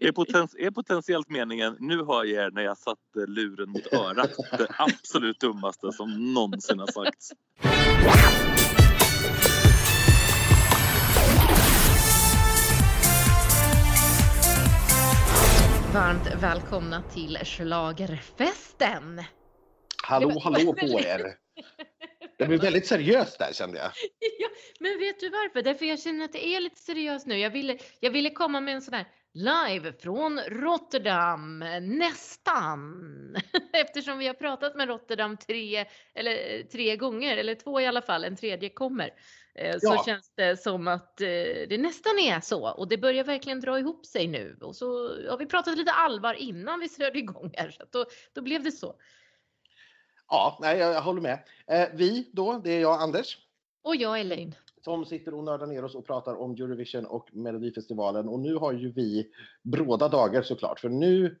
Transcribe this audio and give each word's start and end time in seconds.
Är, 0.00 0.12
potens, 0.12 0.54
är 0.58 0.70
potentiellt 0.70 1.28
meningen, 1.28 1.76
nu 1.80 1.96
hör 2.04 2.24
jag 2.24 2.46
er 2.46 2.50
när 2.50 2.62
jag 2.62 2.78
satte 2.78 3.26
luren 3.26 3.70
mot 3.70 3.92
örat, 3.92 4.30
det 4.58 4.66
absolut 4.78 5.40
dummaste 5.40 5.92
som 5.92 6.34
någonsin 6.34 6.78
har 6.78 6.86
sagts. 6.86 7.32
Varmt 15.94 16.42
välkomna 16.42 17.02
till 17.02 17.38
Schlagerfesten! 17.44 19.22
Hallå, 20.02 20.40
hallå 20.42 20.72
på 20.72 20.86
er! 21.00 21.34
Det 22.38 22.46
blev 22.46 22.60
väldigt 22.60 22.86
seriöst 22.86 23.38
där 23.38 23.52
kände 23.52 23.78
jag. 23.78 23.90
Ja, 24.38 24.48
men 24.80 24.98
vet 24.98 25.20
du 25.20 25.28
varför? 25.30 25.62
Därför 25.62 25.86
jag 25.86 26.00
känner 26.00 26.24
att 26.24 26.32
det 26.32 26.46
är 26.46 26.60
lite 26.60 26.80
seriöst 26.80 27.26
nu. 27.26 27.38
Jag 27.38 27.50
ville, 27.50 27.78
jag 28.00 28.10
ville 28.10 28.30
komma 28.30 28.60
med 28.60 28.74
en 28.74 28.82
sån 28.82 28.94
här 28.94 29.06
live 29.34 29.92
från 29.92 30.40
Rotterdam, 30.40 31.58
nästan. 31.82 33.36
Eftersom 33.72 34.18
vi 34.18 34.26
har 34.26 34.34
pratat 34.34 34.76
med 34.76 34.88
Rotterdam 34.88 35.36
tre, 35.36 35.84
eller, 36.14 36.62
tre 36.62 36.96
gånger, 36.96 37.36
eller 37.36 37.54
två 37.54 37.80
i 37.80 37.86
alla 37.86 38.02
fall, 38.02 38.24
en 38.24 38.36
tredje 38.36 38.68
kommer. 38.68 39.10
Eh, 39.54 39.78
så 39.78 39.86
Ja. 39.86 40.02
känns 40.06 40.32
det 40.34 40.56
som 40.56 40.88
att 40.88 41.20
eh, 41.20 41.26
det 41.68 41.78
nästan 41.78 42.18
är 42.18 42.40
så 42.40 42.70
och 42.70 42.88
det 42.88 42.98
börjar 42.98 43.24
verkligen 43.24 43.60
dra 43.60 43.78
ihop 43.78 44.06
sig 44.06 44.26
nu. 44.28 44.58
Och 44.60 44.76
så 44.76 44.86
har 45.30 45.38
vi 45.38 45.46
pratat 45.46 45.78
lite 45.78 45.92
allvar 45.92 46.34
innan 46.34 46.80
vi 46.80 46.88
körde 46.88 47.18
igång 47.18 47.50
här 47.56 47.70
så 47.70 47.84
då, 47.90 48.04
då 48.34 48.42
blev 48.42 48.62
det 48.62 48.72
så. 48.72 48.94
Ja, 50.28 50.58
nej, 50.60 50.78
jag, 50.78 50.94
jag 50.94 51.02
håller 51.02 51.20
med. 51.20 51.38
Eh, 51.70 51.88
vi 51.94 52.30
då, 52.32 52.60
det 52.64 52.70
är 52.70 52.80
jag 52.80 53.02
Anders, 53.02 53.38
Och 53.82 53.96
jag 53.96 54.20
Elaine 54.20 54.54
som 54.96 55.04
sitter 55.04 55.34
och 55.34 55.44
nördar 55.44 55.66
ner 55.66 55.84
oss 55.84 55.94
och 55.94 56.06
pratar 56.06 56.34
om 56.34 56.52
Eurovision 56.52 57.06
och 57.06 57.28
Melodifestivalen. 57.32 58.28
Och 58.28 58.40
nu 58.40 58.54
har 58.54 58.72
ju 58.72 58.92
vi 58.92 59.30
bråda 59.62 60.08
dagar 60.08 60.42
såklart, 60.42 60.80
för 60.80 60.88
nu, 60.88 61.38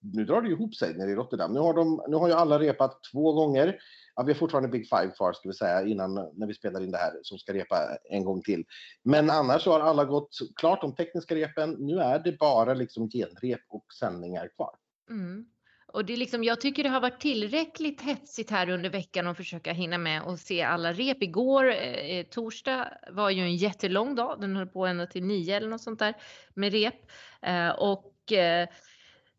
nu 0.00 0.24
drar 0.24 0.42
det 0.42 0.48
ihop 0.48 0.74
sig 0.74 0.94
nere 0.94 1.10
i 1.10 1.14
Rotterdam. 1.14 1.52
Nu 1.52 1.60
har, 1.60 1.74
de, 1.74 2.02
nu 2.08 2.16
har 2.16 2.28
ju 2.28 2.34
alla 2.34 2.58
repat 2.58 3.02
två 3.12 3.32
gånger. 3.32 3.78
Ja, 4.14 4.22
vi 4.22 4.32
har 4.32 4.38
fortfarande 4.38 4.68
Big 4.68 4.88
Five 4.88 5.12
kvar 5.16 5.32
ska 5.32 5.48
vi 5.48 5.54
säga 5.54 5.86
innan 5.86 6.14
när 6.14 6.46
vi 6.46 6.54
spelar 6.54 6.80
in 6.82 6.90
det 6.90 6.98
här 6.98 7.12
som 7.22 7.38
ska 7.38 7.54
repa 7.54 7.76
en 8.10 8.24
gång 8.24 8.42
till. 8.42 8.64
Men 9.02 9.30
annars 9.30 9.62
så 9.62 9.72
har 9.72 9.80
alla 9.80 10.04
gått 10.04 10.38
klart 10.56 10.80
de 10.80 10.94
tekniska 10.94 11.34
repen. 11.34 11.76
Nu 11.78 11.98
är 11.98 12.18
det 12.18 12.38
bara 12.38 12.74
liksom 12.74 13.10
genrep 13.10 13.60
och 13.68 13.84
sändningar 14.00 14.48
kvar. 14.56 14.74
Mm. 15.10 15.46
Och 15.92 16.04
det 16.04 16.12
är 16.12 16.16
liksom, 16.16 16.44
jag 16.44 16.60
tycker 16.60 16.82
det 16.82 16.88
har 16.88 17.00
varit 17.00 17.20
tillräckligt 17.20 18.00
hetsigt 18.00 18.50
här 18.50 18.68
under 18.70 18.90
veckan 18.90 19.26
att 19.26 19.36
försöka 19.36 19.72
hinna 19.72 19.98
med 19.98 20.22
och 20.22 20.38
se 20.38 20.62
alla 20.62 20.92
rep. 20.92 21.22
Igår, 21.22 21.70
eh, 21.70 21.76
eh 21.76 22.26
torsdag, 22.26 22.88
var 23.10 23.30
ju 23.30 23.42
en 23.42 23.56
jättelång 23.56 24.14
dag. 24.14 24.40
Den 24.40 24.56
höll 24.56 24.66
på 24.66 24.86
ända 24.86 25.06
till 25.06 25.24
nio 25.24 25.56
eller 25.56 25.68
något 25.68 25.80
sånt 25.80 25.98
där 25.98 26.14
med 26.54 26.72
rep. 26.72 26.94
Eh, 27.42 27.68
och 27.68 28.32
eh, 28.32 28.68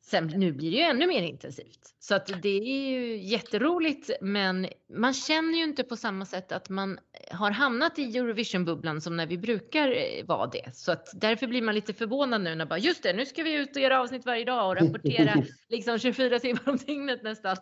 sen 0.02 0.28
nu 0.28 0.52
blir 0.52 0.72
det 0.72 0.78
ju 0.78 0.84
ännu 0.84 1.08
mer 1.08 1.22
intensivt. 1.22 1.96
Så 2.00 2.16
att 2.16 2.42
det 2.42 2.50
är 2.50 2.90
ju 2.92 3.18
jätteroligt, 3.18 4.10
men 4.22 4.68
man 4.94 5.14
känner 5.14 5.58
ju 5.58 5.64
inte 5.64 5.84
på 5.84 5.96
samma 5.96 6.26
sätt 6.26 6.52
att 6.52 6.70
man 6.70 7.00
har 7.32 7.52
hamnat 7.52 8.00
i 8.00 8.18
Eurovision-bubblan 8.18 9.02
som 9.02 9.18
när 9.18 9.28
vi 9.28 9.38
brukar 9.38 9.88
eh, 9.88 10.26
vara 10.26 10.48
det. 10.48 10.76
Så 10.76 10.92
att 10.92 11.10
därför 11.14 11.48
blir 11.48 11.62
man 11.62 11.76
lite 11.76 11.94
förvånad 11.94 12.42
nu 12.42 12.56
när 12.56 12.66
bara 12.66 12.80
just 12.80 13.04
det, 13.04 13.14
nu 13.14 13.26
ska 13.26 13.44
vi 13.44 13.54
ut 13.54 13.76
och 13.76 13.82
göra 13.82 14.02
avsnitt 14.02 14.26
varje 14.26 14.46
dag 14.46 14.68
och 14.68 14.76
rapportera 14.76 15.44
liksom 15.70 16.00
24 16.00 16.40
timmar 16.40 16.70
om 16.70 16.78
dygnet 16.78 17.24
nästan. 17.24 17.58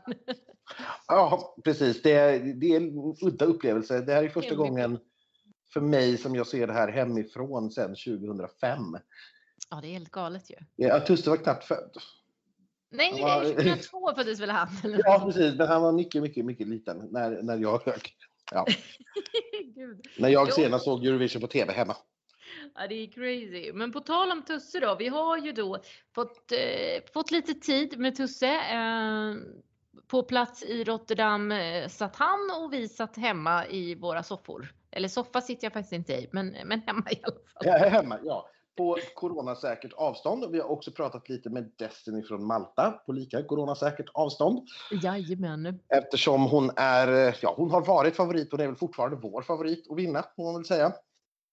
Ja, 1.08 1.56
precis. 1.64 2.02
Det 2.02 2.12
är, 2.12 2.40
det 2.40 2.66
är 2.66 2.78
en 2.78 3.16
udda 3.22 3.46
upplevelse. 3.46 4.02
Det 4.02 4.14
här 4.14 4.24
är 4.24 4.30
första 4.30 4.56
gången 4.56 5.00
för 5.74 5.82
mig 5.82 6.18
som 6.18 6.36
jag 6.36 6.48
ser 6.48 6.68
det 6.68 6.74
här 6.74 6.92
hemifrån 6.92 7.72
sedan 7.72 7.96
2005. 7.96 8.80
Ja, 9.70 9.80
det 9.82 9.88
är 9.88 9.92
helt 9.92 10.12
galet 10.12 10.50
ju. 10.50 10.56
Ja, 10.76 11.00
Tusse 11.00 11.30
var 11.30 11.38
knappt 11.38 11.64
född. 11.64 11.92
Nej, 12.92 13.14
Ja. 13.20 13.44
2002 13.44 14.16
föddes 14.16 14.40
väl 14.40 14.50
han? 14.50 14.68
Eller? 14.84 15.02
Ja, 15.06 15.22
precis. 15.26 15.56
Men 15.56 15.68
han 15.68 15.82
var 15.82 15.92
mycket, 15.92 16.22
mycket, 16.22 16.46
mycket 16.46 16.68
liten 16.68 17.08
när, 17.12 17.44
när 17.44 17.58
jag, 17.58 17.82
ja, 18.52 18.66
Gud. 19.76 20.08
när 20.18 20.30
jag 20.30 20.54
senast 20.54 20.86
såg 20.86 21.06
Eurovision 21.06 21.42
på 21.42 21.48
tv 21.48 21.74
hemma. 21.74 21.96
Ja, 22.76 22.88
det 22.88 22.96
är 22.96 23.08
crazy. 23.12 23.74
Men 23.74 23.92
på 23.92 24.00
tal 24.00 24.32
om 24.32 24.42
Tusse 24.42 24.80
då. 24.80 24.96
Vi 24.96 25.08
har 25.08 25.38
ju 25.38 25.52
då 25.52 25.78
fått, 26.16 26.52
eh, 26.52 27.04
fått 27.14 27.32
lite 27.32 27.54
tid 27.54 28.00
med 28.00 28.16
Tusse. 28.16 28.48
Eh, 28.48 29.36
på 30.08 30.24
plats 30.24 30.64
i 30.64 30.84
Rotterdam 30.84 31.52
eh, 31.52 31.88
satt 31.88 32.16
han 32.16 32.40
och 32.62 32.74
vi 32.74 32.88
satt 32.88 33.18
hemma 33.18 33.68
i 33.68 33.96
våra 33.96 34.24
soffor. 34.24 34.74
Eller 34.92 35.08
soffa 35.08 35.42
sitter 35.42 35.66
jag 35.66 35.74
faktiskt 35.74 35.94
inte 35.94 36.14
i, 36.14 36.30
men, 36.32 36.56
men 36.66 36.82
hemma 36.82 37.04
i 37.12 37.20
alla 37.24 37.36
fall. 37.36 37.62
Ja, 37.62 37.90
hemma, 37.90 38.20
ja. 38.24 38.50
På 38.80 38.98
coronasäkert 39.16 39.94
avstånd. 39.94 40.46
Vi 40.52 40.60
har 40.60 40.72
också 40.72 40.92
pratat 40.92 41.30
lite 41.30 41.50
med 41.50 41.72
Destiny 41.78 42.24
från 42.24 42.48
Malta 42.48 42.92
på 42.92 43.12
lika 43.12 43.44
coronasäkert 43.44 44.10
avstånd. 44.14 44.68
Jajamän. 45.04 45.80
Eftersom 45.90 46.44
hon 46.44 46.72
är, 46.76 47.36
ja, 47.42 47.54
hon 47.58 47.72
har 47.72 47.86
varit 47.86 48.16
favorit 48.16 48.52
och 48.52 48.58
det 48.58 48.64
är 48.64 48.68
väl 48.68 48.76
fortfarande 48.76 49.18
vår 49.22 49.42
favorit 49.42 49.92
att 49.92 49.98
vinna, 49.98 50.24
får 50.36 50.44
man 50.44 50.56
väl 50.56 50.66
säga. 50.66 50.94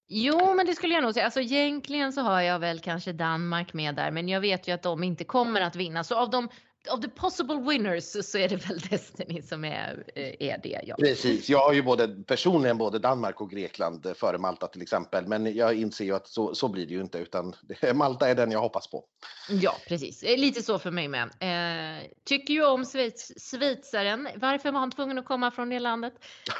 Jo, 0.09 0.55
men 0.55 0.67
det 0.67 0.75
skulle 0.75 0.95
jag 0.95 1.03
nog 1.03 1.15
säga. 1.15 1.25
Alltså 1.25 1.41
egentligen 1.41 2.13
så 2.13 2.21
har 2.21 2.41
jag 2.41 2.59
väl 2.59 2.79
kanske 2.81 3.13
Danmark 3.13 3.73
med 3.75 3.95
där, 3.95 4.11
men 4.11 4.29
jag 4.29 4.41
vet 4.41 4.69
ju 4.69 4.73
att 4.73 4.83
de 4.83 5.05
inte 5.05 5.25
kommer 5.25 5.61
att 5.61 5.77
vinna. 5.77 6.05
Så 6.05 6.17
av 6.17 6.31
de 6.31 6.49
av 6.89 7.01
the 7.01 7.09
possible 7.09 7.57
winners 7.57 8.27
så 8.27 8.39
är 8.39 8.49
det 8.49 8.57
väl 8.57 8.79
Destiny 8.91 9.43
som 9.43 9.65
är, 9.65 10.05
eh, 10.15 10.35
är 10.39 10.61
det. 10.63 10.81
Ja. 10.83 10.97
Precis, 10.99 11.49
jag 11.49 11.59
har 11.59 11.73
ju 11.73 11.83
både, 11.83 12.09
personligen 12.09 12.79
både 12.79 12.99
Danmark 12.99 13.41
och 13.41 13.51
Grekland 13.51 14.07
eh, 14.07 14.15
före 14.15 14.39
Malta 14.39 14.67
till 14.67 14.83
exempel. 14.83 15.27
Men 15.27 15.55
jag 15.57 15.75
inser 15.75 16.05
ju 16.05 16.15
att 16.15 16.29
så, 16.29 16.55
så 16.55 16.69
blir 16.69 16.87
det 16.87 16.95
ju 16.95 17.01
inte 17.01 17.19
utan 17.19 17.55
Malta 17.95 18.29
är 18.29 18.35
den 18.35 18.51
jag 18.51 18.61
hoppas 18.61 18.91
på. 18.91 19.05
ja, 19.49 19.77
precis. 19.89 20.23
Eh, 20.23 20.39
Lite 20.39 20.63
så 20.63 20.79
för 20.79 20.91
mig 20.91 21.09
med. 21.09 21.23
Eh, 21.23 22.03
tycker 22.25 22.55
ju 22.55 22.67
om 22.67 22.85
Schweiz, 22.85 23.33
schweizaren. 23.51 24.29
Varför 24.37 24.73
var 24.73 24.81
han 24.81 24.91
tvungen 24.91 25.19
att 25.19 25.25
komma 25.27 25.51
från 25.51 25.69
det 25.69 25.79
landet? 25.79 26.13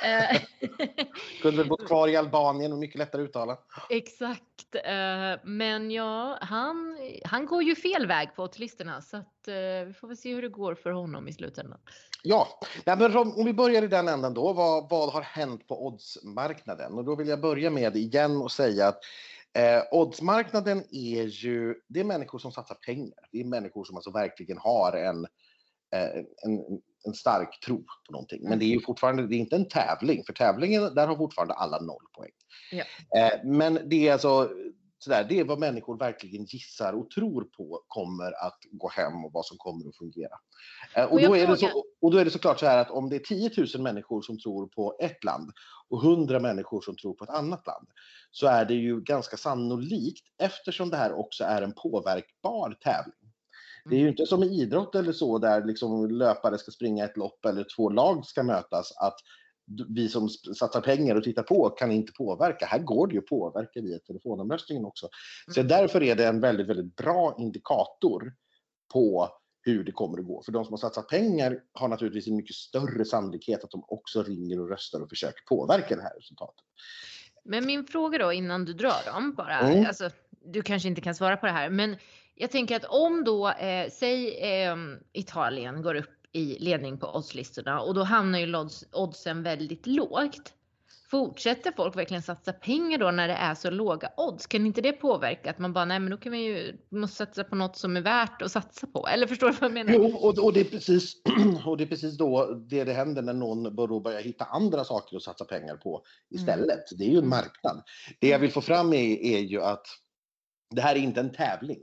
Eh, 0.05 0.41
Kunde 1.43 1.57
väl 1.57 1.69
bott 1.69 1.87
kvar 1.87 2.09
i 2.09 2.17
Albanien 2.17 2.73
och 2.73 2.79
mycket 2.79 2.99
lättare 2.99 3.23
att 3.23 3.29
uttala. 3.29 3.59
Exakt. 3.91 4.75
Eh, 4.85 5.41
men 5.45 5.91
ja, 5.91 6.39
han, 6.41 6.99
han 7.25 7.47
går 7.47 7.63
ju 7.63 7.75
fel 7.75 8.07
väg 8.07 8.35
på 8.37 8.49
listorna 8.57 9.03
så 9.03 9.17
att 9.17 9.36
eh, 9.49 9.87
vi 9.87 9.93
får 9.93 10.09
väl 10.09 10.17
se 10.17 10.35
hur 10.35 10.43
det 10.43 10.49
går 10.49 10.75
för 10.75 10.91
honom 10.91 11.29
i 11.29 11.33
slutändan. 11.33 11.79
Ja, 12.23 12.61
Nej, 12.87 12.97
men 12.97 13.17
om 13.17 13.39
om 13.39 13.45
vi 13.45 13.53
börjar 13.53 13.83
i 13.83 13.87
den 13.87 14.09
änden 14.09 14.35
då. 14.35 14.53
Vad, 14.53 14.91
vad 14.91 15.13
har 15.13 15.23
hänt 15.23 15.69
på 15.69 15.87
oddsmarknaden? 15.87 16.93
Och 16.93 17.05
då 17.05 17.17
vill 17.17 17.29
jag 17.29 17.41
börja 17.41 17.71
med 17.71 17.97
igen 17.97 18.37
och 18.37 18.53
säga 18.53 18.89
att 18.89 18.99
eh, 19.59 19.83
oddsmarknaden 19.91 20.85
är 20.91 21.23
ju, 21.23 21.75
det 21.89 22.01
är 22.01 22.05
människor 22.05 22.39
som 22.39 22.53
satsar 22.53 22.75
pengar. 22.75 23.29
Det 23.33 23.41
är 23.41 23.45
människor 23.45 23.85
som 23.85 23.97
alltså 23.97 24.11
verkligen 24.11 24.59
har 24.59 24.93
en, 24.93 25.25
eh, 25.95 26.25
en, 26.45 26.81
en 27.07 27.15
stark 27.15 27.61
tro 27.61 27.77
på 28.07 28.13
någonting. 28.13 28.49
Men 28.49 28.59
det 28.59 28.65
är 28.65 28.71
ju 28.71 28.81
fortfarande, 28.81 29.27
det 29.27 29.35
är 29.35 29.39
inte 29.39 29.57
en 29.57 29.69
tävling, 29.69 30.25
för 30.25 30.33
tävlingen, 30.33 30.95
där 30.95 31.07
har 31.07 31.17
fortfarande 31.17 31.55
alla 31.55 31.81
noll 31.81 32.05
poäng. 32.13 32.33
Ja. 32.73 32.85
Eh, 33.21 33.45
men 33.45 33.89
det 33.89 34.09
är 34.09 34.13
alltså 34.13 34.51
sådär, 34.99 35.27
det 35.29 35.41
är 35.41 35.45
vad 35.45 35.59
människor 35.59 35.99
verkligen 35.99 36.45
gissar 36.45 36.93
och 36.93 37.11
tror 37.11 37.45
på 37.45 37.83
kommer 37.87 38.47
att 38.47 38.59
gå 38.71 38.89
hem 38.89 39.25
och 39.25 39.33
vad 39.33 39.47
som 39.47 39.57
kommer 39.57 39.89
att 39.89 39.97
fungera. 39.97 40.35
Eh, 40.95 41.05
och, 41.05 41.21
då 41.21 41.37
är 41.37 41.47
det 41.47 41.57
så, 41.57 41.85
och 42.01 42.11
då 42.11 42.19
är 42.19 42.25
det 42.25 42.31
såklart 42.31 42.61
så 42.61 42.67
här 42.67 42.79
att 42.79 42.91
om 42.91 43.09
det 43.09 43.17
är 43.17 43.21
10 43.21 43.51
000 43.75 43.83
människor 43.83 44.23
som 44.23 44.39
tror 44.39 44.67
på 44.67 44.97
ett 45.01 45.25
land 45.25 45.53
och 45.89 46.05
100 46.05 46.41
människor 46.41 46.81
som 46.81 46.97
tror 46.97 47.15
på 47.15 47.25
ett 47.25 47.31
annat 47.31 47.67
land 47.67 47.89
så 48.31 48.47
är 48.47 48.65
det 48.65 48.75
ju 48.75 49.01
ganska 49.01 49.37
sannolikt 49.37 50.25
eftersom 50.39 50.91
det 50.91 50.97
här 50.97 51.13
också 51.13 51.45
är 51.45 51.63
en 51.63 51.73
påverkbar 51.73 52.77
tävling. 52.81 53.33
Det 53.85 53.97
är 53.97 54.01
ju 54.01 54.09
inte 54.09 54.27
som 54.27 54.43
i 54.43 54.47
idrott 54.47 54.95
eller 54.95 55.13
så 55.13 55.39
där 55.39 55.65
liksom 55.65 56.11
löpare 56.11 56.59
ska 56.59 56.71
springa 56.71 57.05
ett 57.05 57.17
lopp 57.17 57.45
eller 57.45 57.67
två 57.77 57.91
lag 57.91 58.27
ska 58.27 58.43
mötas 58.43 58.93
att 58.97 59.17
vi 59.89 60.09
som 60.09 60.29
satsar 60.29 60.81
pengar 60.81 61.15
och 61.15 61.25
tittar 61.25 61.43
på 61.43 61.71
kan 61.71 61.93
inte 61.93 62.13
påverka. 62.13 62.67
Här 62.67 62.79
går 62.79 63.07
det 63.07 63.13
ju 63.13 63.19
att 63.19 63.27
påverka 63.27 63.81
via 63.81 63.99
telefonomröstningen 63.99 64.85
också. 64.85 65.09
Så 65.55 65.63
därför 65.63 66.03
är 66.03 66.17
det 66.17 66.27
en 66.27 66.41
väldigt, 66.41 66.67
väldigt 66.67 66.97
bra 66.97 67.37
indikator 67.39 68.35
på 68.93 69.29
hur 69.63 69.85
det 69.85 69.93
kommer 69.93 70.19
att 70.19 70.27
gå. 70.27 70.43
För 70.43 70.53
de 70.53 70.65
som 70.65 70.73
har 70.73 70.79
satsat 70.79 71.09
pengar 71.09 71.61
har 71.73 71.89
naturligtvis 71.89 72.29
en 72.29 72.37
mycket 72.37 72.57
större 72.57 73.05
sannolikhet 73.05 73.65
att 73.65 73.71
de 73.71 73.85
också 73.89 74.23
ringer 74.23 74.61
och 74.61 74.69
röstar 74.69 75.01
och 75.01 75.09
försöker 75.09 75.43
påverka 75.49 75.97
det 75.97 76.03
här 76.03 76.15
resultatet. 76.17 76.65
Men 77.45 77.67
min 77.67 77.87
fråga 77.87 78.19
då 78.19 78.33
innan 78.33 78.65
du 78.65 78.73
drar 78.73 79.13
dem 79.13 79.35
bara. 79.35 79.59
Mm. 79.59 79.87
Alltså, 79.87 80.11
du 80.31 80.63
kanske 80.63 80.89
inte 80.89 81.01
kan 81.01 81.15
svara 81.15 81.37
på 81.37 81.47
det 81.47 81.53
här, 81.53 81.71
men 81.71 81.97
jag 82.35 82.51
tänker 82.51 82.77
att 82.77 82.85
om 82.85 83.25
då, 83.25 83.49
eh, 83.49 83.91
säg 83.91 84.39
eh, 84.39 84.77
Italien 85.13 85.83
går 85.83 85.95
upp 85.95 86.16
i 86.37 86.59
ledning 86.59 86.99
på 86.99 87.17
oddslistorna 87.17 87.81
och 87.81 87.95
då 87.95 88.03
hamnar 88.03 88.39
ju 88.39 88.57
odds, 88.57 88.85
oddsen 88.93 89.43
väldigt 89.43 89.87
lågt. 89.87 90.53
Fortsätter 91.11 91.73
folk 91.77 91.97
verkligen 91.97 92.23
satsa 92.23 92.53
pengar 92.53 92.99
då 92.99 93.11
när 93.11 93.29
det 93.29 93.35
är 93.35 93.55
så 93.55 93.71
låga 93.71 94.11
odds? 94.17 94.47
Kan 94.47 94.67
inte 94.67 94.81
det 94.81 94.93
påverka 94.93 95.51
att 95.51 95.59
man 95.59 95.73
bara, 95.73 95.85
nej 95.85 95.99
men 96.01 96.11
då 96.11 96.17
kan 96.17 96.33
vi 96.33 96.39
ju, 96.39 96.77
måste 96.89 97.17
satsa 97.17 97.45
på 97.45 97.57
något 97.57 97.77
som 97.77 97.97
är 97.97 98.01
värt 98.01 98.43
att 98.43 98.53
satsa 98.53 98.87
på? 98.87 99.07
Eller 99.09 99.27
förstår 99.27 99.47
du 99.47 99.53
vad 99.53 99.71
jag 99.71 99.75
menar? 99.75 99.93
Jo, 99.93 100.17
och, 100.17 100.45
och, 100.45 100.53
det 100.53 100.61
är 100.61 100.65
precis, 100.65 101.15
och 101.67 101.77
det 101.77 101.85
är 101.85 101.89
precis 101.89 102.19
då 102.19 102.47
det, 102.55 102.85
det 102.85 102.93
händer 102.93 103.23
när 103.23 103.33
någon 103.33 103.77
bör- 103.77 104.01
börjar 104.01 104.21
hitta 104.23 104.45
andra 104.45 104.85
saker 104.85 105.17
att 105.17 105.23
satsa 105.23 105.45
pengar 105.45 105.77
på 105.77 106.03
istället. 106.31 106.85
Det 106.99 107.05
är 107.05 107.09
ju 107.09 107.13
en 107.13 107.19
Mm. 107.19 107.31
marknad. 107.31 107.83
Det 108.21 108.29
jag 108.29 108.39
vill 108.39 108.53
få 108.53 108.61
fram 108.61 108.93
är, 108.93 109.19
är 109.23 109.39
ju 109.39 109.63
att 109.63 109.87
det 110.75 110.81
här 110.83 110.97
är 110.97 111.01
inte 111.01 111.21
en 111.21 111.33
tävling. 111.33 111.81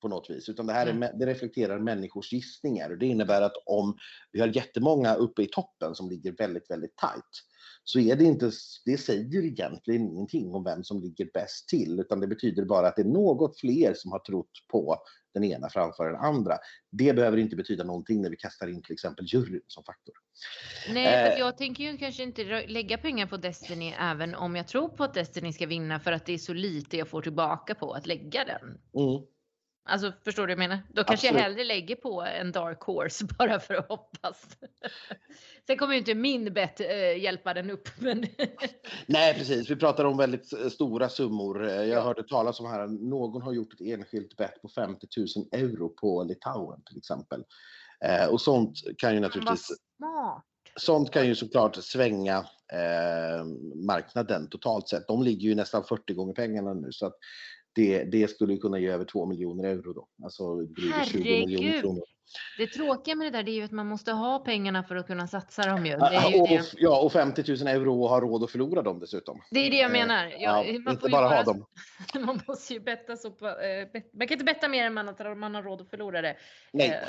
På 0.00 0.08
något 0.08 0.30
vis, 0.30 0.48
utan 0.48 0.66
det 0.66 0.72
här 0.72 0.86
är, 0.86 1.18
det 1.18 1.26
reflekterar 1.26 1.78
människors 1.78 2.32
gissningar. 2.32 2.90
Och 2.90 2.98
det 2.98 3.06
innebär 3.06 3.42
att 3.42 3.56
om 3.66 3.96
vi 4.32 4.40
har 4.40 4.48
jättemånga 4.48 5.14
uppe 5.14 5.42
i 5.42 5.46
toppen 5.46 5.94
som 5.94 6.10
ligger 6.10 6.32
väldigt, 6.32 6.70
väldigt 6.70 6.96
tajt, 6.96 7.44
så 7.84 8.00
är 8.00 8.16
det 8.16 8.24
inte, 8.24 8.50
det 8.84 8.98
säger 8.98 9.44
egentligen 9.44 10.02
ingenting 10.02 10.54
om 10.54 10.64
vem 10.64 10.84
som 10.84 11.00
ligger 11.00 11.30
bäst 11.34 11.68
till, 11.68 12.00
utan 12.00 12.20
det 12.20 12.26
betyder 12.26 12.64
bara 12.64 12.88
att 12.88 12.96
det 12.96 13.02
är 13.02 13.06
något 13.06 13.60
fler 13.60 13.94
som 13.94 14.12
har 14.12 14.18
trott 14.18 14.50
på 14.70 14.96
den 15.34 15.44
ena 15.44 15.68
framför 15.68 16.04
den 16.04 16.20
andra. 16.20 16.58
Det 16.90 17.12
behöver 17.12 17.36
inte 17.36 17.56
betyda 17.56 17.84
någonting 17.84 18.22
när 18.22 18.30
vi 18.30 18.36
kastar 18.36 18.68
in 18.68 18.82
till 18.82 18.92
exempel 18.92 19.26
juryn 19.28 19.60
som 19.66 19.84
faktor. 19.84 20.14
Nej, 20.92 21.32
eh, 21.32 21.38
jag 21.38 21.58
tänker 21.58 21.84
ju 21.84 21.96
kanske 21.96 22.22
inte 22.22 22.66
lägga 22.66 22.98
pengar 22.98 23.26
på 23.26 23.36
Destiny 23.36 23.94
även 23.98 24.34
om 24.34 24.56
jag 24.56 24.68
tror 24.68 24.88
på 24.88 25.04
att 25.04 25.14
Destiny 25.14 25.52
ska 25.52 25.66
vinna 25.66 26.00
för 26.00 26.12
att 26.12 26.26
det 26.26 26.32
är 26.32 26.38
så 26.38 26.52
lite 26.52 26.96
jag 26.96 27.08
får 27.08 27.22
tillbaka 27.22 27.74
på 27.74 27.92
att 27.92 28.06
lägga 28.06 28.44
den. 28.44 28.78
Mm. 29.04 29.22
Alltså 29.88 30.12
förstår 30.24 30.46
du 30.46 30.54
vad 30.54 30.62
jag 30.62 30.68
menar? 30.68 30.82
Då 30.88 31.04
kanske 31.04 31.12
Absolut. 31.12 31.34
jag 31.34 31.42
hellre 31.42 31.64
lägger 31.64 31.96
på 31.96 32.22
en 32.22 32.52
dark 32.52 32.80
horse 32.80 33.24
bara 33.38 33.60
för 33.60 33.74
att 33.74 33.88
hoppas. 33.88 34.46
Sen 35.66 35.78
kommer 35.78 35.92
ju 35.92 35.98
inte 35.98 36.14
min 36.14 36.52
bett 36.52 36.80
äh, 36.80 37.22
hjälpa 37.22 37.54
den 37.54 37.70
upp. 37.70 37.88
Men 37.98 38.26
Nej 39.06 39.34
precis, 39.34 39.70
vi 39.70 39.76
pratar 39.76 40.04
om 40.04 40.16
väldigt 40.16 40.52
eh, 40.52 40.68
stora 40.68 41.08
summor. 41.08 41.68
Eh, 41.68 41.84
jag 41.84 42.02
hörde 42.02 42.22
talas 42.22 42.60
om 42.60 42.66
här 42.66 42.80
att 42.80 42.90
någon 42.90 43.42
har 43.42 43.52
gjort 43.52 43.72
ett 43.72 43.80
enskilt 43.80 44.36
bett 44.36 44.62
på 44.62 44.68
50 44.68 45.06
000 45.16 45.26
euro 45.52 45.88
på 45.88 46.22
Litauen 46.22 46.82
till 46.82 46.98
exempel. 46.98 47.44
Eh, 48.04 48.26
och 48.26 48.40
sånt 48.40 48.78
kan 48.98 49.14
ju 49.14 49.20
naturligtvis... 49.20 49.68
Sånt 50.76 51.10
kan 51.10 51.26
ju 51.26 51.34
såklart 51.34 51.76
svänga 51.76 52.36
eh, 52.72 53.44
marknaden 53.86 54.48
totalt 54.48 54.88
sett. 54.88 55.08
De 55.08 55.22
ligger 55.22 55.48
ju 55.48 55.54
nästan 55.54 55.84
40 55.84 56.14
gånger 56.14 56.34
pengarna 56.34 56.74
nu 56.74 56.92
så 56.92 57.06
att 57.06 57.14
det, 57.74 58.04
det 58.04 58.30
skulle 58.30 58.56
kunna 58.56 58.78
ge 58.78 58.88
över 58.88 59.04
2 59.04 59.26
miljoner 59.26 59.64
euro 59.64 59.92
då. 59.92 60.08
Alltså 60.24 60.56
drygt 60.56 61.08
20 61.08 61.46
miljoner 61.46 61.80
kronor. 61.80 62.04
Det 62.58 62.66
tråkiga 62.66 63.14
med 63.14 63.26
det 63.26 63.38
där 63.38 63.48
är 63.48 63.52
ju 63.52 63.62
att 63.62 63.70
man 63.70 63.86
måste 63.86 64.12
ha 64.12 64.38
pengarna 64.38 64.84
för 64.84 64.96
att 64.96 65.06
kunna 65.06 65.26
satsa 65.26 65.62
dem 65.66 65.86
ju. 65.86 65.92
ju 65.92 66.40
och, 66.40 66.48
det. 66.48 66.72
Ja, 66.76 67.00
och 67.00 67.12
50 67.12 67.64
000 67.64 67.68
euro 67.68 68.02
och 68.02 68.08
ha 68.08 68.20
råd 68.20 68.44
att 68.44 68.50
förlora 68.50 68.82
dem 68.82 69.00
dessutom. 69.00 69.42
Det 69.50 69.60
är 69.60 69.70
det 69.70 69.76
jag 69.76 69.92
menar. 69.92 70.26
Ja, 70.26 70.38
ja 70.38 70.64
inte 70.64 71.08
bara, 71.08 71.10
bara 71.10 71.28
ha 71.28 71.42
dem. 71.42 71.66
Man 72.26 72.40
måste 72.48 72.74
ju 72.74 72.80
betta 72.80 73.16
så 73.16 73.30
på, 73.30 73.46
eh, 73.46 74.02
man 74.12 74.26
kan 74.26 74.34
inte 74.34 74.44
betta 74.44 74.68
mer 74.68 74.84
än 74.84 74.94
man 74.94 75.14
man 75.36 75.54
har 75.54 75.62
råd 75.62 75.80
att 75.80 75.90
förlora 75.90 76.22
det. 76.22 76.36
Nej. 76.72 77.02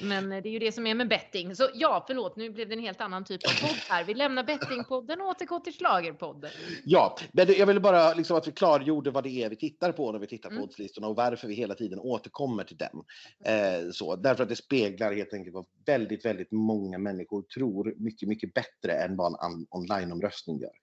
Eh, 0.00 0.06
men 0.06 0.28
det 0.28 0.48
är 0.48 0.50
ju 0.50 0.58
det 0.58 0.72
som 0.72 0.86
är 0.86 0.94
med 0.94 1.08
betting. 1.08 1.56
Så 1.56 1.68
ja, 1.74 2.04
förlåt, 2.06 2.36
nu 2.36 2.50
blev 2.50 2.68
det 2.68 2.74
en 2.74 2.80
helt 2.80 3.00
annan 3.00 3.24
typ 3.24 3.46
av 3.46 3.68
podd 3.68 3.78
här. 3.88 4.04
Vi 4.04 4.14
lämnar 4.14 4.44
bettingpodden 4.44 5.20
och 5.20 5.28
återgår 5.28 5.60
till 5.60 5.72
schlagerpodden. 5.72 6.50
Ja, 6.84 7.16
men 7.32 7.54
jag 7.58 7.66
ville 7.66 7.80
bara 7.80 8.14
liksom 8.14 8.36
att 8.36 8.48
vi 8.48 8.52
klargjorde 8.52 9.10
vad 9.10 9.24
det 9.24 9.30
är 9.30 9.50
vi 9.50 9.56
tittar 9.56 9.92
på 9.92 10.12
när 10.12 10.18
vi 10.18 10.26
tittar 10.26 10.48
på 10.48 10.54
mm. 10.54 10.64
oddslistorna 10.64 11.08
och 11.08 11.16
varför 11.16 11.48
vi 11.48 11.54
hela 11.54 11.74
tiden 11.74 11.98
återkommer 11.98 12.64
till 12.64 12.76
den. 12.76 13.02
Eh, 13.44 13.90
så, 13.92 14.16
därför 14.16 14.42
att 14.42 14.48
det 14.48 14.56
speglar 14.56 15.12
helt 15.12 15.34
enkelt 15.34 15.54
vad 15.54 15.66
väldigt, 15.86 16.24
väldigt 16.24 16.52
många 16.52 16.98
människor 16.98 17.42
tror 17.42 17.94
mycket, 17.96 18.28
mycket 18.28 18.54
bättre 18.54 18.92
än 18.92 19.16
vad 19.16 19.32
en 19.32 19.66
onlineomröstning 19.70 20.58
gör. 20.58 20.74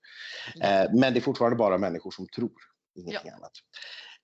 Eh, 0.61 0.91
men 0.93 1.13
det 1.13 1.19
är 1.19 1.21
fortfarande 1.21 1.57
bara 1.57 1.77
människor 1.77 2.11
som 2.11 2.27
tror, 2.27 2.61
ingenting 2.95 3.31
ja. 3.31 3.35
annat. 3.35 3.51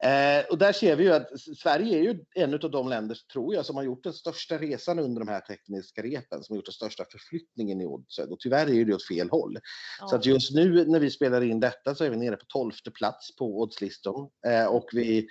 Eh, 0.03 0.45
och 0.49 0.57
där 0.57 0.71
ser 0.71 0.95
vi 0.95 1.03
ju 1.03 1.13
att 1.13 1.39
Sverige 1.39 1.97
är 1.97 2.03
ju 2.03 2.19
en 2.35 2.53
av 2.53 2.71
de 2.71 2.89
länder, 2.89 3.17
tror 3.33 3.55
jag, 3.55 3.65
som 3.65 3.75
har 3.75 3.83
gjort 3.83 4.03
den 4.03 4.13
största 4.13 4.57
resan 4.57 4.99
under 4.99 5.19
de 5.19 5.27
här 5.27 5.39
tekniska 5.39 6.03
repen, 6.03 6.43
som 6.43 6.53
har 6.53 6.57
gjort 6.57 6.65
den 6.65 6.73
största 6.73 7.05
förflyttningen 7.11 7.81
i 7.81 7.85
oddset. 7.85 8.29
Och 8.29 8.39
tyvärr 8.39 8.69
är 8.69 8.85
det 8.85 8.93
åt 8.93 9.07
fel 9.07 9.29
håll. 9.29 9.57
Ja. 9.99 10.07
Så 10.07 10.15
att 10.15 10.25
just 10.25 10.51
nu 10.51 10.85
när 10.85 10.99
vi 10.99 11.11
spelar 11.11 11.41
in 11.41 11.59
detta 11.59 11.95
så 11.95 12.03
är 12.03 12.09
vi 12.09 12.17
nere 12.17 12.35
på 12.35 12.45
tolfte 12.47 12.91
plats 12.91 13.35
på 13.35 13.61
oddslistan. 13.61 14.29
Eh, 14.47 14.65
och 14.65 14.89
vi 14.93 15.27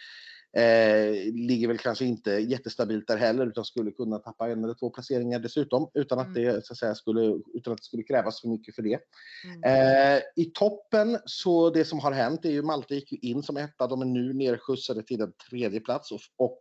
Eh, 0.57 1.33
ligger 1.33 1.69
väl 1.69 1.79
kanske 1.79 2.05
inte 2.05 2.31
jättestabilt 2.31 3.07
där 3.07 3.17
heller 3.17 3.47
utan 3.47 3.65
skulle 3.65 3.91
kunna 3.91 4.19
tappa 4.19 4.49
en 4.49 4.65
eller 4.65 4.75
två 4.75 4.91
placeringar 4.91 5.39
dessutom 5.39 5.91
utan 5.95 6.19
att, 6.19 6.27
mm. 6.27 6.43
det, 6.43 6.67
så 6.67 6.73
att 6.73 6.79
säga, 6.79 6.95
skulle, 6.95 7.21
utan 7.55 7.73
att 7.73 7.79
det 7.79 7.85
skulle 7.85 8.03
krävas 8.03 8.41
för 8.41 8.49
mycket 8.49 8.75
för 8.75 8.83
det. 8.83 8.99
Mm. 9.45 10.17
Eh, 10.17 10.23
I 10.37 10.45
toppen 10.45 11.19
så 11.25 11.71
det 11.71 11.85
som 11.85 11.99
har 11.99 12.13
hänt 12.13 12.45
är 12.45 12.51
ju 12.51 12.63
Malta 12.63 12.95
gick 12.95 13.13
ju 13.13 13.19
in 13.19 13.43
som 13.43 13.57
etta, 13.57 13.87
de 13.87 14.01
är 14.03 14.07
nu 14.07 14.33
nerskjutsade 14.33 15.03
till 15.03 15.21
en 15.21 15.33
tredje 15.51 15.81
plats 15.81 16.13
och, 16.13 16.21
och 16.37 16.59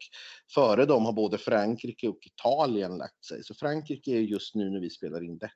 före 0.54 0.86
dem 0.86 1.06
har 1.06 1.14
både 1.14 1.38
Frankrike 1.38 2.08
och 2.08 2.20
Italien 2.26 2.98
lagt 2.98 3.26
sig. 3.26 3.44
Så 3.44 3.54
Frankrike 3.54 4.12
är 4.12 4.22
just 4.22 4.56
nu 4.56 4.70
när 4.70 4.80
vi 4.80 4.90
spelar 4.90 5.24
in 5.24 5.38
detta 5.38 5.54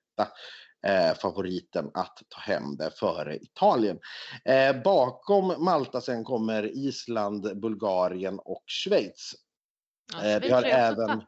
eh, 0.87 1.17
favoriten 1.17 1.91
att 1.93 2.17
ta 2.29 2.39
hem 2.41 2.77
det 2.77 2.91
före 2.91 3.35
Italien. 3.35 3.99
Eh, 4.45 4.81
bakom 4.83 5.63
Malta 5.63 6.01
sen 6.01 6.23
kommer 6.23 6.63
Island, 6.63 7.59
Bulgarien 7.61 8.39
och 8.39 8.63
Schweiz. 8.67 9.33
Ja, 10.13 10.25
eh, 10.25 10.41
vi 10.41 10.51
har 10.51 10.63
även 10.63 11.21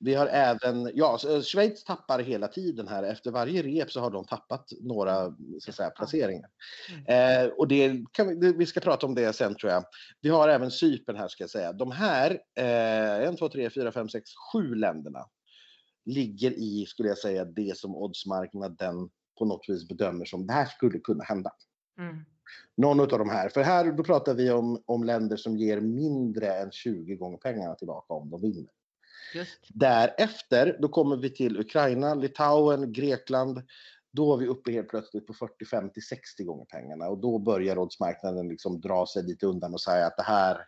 vi 0.00 0.14
har 0.14 0.26
även, 0.26 0.90
ja, 0.94 1.18
eh, 1.28 1.42
Schweiz 1.42 1.84
tappar 1.84 2.18
hela 2.18 2.48
tiden 2.48 2.88
här. 2.88 3.02
Efter 3.02 3.30
varje 3.30 3.62
rep 3.62 3.90
så 3.90 4.00
har 4.00 4.10
de 4.10 4.24
tappat 4.24 4.72
några 4.80 5.34
så 5.60 5.70
att 5.70 5.74
säga, 5.74 5.90
placeringar. 5.90 6.50
Mm. 6.90 7.46
Eh, 7.46 7.52
och 7.52 7.68
det 7.68 8.04
kan 8.12 8.40
vi, 8.40 8.52
vi 8.52 8.66
ska 8.66 8.80
prata 8.80 9.06
om 9.06 9.14
det 9.14 9.32
sen 9.32 9.54
tror 9.54 9.72
jag. 9.72 9.84
Vi 10.20 10.28
har 10.28 10.48
även 10.48 10.70
Cypern 10.70 11.16
här 11.16 11.28
ska 11.28 11.42
jag 11.42 11.50
säga. 11.50 11.72
De 11.72 11.90
här, 11.90 12.40
eh, 12.58 13.28
1, 13.28 13.38
2, 13.38 13.48
3, 13.48 13.70
4, 13.70 13.92
5, 13.92 14.08
6, 14.08 14.30
7 14.52 14.74
länderna 14.74 15.26
ligger 16.08 16.50
i, 16.50 16.86
skulle 16.86 17.08
jag 17.08 17.18
säga, 17.18 17.44
det 17.44 17.78
som 17.78 17.96
oddsmarknaden 17.96 19.10
på 19.38 19.44
något 19.44 19.68
vis 19.68 19.88
bedömer 19.88 20.24
som 20.24 20.46
det 20.46 20.52
här 20.52 20.66
skulle 20.66 20.98
kunna 20.98 21.24
hända. 21.24 21.50
Mm. 21.98 22.24
Någon 22.76 23.00
av 23.00 23.06
de 23.08 23.30
här, 23.30 23.48
för 23.48 23.62
här 23.62 23.92
då 23.92 24.04
pratar 24.04 24.34
vi 24.34 24.50
om, 24.50 24.82
om 24.86 25.04
länder 25.04 25.36
som 25.36 25.56
ger 25.56 25.80
mindre 25.80 26.54
än 26.54 26.70
20 26.70 27.16
gånger 27.16 27.38
pengarna 27.38 27.74
tillbaka 27.74 28.14
om 28.14 28.30
de 28.30 28.40
vinner. 28.40 28.70
Just. 29.34 29.60
Därefter, 29.68 30.78
då 30.80 30.88
kommer 30.88 31.16
vi 31.16 31.30
till 31.30 31.60
Ukraina, 31.60 32.14
Litauen, 32.14 32.92
Grekland. 32.92 33.62
Då 34.12 34.34
är 34.34 34.38
vi 34.38 34.46
uppe 34.46 34.72
helt 34.72 34.88
plötsligt 34.88 35.26
på 35.26 35.34
40, 35.34 35.64
50, 35.64 36.00
60 36.00 36.44
gånger 36.44 36.64
pengarna 36.64 37.08
och 37.08 37.18
då 37.18 37.38
börjar 37.38 37.78
oddsmarknaden 37.78 38.48
liksom 38.48 38.80
dra 38.80 39.06
sig 39.06 39.22
lite 39.22 39.46
undan 39.46 39.74
och 39.74 39.80
säga 39.80 40.06
att 40.06 40.16
det 40.16 40.22
här, 40.22 40.58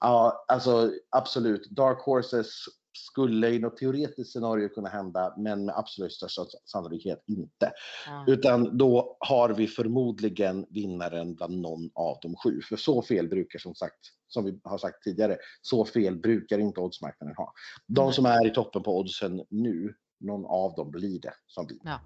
ja, 0.00 0.44
alltså 0.48 0.92
absolut, 1.10 1.70
dark 1.70 1.98
horses 1.98 2.64
skulle 2.92 3.48
i 3.48 3.58
något 3.58 3.76
teoretiskt 3.76 4.32
scenario 4.32 4.68
kunna 4.68 4.88
hända, 4.88 5.34
men 5.38 5.64
med 5.64 5.78
absolut 5.78 6.12
största 6.12 6.42
sannolikhet 6.64 7.24
inte. 7.26 7.72
Mm. 8.08 8.24
Utan 8.26 8.78
då 8.78 9.16
har 9.20 9.48
vi 9.48 9.66
förmodligen 9.66 10.66
vinnaren 10.70 11.34
bland 11.34 11.60
någon 11.60 11.90
av 11.94 12.18
de 12.22 12.36
sju. 12.36 12.60
För 12.68 12.76
så 12.76 13.02
fel 13.02 13.28
brukar 13.28 13.58
som 13.58 13.74
sagt, 13.74 14.00
som 14.28 14.44
vi 14.44 14.60
har 14.64 14.78
sagt 14.78 15.02
tidigare, 15.02 15.36
så 15.62 15.84
fel 15.84 16.16
brukar 16.16 16.58
inte 16.58 16.80
oddsmarknaden 16.80 17.36
ha. 17.36 17.52
De 17.86 18.12
som 18.12 18.26
är 18.26 18.46
i 18.46 18.50
toppen 18.50 18.82
på 18.82 18.98
oddsen 18.98 19.44
nu, 19.50 19.94
någon 20.20 20.46
av 20.46 20.74
dem 20.74 20.90
blir 20.90 21.20
det 21.20 21.34
som 21.46 21.66
vinner. 21.66 21.82
Ja. 21.84 22.00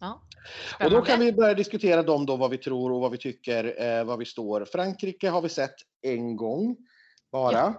Ja. 0.00 0.20
Och 0.84 0.90
då 0.90 1.02
kan 1.02 1.20
vi 1.20 1.32
börja 1.32 1.54
diskutera 1.54 2.02
dem 2.02 2.26
då, 2.26 2.36
vad 2.36 2.50
vi 2.50 2.58
tror 2.58 2.92
och 2.92 3.00
vad 3.00 3.10
vi 3.10 3.18
tycker, 3.18 3.82
eh, 3.82 4.04
vad 4.04 4.18
vi 4.18 4.24
står. 4.24 4.64
Frankrike 4.64 5.28
har 5.28 5.42
vi 5.42 5.48
sett 5.48 5.74
en 6.02 6.36
gång 6.36 6.76
bara. 7.32 7.74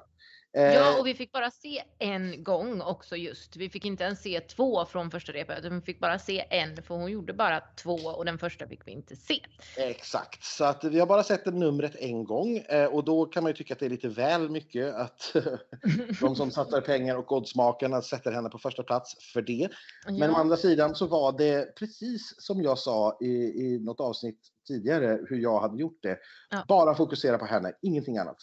Ja. 0.57 0.91
Eh, 0.91 1.00
och 1.00 1.07
vi 1.07 1.13
fick 1.13 1.31
bara 1.31 1.51
se 1.51 1.83
en 2.00 2.43
gång 2.43 2.81
också 2.81 3.15
just. 3.15 3.55
Vi 3.55 3.69
fick 3.69 3.85
inte 3.85 4.03
ens 4.03 4.21
se 4.21 4.39
två 4.39 4.85
från 4.85 5.12
första 5.12 5.33
repet, 5.33 5.59
utan 5.59 5.79
vi 5.79 5.85
fick 5.85 6.00
bara 6.00 6.19
se 6.19 6.45
en, 6.50 6.83
för 6.83 6.95
hon 6.95 7.12
gjorde 7.12 7.33
bara 7.33 7.62
två 7.75 7.95
och 7.95 8.25
den 8.25 8.38
första 8.38 8.67
fick 8.67 8.88
vi 8.88 8.91
inte 8.91 9.15
se. 9.15 9.45
Exakt, 9.77 10.43
så 10.43 10.63
att 10.63 10.83
vi 10.83 11.00
har 11.00 11.07
bara 11.07 11.24
sett 11.24 11.45
numret 11.45 11.95
en 11.95 12.24
gång 12.24 12.57
eh, 12.57 12.85
och 12.85 13.03
då 13.03 13.25
kan 13.25 13.43
man 13.43 13.50
ju 13.50 13.55
tycka 13.55 13.74
att 13.74 13.79
det 13.79 13.85
är 13.85 13.89
lite 13.89 14.07
väl 14.07 14.50
mycket 14.50 14.95
att 14.95 15.35
de 16.21 16.35
som 16.35 16.51
satsar 16.51 16.81
pengar 16.81 17.15
och 17.15 17.31
oddsmakarna 17.31 18.01
sätter 18.01 18.31
henne 18.31 18.50
på 18.50 18.57
första 18.57 18.83
plats 18.83 19.33
för 19.33 19.41
det. 19.41 19.69
Men 20.05 20.17
ja. 20.17 20.31
å 20.31 20.35
andra 20.35 20.57
sidan 20.57 20.95
så 20.95 21.07
var 21.07 21.38
det 21.38 21.75
precis 21.75 22.35
som 22.38 22.62
jag 22.62 22.79
sa 22.79 23.17
i, 23.21 23.25
i 23.65 23.79
något 23.79 24.00
avsnitt 24.00 24.39
tidigare 24.67 25.19
hur 25.29 25.38
jag 25.38 25.59
hade 25.59 25.77
gjort 25.77 26.00
det. 26.01 26.17
Ja. 26.50 26.65
Bara 26.67 26.95
fokusera 26.95 27.38
på 27.38 27.45
henne, 27.45 27.71
ingenting 27.81 28.17
annat. 28.17 28.38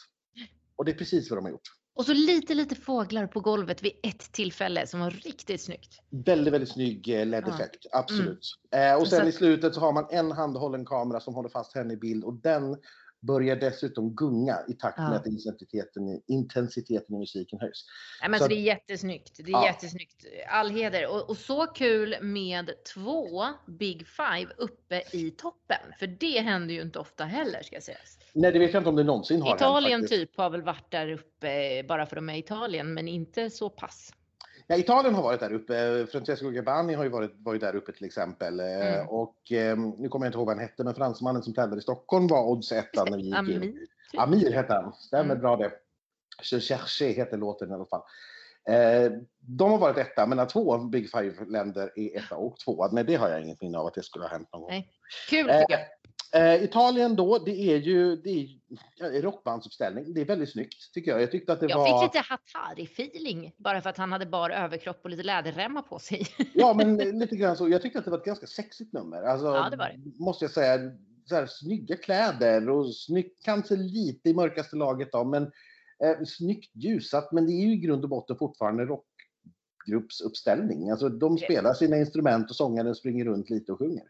Och 0.77 0.85
det 0.85 0.91
är 0.91 0.97
precis 0.97 1.31
vad 1.31 1.39
de 1.39 1.45
har 1.45 1.51
gjort. 1.51 1.82
Och 1.95 2.07
så 2.07 2.13
lite, 2.13 2.55
lite 2.55 2.75
fåglar 2.75 3.27
på 3.27 3.41
golvet 3.41 3.83
vid 3.83 3.93
ett 4.03 4.33
tillfälle 4.33 4.87
som 4.87 5.01
var 5.01 5.11
riktigt 5.11 5.61
snyggt. 5.61 6.01
Väldigt, 6.11 6.55
väldigt 6.55 6.71
snygg 6.71 7.09
eh, 7.09 7.27
LED-effekt, 7.27 7.87
ja. 7.93 7.99
absolut. 7.99 8.59
Mm. 8.71 8.93
Eh, 8.93 9.01
och 9.01 9.09
sen 9.09 9.21
så... 9.21 9.27
i 9.27 9.33
slutet 9.33 9.75
så 9.75 9.81
har 9.81 9.93
man 9.93 10.07
en 10.11 10.33
handhållen 10.33 10.85
kamera 10.85 11.21
som 11.21 11.35
håller 11.35 11.49
fast 11.49 11.75
henne 11.75 11.95
i 11.95 11.97
bild 11.97 12.25
och 12.25 12.35
den 12.35 12.77
börjar 13.23 13.57
dessutom 13.57 14.15
gunga 14.15 14.59
i 14.69 14.73
takt 14.73 14.99
med 14.99 15.13
ja. 15.13 15.17
att 15.17 15.27
intensiteten, 15.27 16.23
intensiteten 16.27 17.17
i 17.17 17.19
musiken 17.19 17.61
höjs. 17.61 17.85
Ja, 18.23 18.29
men 18.29 18.39
så, 18.41 18.45
så 18.45 18.49
det 18.49 18.55
är 18.55 18.63
jättesnyggt. 18.63 19.37
Det 19.37 19.51
är 19.51 19.53
ja. 19.53 19.67
jättesnyggt. 19.67 20.27
All 20.49 20.71
heder. 20.71 21.09
Och, 21.11 21.31
och, 21.31 21.37
så 21.37 21.67
kul 21.67 22.17
med 22.23 22.71
två 22.95 23.45
Big 23.67 24.07
Five 24.07 24.53
uppe 24.57 25.03
i 25.13 25.31
toppen. 25.31 25.93
För 25.99 26.07
det 26.07 26.41
händer 26.41 26.75
ju 26.75 26.83
inte 26.83 26.99
ofta 26.99 27.25
heller 27.25 27.63
ska 27.63 27.81
sägas. 27.81 28.19
Nej, 28.33 28.53
det 28.53 28.59
vet 28.59 28.73
jag 28.73 28.81
inte 28.81 28.91
om 28.91 28.97
det 28.97 29.05
någonsin 29.05 29.43
har 29.43 29.57
Italien 29.57 30.01
hänt, 30.01 30.11
typ 30.11 30.37
har 30.37 30.51
väl 30.51 30.63
varit 30.63 30.91
där 30.91 31.11
uppe 31.11 31.83
bara 31.89 32.07
för 32.07 32.17
att 32.17 32.23
de 32.23 32.29
är 32.29 32.39
Italien, 32.39 32.95
men 32.95 33.09
inte 33.09 33.51
så 33.51 33.71
pass. 33.71 34.13
Ja, 34.67 34.77
Italien 34.77 35.15
har 35.15 35.23
varit 35.23 35.41
där 35.41 35.53
uppe. 35.53 36.07
Francesco 36.13 36.51
Gabbani 36.51 36.95
har 36.95 37.05
ju 37.05 37.11
varit, 37.11 37.33
varit 37.37 37.61
där 37.61 37.77
uppe 37.77 37.93
till 37.93 38.05
exempel. 38.05 38.61
Eh, 38.61 38.95
mm. 38.95 39.09
Och 39.09 39.53
eh, 39.53 39.79
nu 39.79 40.09
kommer 40.09 40.27
jag 40.27 40.29
inte 40.29 40.39
ihåg 40.39 40.47
vad 40.47 40.57
han 40.57 40.67
hette, 40.67 40.85
men 40.85 40.95
fransmannen 40.95 41.43
som 41.43 41.55
tävlade 41.55 41.79
i 41.79 41.83
Stockholm 41.83 42.27
var 42.27 42.51
odds 42.51 42.73
etta 42.73 43.05
när 43.05 43.17
vi 43.17 43.23
gick 43.23 43.35
Amir. 43.35 43.65
in. 43.65 43.87
Amir 44.17 44.53
hette 44.53 44.73
han, 44.73 44.93
stämmer 44.93 45.25
mm. 45.25 45.41
bra 45.41 45.57
det. 45.57 45.73
Je 46.53 46.61
cherche 46.61 47.13
heter 47.13 47.37
låten 47.37 47.71
i 47.71 47.75
alla 47.75 47.87
fall. 47.87 48.03
Eh, 48.69 49.13
de 49.41 49.71
har 49.71 49.79
varit 49.79 49.99
etta, 49.99 50.27
men 50.27 50.47
två 50.47 50.79
Big 50.79 51.11
Five-länder 51.11 51.93
är 51.97 52.19
etta 52.19 52.37
och 52.37 52.59
tvåa. 52.59 52.89
Men 52.93 53.07
det 53.07 53.15
har 53.15 53.29
jag 53.29 53.43
inget 53.43 53.61
minne 53.61 53.79
av 53.79 53.87
att 53.87 53.95
det 53.95 54.03
skulle 54.03 54.25
ha 54.25 54.31
hänt 54.31 54.49
någon 54.53 54.63
gång. 54.63 54.71
Nej. 54.71 54.93
Kul 55.29 55.47
tycker 55.47 55.67
jag. 55.69 55.81
Eh, 56.35 56.65
Italien 56.65 57.17
då, 57.17 57.39
det 57.39 57.73
är 57.73 57.77
ju 57.77 58.17
det 58.17 58.49
är, 59.01 59.23
rockbandsuppställning. 59.23 60.15
Det 60.15 60.21
är 60.21 60.25
väldigt 60.25 60.53
snyggt 60.53 60.93
tycker 60.95 61.11
jag. 61.11 61.23
Jag 61.23 61.31
tyckte 61.31 61.53
att 61.53 61.61
det 61.61 61.67
jag 61.67 61.79
var... 61.79 62.03
fick 62.03 62.15
lite 62.15 62.25
Hatari-feeling 62.29 63.53
bara 63.57 63.81
för 63.81 63.91
att 63.91 63.97
han 63.97 64.13
hade 64.13 64.27
bara 64.27 64.65
överkropp 64.65 65.01
och 65.05 65.11
lite 65.11 65.23
läderremmar 65.23 65.83
på 65.83 65.99
sig. 65.99 66.27
ja, 66.55 66.75
men 66.75 66.97
lite 66.97 67.37
grann 67.37 67.57
så. 67.57 67.69
Jag 67.69 67.83
tyckte 67.83 67.99
att 67.99 68.05
det 68.05 68.11
var 68.11 68.19
ett 68.19 68.25
ganska 68.25 68.47
sexigt 68.47 68.93
nummer. 68.93 69.23
Alltså, 69.23 69.47
Ja, 69.47 69.71
det 69.71 69.77
var 69.77 69.89
det. 69.89 70.25
Måste 70.25 70.45
jag 70.45 70.53
säga. 70.53 70.79
Så 71.25 71.35
här, 71.35 71.47
snygga 71.47 71.97
kläder 71.97 72.71
och 72.71 72.97
snyggt, 72.97 73.45
kanske 73.45 73.77
lite 73.77 74.31
i 74.31 74.35
mörkaste 74.35 74.77
laget 74.77 75.13
då, 75.13 75.25
men 75.25 75.43
eh, 76.05 76.25
snyggt 76.27 76.71
ljusat. 76.75 77.33
Men 77.33 77.47
det 77.47 77.53
är 77.53 77.67
ju 77.67 77.73
i 77.73 77.77
grund 77.77 78.05
och 78.05 78.11
botten 78.11 78.37
fortfarande 78.37 78.85
rockgruppsuppställning. 78.85 80.91
Alltså 80.91 81.09
de 81.09 81.39
spelar 81.39 81.75
sina 81.75 81.97
instrument 81.97 82.51
och 82.51 82.57
sångaren 82.57 82.95
springer 82.95 83.25
runt 83.25 83.51
lite 83.51 83.73
och 83.73 83.79
sjunger. 83.79 84.05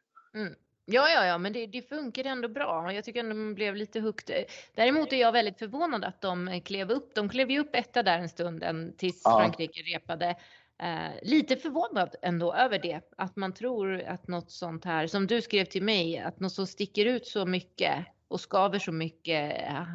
Ja, 0.84 1.08
ja, 1.08 1.26
ja, 1.26 1.38
men 1.38 1.52
det, 1.52 1.66
det 1.66 1.88
funkar 1.88 2.24
ändå 2.24 2.48
bra. 2.48 2.92
Jag 2.92 3.04
tycker 3.04 3.20
ändå 3.20 3.34
man 3.34 3.54
blev 3.54 3.76
lite 3.76 4.00
hooked. 4.00 4.44
Däremot 4.74 5.12
är 5.12 5.16
jag 5.16 5.32
väldigt 5.32 5.58
förvånad 5.58 6.04
att 6.04 6.20
de 6.20 6.60
klev 6.64 6.90
upp. 6.90 7.14
De 7.14 7.28
klev 7.28 7.50
ju 7.50 7.58
upp 7.58 7.74
etta 7.74 8.02
där 8.02 8.18
en 8.18 8.28
stund 8.28 8.64
tills 8.98 9.22
Ja. 9.24 9.38
Frankrike 9.38 9.82
repade. 9.82 10.36
Eh, 10.82 11.10
lite 11.22 11.56
förvånad 11.56 12.14
ändå 12.22 12.54
över 12.54 12.78
det. 12.78 13.00
Att 13.16 13.36
man 13.36 13.54
tror 13.54 14.02
att 14.02 14.28
något 14.28 14.50
sånt 14.50 14.84
här, 14.84 15.06
som 15.06 15.26
du 15.26 15.42
skrev 15.42 15.64
till 15.64 15.82
mig, 15.82 16.18
att 16.18 16.40
något 16.40 16.52
som 16.52 16.66
sticker 16.66 17.06
ut 17.06 17.26
så 17.26 17.46
mycket 17.46 18.06
och 18.28 18.40
skaver 18.40 18.78
så 18.78 18.92
mycket, 18.92 19.68
eh, 19.68 19.86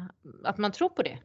att 0.44 0.58
man 0.58 0.72
tror 0.72 0.88
på 0.88 1.02
det. 1.02 1.18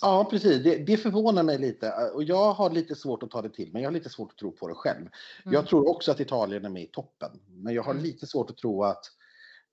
Ja, 0.00 0.26
precis. 0.30 0.62
Det, 0.64 0.76
det 0.76 0.96
förvånar 0.96 1.42
mig 1.42 1.58
lite. 1.58 1.92
Och 2.14 2.24
jag 2.24 2.52
har 2.52 2.70
lite 2.70 2.94
svårt 2.94 3.22
att 3.22 3.30
ta 3.30 3.42
det 3.42 3.50
till 3.50 3.72
mig. 3.72 3.82
Jag 3.82 3.88
har 3.90 3.94
lite 3.94 4.10
svårt 4.10 4.30
att 4.32 4.38
tro 4.38 4.52
på 4.52 4.68
det 4.68 4.74
själv. 4.74 4.98
Mm. 5.00 5.54
Jag 5.54 5.66
tror 5.66 5.88
också 5.90 6.10
att 6.12 6.20
Italien 6.20 6.64
är 6.64 6.68
med 6.68 6.82
i 6.82 6.86
toppen. 6.86 7.30
Men 7.48 7.74
jag 7.74 7.82
har 7.82 7.90
Mm. 7.92 8.02
lite 8.04 8.26
svårt 8.26 8.50
att 8.50 8.56
tro 8.56 8.84
att 8.84 9.04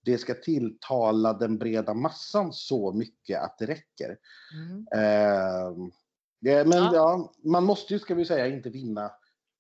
det 0.06 0.18
ska 0.18 0.34
tilltala 0.34 1.34
den 1.34 1.58
breda 1.58 1.94
massan 1.94 2.54
så 2.54 2.92
mycket 2.94 3.42
att 3.42 3.58
det 3.58 3.66
räcker. 3.66 4.18
Mm. 4.54 4.88
Eh, 4.94 5.72
det, 6.42 6.68
men 6.68 6.78
Ja. 6.78 6.92
ja. 6.94 7.34
man 7.44 7.64
måste 7.64 7.94
ju, 7.94 8.00
ska 8.00 8.16
vi 8.16 8.26
säga, 8.26 8.48
inte 8.48 8.70
vinna 8.70 9.06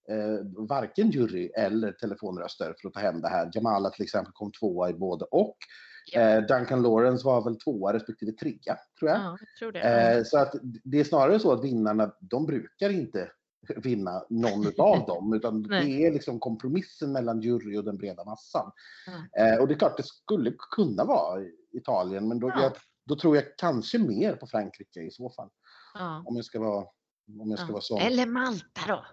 eh, 0.09 0.65
varken 0.67 1.09
jury 1.11 1.47
eller 1.47 1.91
telefonröster 1.91 2.75
för 2.81 2.87
att 2.87 2.93
ta 2.93 2.99
hem 2.99 3.21
det 3.21 3.29
här. 3.29 3.51
Jamala 3.53 3.89
till 3.89 4.03
exempel 4.03 4.33
kom 4.33 4.51
tvåa 4.51 4.89
i 4.89 4.93
både 4.93 5.25
och. 5.25 5.57
Ja. 6.05 6.19
Eh, 6.19 6.41
Duncan 6.41 6.81
Lawrence 6.81 7.25
var 7.25 7.43
väl 7.43 7.59
tvåa 7.59 7.93
respektive 7.93 8.31
trea, 8.31 8.77
tror 8.99 9.11
jag. 9.11 9.19
Ja, 9.19 9.37
jag 9.39 9.55
tror 9.59 9.71
det. 9.71 9.79
Eh, 9.79 10.23
så 10.23 10.37
att 10.37 10.55
det 10.83 10.99
är 10.99 11.03
snarare 11.03 11.39
så 11.39 11.51
att 11.51 11.63
vinnarna, 11.63 12.13
de 12.19 12.45
brukar 12.45 12.89
inte 12.89 13.31
vinna 13.75 14.23
någon 14.29 14.65
av 14.77 15.05
dem, 15.05 15.33
utan 15.33 15.63
det 15.63 16.05
är 16.05 16.11
liksom 16.11 16.39
kompromissen 16.39 17.11
mellan 17.11 17.41
jury 17.41 17.77
och 17.77 17.83
den 17.83 17.97
breda 17.97 18.23
massan. 18.23 18.71
Ja. 19.05 19.43
Eh, 19.43 19.59
och 19.59 19.67
det 19.67 19.73
är 19.73 19.77
klart, 19.79 19.97
det 19.97 20.05
skulle 20.05 20.53
kunna 20.75 21.05
vara 21.05 21.41
Italien, 21.71 22.27
men 22.27 22.39
då, 22.39 22.49
Ja. 22.49 22.61
jag, 22.61 22.71
då 23.05 23.15
tror 23.15 23.35
jag 23.35 23.45
kanske 23.57 23.99
mer 23.99 24.35
på 24.35 24.47
Frankrike 24.47 24.99
i 24.99 25.11
så 25.11 25.29
fall. 25.29 25.49
Om 26.25 26.35
jag 26.35 26.45
ska 26.45 26.59
vara, 26.59 26.85
om 27.39 27.49
jag 27.49 27.59
ska 27.59 27.71
vara 27.71 27.81
sån. 27.81 28.01
Eller 28.01 28.25
Malta 28.25 28.81
då. 28.87 29.05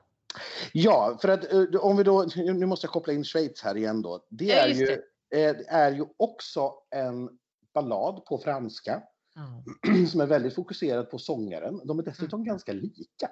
Ja, 0.72 1.18
för 1.20 1.28
att 1.28 1.44
om 1.80 1.96
vi 1.96 2.02
då, 2.02 2.26
nu 2.36 2.66
måste 2.66 2.84
jag 2.86 2.92
koppla 2.92 3.12
in 3.12 3.24
Schweiz 3.24 3.62
här 3.62 3.76
igen 3.76 4.02
då. 4.02 4.26
Det 4.30 4.50
är, 4.52 4.68
ju, 4.68 4.86
det 4.86 5.00
är 5.30 5.92
ju 5.92 6.04
också 6.16 6.72
en 6.90 7.38
ballad 7.74 8.24
på 8.24 8.38
franska 8.38 9.02
Ja. 9.34 9.64
som 10.10 10.20
är 10.20 10.26
väldigt 10.26 10.54
fokuserad 10.54 11.10
på 11.10 11.18
sångaren. 11.18 11.80
De 11.86 11.98
är 11.98 12.02
dessutom 12.02 12.40
Mm. 12.40 12.46
ganska 12.48 12.72
lika. 12.72 13.30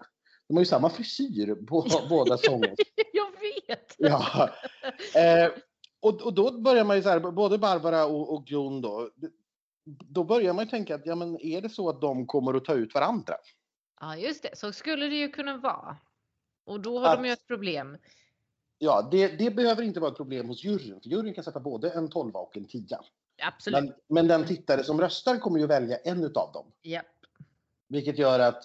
De 0.48 0.56
har 0.56 0.60
ju 0.60 0.66
samma 0.66 0.90
frisyr 0.90 1.54
på 1.66 1.86
båda 2.08 2.38
sångerna. 2.38 2.74
Jag 3.12 3.30
vet! 3.40 3.94
Ja. 3.98 4.50
Eh, 5.14 5.52
och, 6.00 6.22
och 6.22 6.34
då 6.34 6.60
börjar 6.60 6.84
man 6.84 6.96
ju 6.96 7.02
så 7.02 7.08
här, 7.08 7.20
både 7.20 7.58
Barbara 7.58 8.06
och, 8.06 8.34
och 8.34 8.42
Jon 8.46 8.80
då, 8.80 9.10
då 9.86 10.24
börjar 10.24 10.52
man 10.52 10.64
ju 10.64 10.70
tänka 10.70 10.94
att 10.94 11.06
ja, 11.06 11.14
men 11.14 11.40
är 11.40 11.60
det 11.60 11.68
så 11.68 11.88
att 11.88 12.00
de 12.00 12.26
kommer 12.26 12.54
att 12.54 12.64
ta 12.64 12.74
ut 12.74 12.94
varandra? 12.94 13.34
Ja, 14.00 14.16
just 14.16 14.42
det. 14.42 14.56
Så 14.58 14.72
skulle 14.72 15.06
det 15.08 15.16
ju 15.16 15.28
kunna 15.28 15.56
vara. 15.56 15.96
Och 16.66 16.80
då 16.80 16.98
har 16.98 17.06
Att- 17.08 17.16
de 17.22 17.26
ju 17.26 17.32
ett 17.32 17.46
problem. 17.46 17.98
Ja, 18.78 19.08
det, 19.10 19.28
det 19.28 19.50
behöver 19.50 19.82
inte 19.82 20.00
vara 20.00 20.10
ett 20.10 20.16
problem 20.16 20.48
hos 20.48 20.64
juryn, 20.64 21.00
för 21.00 21.08
juryn 21.10 21.34
kan 21.34 21.44
sätta 21.44 21.60
både 21.60 21.90
en 21.90 22.08
12 22.10 22.36
och 22.36 22.56
en 22.56 22.64
10. 22.64 22.98
Absolut. 23.42 23.84
Men, 23.84 23.94
men 24.08 24.28
den 24.28 24.46
tittare 24.46 24.84
som 24.84 25.00
röstar 25.00 25.36
kommer 25.38 25.58
ju 25.58 25.66
välja 25.66 25.96
en 25.96 26.24
utav 26.24 26.52
dem. 26.52 26.72
Japp. 26.82 27.06
Vilket 27.88 28.18
gör 28.18 28.40
att 28.40 28.64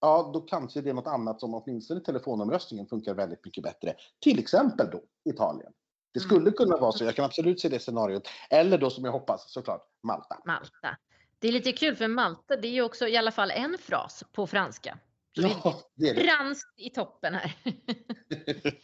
ja, 0.00 0.30
då 0.34 0.40
kanske 0.40 0.80
det 0.80 0.90
är 0.90 0.94
något 0.94 1.06
annat 1.06 1.40
som 1.40 1.54
åtminstone 1.54 2.00
telefonomröstningen 2.00 2.86
funkar 2.86 3.14
väldigt 3.14 3.44
mycket 3.44 3.64
bättre. 3.64 3.94
Till 4.20 4.38
exempel 4.38 4.90
då 4.90 5.02
Italien. 5.24 5.72
Det 6.12 6.20
Mm. 6.20 6.28
skulle 6.28 6.50
kunna 6.50 6.76
vara 6.76 6.92
så, 6.92 7.04
jag 7.04 7.14
kan 7.14 7.24
absolut 7.24 7.60
se 7.60 7.68
det 7.68 7.78
scenariot. 7.78 8.28
Eller 8.50 8.78
då 8.78 8.90
som 8.90 9.04
jag 9.04 9.12
hoppas 9.12 9.52
såklart, 9.52 9.88
Malta. 10.02 10.40
Malta. 10.44 10.96
Det 11.38 11.48
är 11.48 11.52
lite 11.52 11.72
kul 11.72 11.96
för 11.96 12.08
Malta, 12.08 12.56
det 12.56 12.68
är 12.68 12.72
ju 12.72 12.82
också 12.82 13.06
i 13.08 13.16
alla 13.16 13.30
fall 13.30 13.50
en 13.50 13.76
fras 13.80 14.24
på 14.32 14.46
franska. 14.46 14.98
Ja, 15.38 15.80
det 15.94 16.08
är 16.08 16.14
det. 16.14 16.24
franskt 16.24 16.80
i 16.80 16.90
toppen 16.90 17.34
här. 17.34 17.54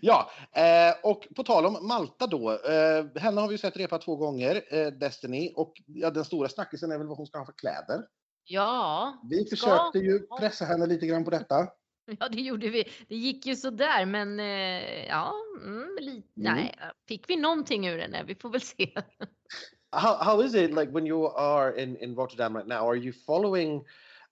ja, 0.00 0.30
eh, 0.52 0.94
och 1.02 1.28
på 1.36 1.42
tal 1.44 1.66
om 1.66 1.88
Malta 1.88 2.26
då. 2.26 2.50
Eh, 2.52 3.20
henne 3.22 3.40
har 3.40 3.48
vi 3.48 3.58
sett 3.58 3.76
repa 3.76 3.98
två 3.98 4.16
gånger, 4.16 4.62
eh, 4.70 4.86
Destiny. 4.86 5.52
Och 5.56 5.72
ja, 5.86 6.10
den 6.10 6.24
stora 6.24 6.48
snackisen 6.48 6.92
är 6.92 6.98
väl 6.98 7.06
vad 7.06 7.16
hon 7.16 7.26
ska 7.26 7.38
ha 7.38 7.46
för 7.46 7.52
kläder. 7.52 8.02
Ja, 8.44 9.14
Vi 9.30 9.44
försökte 9.44 9.98
ju 9.98 10.26
pressa 10.38 10.64
henne 10.64 10.86
lite 10.86 11.06
grann 11.06 11.24
på 11.24 11.30
detta. 11.30 11.68
ja, 12.20 12.28
det 12.28 12.40
gjorde 12.40 12.68
vi. 12.70 12.84
Det 13.08 13.16
gick 13.16 13.46
ju 13.46 13.56
sådär, 13.56 14.06
men 14.06 14.38
ja, 15.08 15.34
mm, 15.62 15.96
lite, 16.00 16.40
Mm. 16.40 16.54
nej, 16.54 16.74
fick 17.08 17.30
vi 17.30 17.36
någonting 17.36 17.86
ur 17.88 17.98
henne? 17.98 18.24
Vi 18.26 18.34
får 18.34 18.50
väl 18.50 18.60
se. 18.60 18.90
how 19.92 20.14
how 20.24 20.42
is 20.42 20.54
it 20.54 20.74
like 20.74 20.92
when 20.92 21.06
you 21.06 21.26
are 21.26 21.82
in 21.82 21.96
in 21.96 22.14
Rotterdam 22.14 22.56
right 22.56 22.68
now? 22.68 22.86
Are 22.88 22.96
you 22.96 23.12
following 23.26 23.84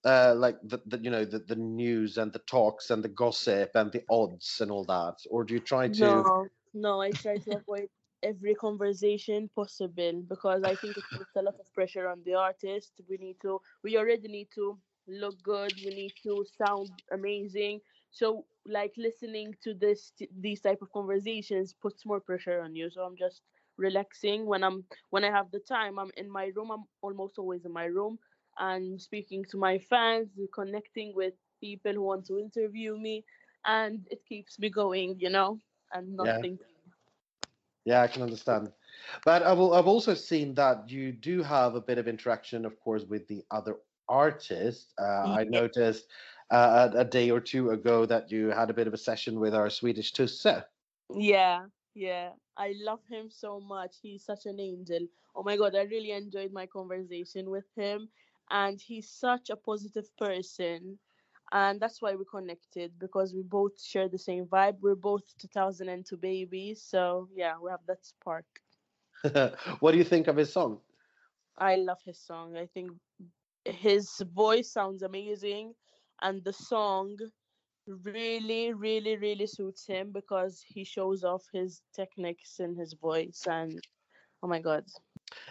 uh, 0.04 0.34
like 0.36 0.56
the, 0.62 0.80
the 0.86 0.98
you 0.98 1.10
know 1.10 1.24
the, 1.24 1.38
the 1.38 1.56
news 1.56 2.18
and 2.18 2.32
the 2.32 2.38
talks 2.40 2.90
and 2.90 3.02
the 3.04 3.08
gossip 3.08 3.70
and 3.74 3.92
the 3.92 4.02
odds 4.10 4.60
and 4.60 4.70
all 4.70 4.84
that, 4.84 5.16
or 5.30 5.44
do 5.44 5.54
you 5.54 5.60
try 5.60 5.88
to? 5.88 6.24
No, 6.24 6.50
no, 6.72 7.00
I 7.00 7.12
try 7.12 7.38
to 7.38 7.56
avoid 7.56 7.88
every 8.22 8.54
conversation 8.54 9.48
possible 9.48 10.22
because 10.22 10.64
I 10.64 10.74
think 10.76 10.96
it 10.96 11.04
puts 11.16 11.36
a 11.36 11.42
lot 11.42 11.58
of 11.60 11.72
pressure 11.74 12.08
on 12.08 12.22
the 12.24 12.34
artist. 12.34 13.00
We 13.08 13.16
need 13.18 13.40
to, 13.42 13.60
we 13.82 13.96
already 13.96 14.28
need 14.28 14.50
to 14.54 14.78
look 15.06 15.42
good. 15.42 15.74
We 15.84 15.90
need 15.90 16.14
to 16.22 16.44
sound 16.56 16.90
amazing. 17.10 17.80
So, 18.10 18.46
like 18.66 18.94
listening 18.96 19.56
to 19.62 19.74
this, 19.74 20.12
these 20.38 20.60
type 20.60 20.80
of 20.82 20.90
conversations 20.92 21.74
puts 21.74 22.06
more 22.06 22.20
pressure 22.20 22.60
on 22.62 22.74
you. 22.74 22.90
So 22.90 23.02
I'm 23.02 23.16
just 23.16 23.42
relaxing 23.76 24.46
when 24.46 24.62
I'm 24.64 24.84
when 25.10 25.24
I 25.24 25.30
have 25.30 25.50
the 25.50 25.60
time. 25.60 25.98
I'm 25.98 26.10
in 26.16 26.30
my 26.30 26.46
room. 26.56 26.70
I'm 26.70 26.84
almost 27.02 27.38
always 27.38 27.64
in 27.66 27.72
my 27.72 27.84
room 27.84 28.18
and 28.58 29.00
speaking 29.00 29.44
to 29.50 29.58
my 29.58 29.78
fans, 29.78 30.28
connecting 30.54 31.14
with 31.14 31.34
people 31.60 31.92
who 31.92 32.02
want 32.02 32.26
to 32.26 32.38
interview 32.38 32.96
me, 32.98 33.24
and 33.66 34.06
it 34.10 34.24
keeps 34.26 34.58
me 34.58 34.70
going. 34.70 35.16
You 35.18 35.30
know 35.30 35.60
and 35.92 36.16
Yeah. 36.20 36.42
nothing. 36.42 36.58
Yeah, 37.84 38.02
I 38.02 38.08
can 38.08 38.22
understand. 38.22 38.72
But 39.24 39.42
I've 39.42 39.60
I've 39.60 39.86
also 39.86 40.14
seen 40.14 40.54
that 40.54 40.90
you 40.90 41.12
do 41.12 41.42
have 41.42 41.74
a 41.74 41.80
bit 41.80 41.98
of 41.98 42.08
interaction, 42.08 42.64
of 42.64 42.78
course, 42.80 43.04
with 43.04 43.26
the 43.28 43.44
other 43.50 43.76
artists. 44.08 44.92
Uh, 44.98 45.28
I 45.30 45.44
noticed 45.44 46.06
uh, 46.50 46.90
a, 46.94 46.98
a 47.00 47.04
day 47.04 47.30
or 47.30 47.40
two 47.40 47.70
ago 47.70 48.06
that 48.06 48.30
you 48.30 48.48
had 48.48 48.70
a 48.70 48.74
bit 48.74 48.86
of 48.86 48.94
a 48.94 48.98
session 48.98 49.40
with 49.40 49.54
our 49.54 49.70
Swedish 49.70 50.12
Tusse. 50.12 50.46
Yeah, 51.14 51.66
yeah. 51.94 52.32
I 52.56 52.74
love 52.76 53.00
him 53.08 53.30
so 53.30 53.60
much. 53.60 53.96
He's 54.02 54.24
such 54.24 54.46
an 54.46 54.60
angel. 54.60 55.06
Oh 55.34 55.42
my 55.42 55.56
god, 55.56 55.74
I 55.74 55.82
really 55.82 56.12
enjoyed 56.12 56.52
my 56.52 56.66
conversation 56.66 57.50
with 57.50 57.64
him. 57.76 58.08
And 58.50 58.80
he's 58.80 59.08
such 59.10 59.50
a 59.50 59.56
positive 59.56 60.08
person. 60.16 60.98
And 61.52 61.80
that's 61.80 62.02
why 62.02 62.14
we 62.14 62.24
connected 62.30 62.92
because 62.98 63.34
we 63.34 63.42
both 63.42 63.80
share 63.80 64.08
the 64.08 64.18
same 64.18 64.46
vibe. 64.46 64.76
We're 64.80 64.94
both 64.94 65.22
2002 65.40 66.16
babies. 66.16 66.82
So 66.82 67.28
yeah, 67.34 67.54
we 67.62 67.70
have 67.70 67.84
that 67.86 68.04
spark. 68.04 68.46
what 69.80 69.92
do 69.92 69.98
you 69.98 70.04
think 70.04 70.26
of 70.26 70.36
his 70.36 70.52
song? 70.52 70.80
I 71.58 71.76
love 71.76 71.98
his 72.04 72.18
song. 72.18 72.56
I 72.56 72.66
think 72.66 72.90
his 73.64 74.20
voice 74.34 74.72
sounds 74.72 75.02
amazing. 75.02 75.74
And 76.22 76.42
the 76.44 76.52
song 76.52 77.16
really, 77.86 78.72
really, 78.72 79.16
really 79.16 79.46
suits 79.46 79.86
him 79.86 80.10
because 80.12 80.62
he 80.66 80.84
shows 80.84 81.24
off 81.24 81.44
his 81.52 81.82
techniques 81.94 82.60
in 82.60 82.74
his 82.76 82.94
voice. 82.94 83.42
And 83.46 83.78
oh 84.42 84.48
my 84.48 84.60
God. 84.60 84.84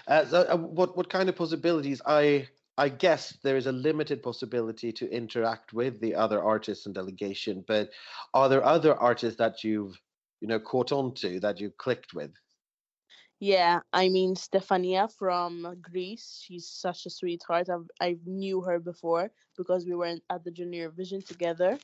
Uh, 0.08 0.26
so, 0.26 0.42
uh, 0.50 0.58
what 0.58 0.96
what 0.98 1.10
kind 1.10 1.30
of 1.30 1.36
possibilities? 1.36 2.02
I 2.06 2.48
I 2.78 2.90
guess 2.90 3.38
there 3.44 3.58
is 3.58 3.68
a 3.68 3.72
limited 3.72 4.24
possibility 4.24 4.92
to 4.94 5.10
interact 5.12 5.74
with 5.74 6.00
the 6.00 6.16
other 6.16 6.42
artists 6.42 6.86
and 6.86 6.96
delegation, 6.96 7.64
but 7.68 7.90
are 8.34 8.50
there 8.50 8.64
other 8.64 8.96
artists 8.96 9.38
that 9.38 9.64
you've 9.64 10.00
you 10.42 10.48
know 10.48 10.60
caught 10.60 10.92
on 10.92 11.14
to 11.16 11.40
that 11.42 11.60
you 11.60 11.72
clicked 11.78 12.14
with? 12.14 12.32
Yeah, 13.40 13.82
I 13.92 14.10
mean 14.10 14.36
Stefania 14.36 15.12
from 15.12 15.78
Greece. 15.82 16.42
She's 16.44 16.68
such 16.68 17.06
a 17.06 17.10
sweetheart. 17.10 17.70
I've 17.70 17.90
I 18.02 18.18
knew 18.26 18.62
her 18.62 18.80
before 18.80 19.32
because 19.58 19.86
we 19.86 19.96
were 19.96 20.18
at 20.30 20.44
the 20.44 20.52
Junior 20.52 20.90
Vision 20.90 21.22
together. 21.22 21.78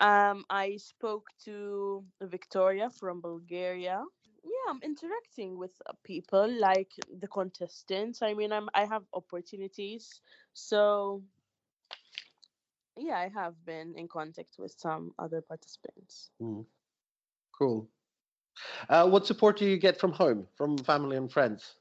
Um, 0.00 0.44
I 0.50 0.76
spoke 0.76 1.26
to 1.44 2.04
Victoria 2.20 2.90
from 2.90 3.20
Bulgaria. 3.20 4.02
Yeah, 4.46 4.70
I'm 4.70 4.80
interacting 4.82 5.58
with 5.58 5.72
uh, 5.86 5.92
people 6.04 6.48
like 6.60 6.92
the 7.20 7.26
contestants. 7.26 8.22
I 8.22 8.32
mean, 8.32 8.52
I'm 8.52 8.68
I 8.74 8.84
have 8.84 9.02
opportunities, 9.12 10.20
so 10.52 11.22
yeah, 12.96 13.18
I 13.18 13.28
have 13.34 13.54
been 13.64 13.94
in 13.96 14.06
contact 14.08 14.56
with 14.58 14.72
some 14.78 15.12
other 15.18 15.40
participants. 15.40 16.30
Cool. 17.58 17.88
Uh, 18.88 19.08
what 19.08 19.26
support 19.26 19.56
do 19.58 19.66
you 19.66 19.78
get 19.78 19.98
from 19.98 20.12
home, 20.12 20.46
from 20.56 20.78
family 20.78 21.16
and 21.16 21.30
friends? 21.32 21.74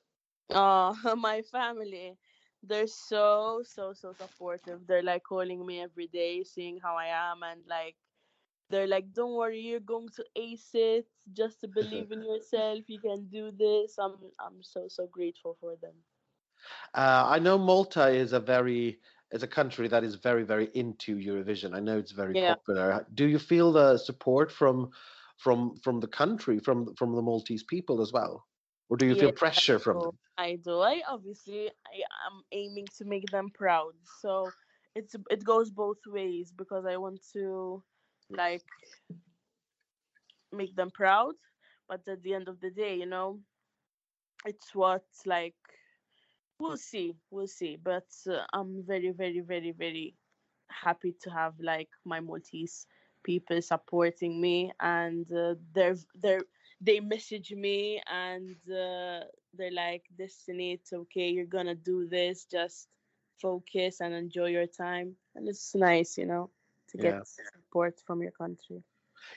Oh, 0.50 0.96
my 1.18 1.44
family. 1.44 2.18
They're 2.64 2.88
so, 2.88 3.62
so, 3.64 3.94
so 3.94 4.14
supportive. 4.14 4.88
They're 4.88 5.04
like 5.04 5.24
calling 5.24 5.66
me 5.66 5.82
every 5.82 6.08
day, 6.08 6.44
seeing 6.44 6.80
how 6.82 6.96
I 6.98 7.08
am, 7.08 7.44
and 7.44 7.62
like, 7.68 7.96
they're 8.70 8.88
like, 8.88 9.14
don't 9.14 9.36
worry, 9.36 9.60
you're 9.60 9.80
going 9.80 10.10
to 10.16 10.26
ace 10.36 10.72
it. 10.74 11.08
Just 11.34 11.62
to 11.62 11.68
believe 11.68 12.12
in 12.12 12.22
yourself, 12.24 12.84
you 12.88 13.00
can 13.00 13.28
do 13.28 13.52
this. 13.52 13.98
I'm, 14.00 14.16
I'm 14.40 14.64
so, 14.64 14.88
so 14.88 15.08
grateful 15.08 15.58
for 15.60 15.76
them. 15.76 15.96
Uh, 16.94 17.26
I 17.28 17.40
know 17.40 17.58
Malta 17.58 18.08
is 18.10 18.34
a 18.34 18.40
very 18.40 19.00
is 19.32 19.44
a 19.44 19.48
country 19.48 19.88
that 19.90 20.04
is 20.04 20.16
very 20.16 20.44
very 20.44 20.68
into 20.74 21.18
Eurovision. 21.18 21.76
I 21.76 21.80
know 21.80 21.98
it's 21.98 22.12
very 22.12 22.36
Yeah. 22.36 22.56
popular. 22.56 23.06
Do 23.14 23.28
you 23.28 23.40
feel 23.40 23.72
the 23.72 23.98
support 23.98 24.52
from 24.52 24.92
from 25.38 25.76
from 25.84 26.00
the 26.00 26.08
country, 26.08 26.60
from 26.60 26.96
from 26.96 27.16
the 27.16 27.22
Maltese 27.22 27.64
people 27.64 28.02
as 28.02 28.12
well, 28.14 28.46
or 28.90 28.98
do 28.98 29.06
you 29.06 29.16
feel 29.16 29.32
pressure 29.32 29.80
from 29.80 30.00
them? 30.02 30.18
I 30.38 30.56
do. 30.56 30.80
I 30.80 31.02
obviously 31.08 31.70
I 31.70 31.98
am 32.28 32.44
aiming 32.52 32.88
to 32.98 33.06
make 33.06 33.30
them 33.32 33.50
proud. 33.52 33.94
So 34.04 34.56
it's 34.96 35.16
it 35.30 35.44
goes 35.44 35.70
both 35.72 36.00
ways 36.08 36.52
because 36.52 36.86
I 36.86 36.98
want 36.98 37.22
to 37.34 37.84
like 38.30 38.64
make 40.52 40.76
them 40.76 40.92
proud, 40.92 41.36
but 41.88 42.08
at 42.08 42.24
the 42.24 42.34
end 42.34 42.48
of 42.48 42.60
the 42.60 42.70
day, 42.72 42.96
you 42.96 43.06
know, 43.06 43.40
it's 44.46 44.74
what 44.76 45.04
like 45.26 45.56
we'll 46.60 46.78
see, 46.78 47.16
we'll 47.32 47.48
see. 47.48 47.78
But 47.82 48.08
uh, 48.30 48.44
I'm 48.54 48.84
very, 48.86 49.12
very, 49.12 49.42
very, 49.42 49.72
very 49.72 50.16
happy 50.70 51.14
to 51.22 51.30
have 51.30 51.54
like 51.60 51.90
my 52.06 52.20
Maltese 52.20 52.88
people 53.24 53.62
supporting 53.62 54.40
me, 54.42 54.72
and 54.80 55.32
uh, 55.32 55.56
they're 55.74 55.98
they're 56.22 56.42
they 56.82 57.00
message 57.00 57.52
me 57.52 58.02
and 58.12 58.56
uh, 58.70 59.22
they're 59.54 59.72
like, 59.74 60.04
"Destiny, 60.18 60.74
it's 60.74 60.94
okay. 60.94 61.30
You're 61.30 61.46
gonna 61.58 61.76
do 61.76 62.08
this. 62.08 62.46
Just 62.46 62.88
focus 63.42 64.02
and 64.02 64.14
enjoy 64.14 64.48
your 64.48 64.68
time." 64.68 65.16
And 65.36 65.48
it's 65.48 65.76
nice, 65.76 66.18
you 66.18 66.26
know, 66.26 66.50
to 66.90 66.98
Yeah. 66.98 67.12
get 67.12 67.28
support 67.28 68.00
from 68.06 68.22
your 68.22 68.32
country. 68.32 68.84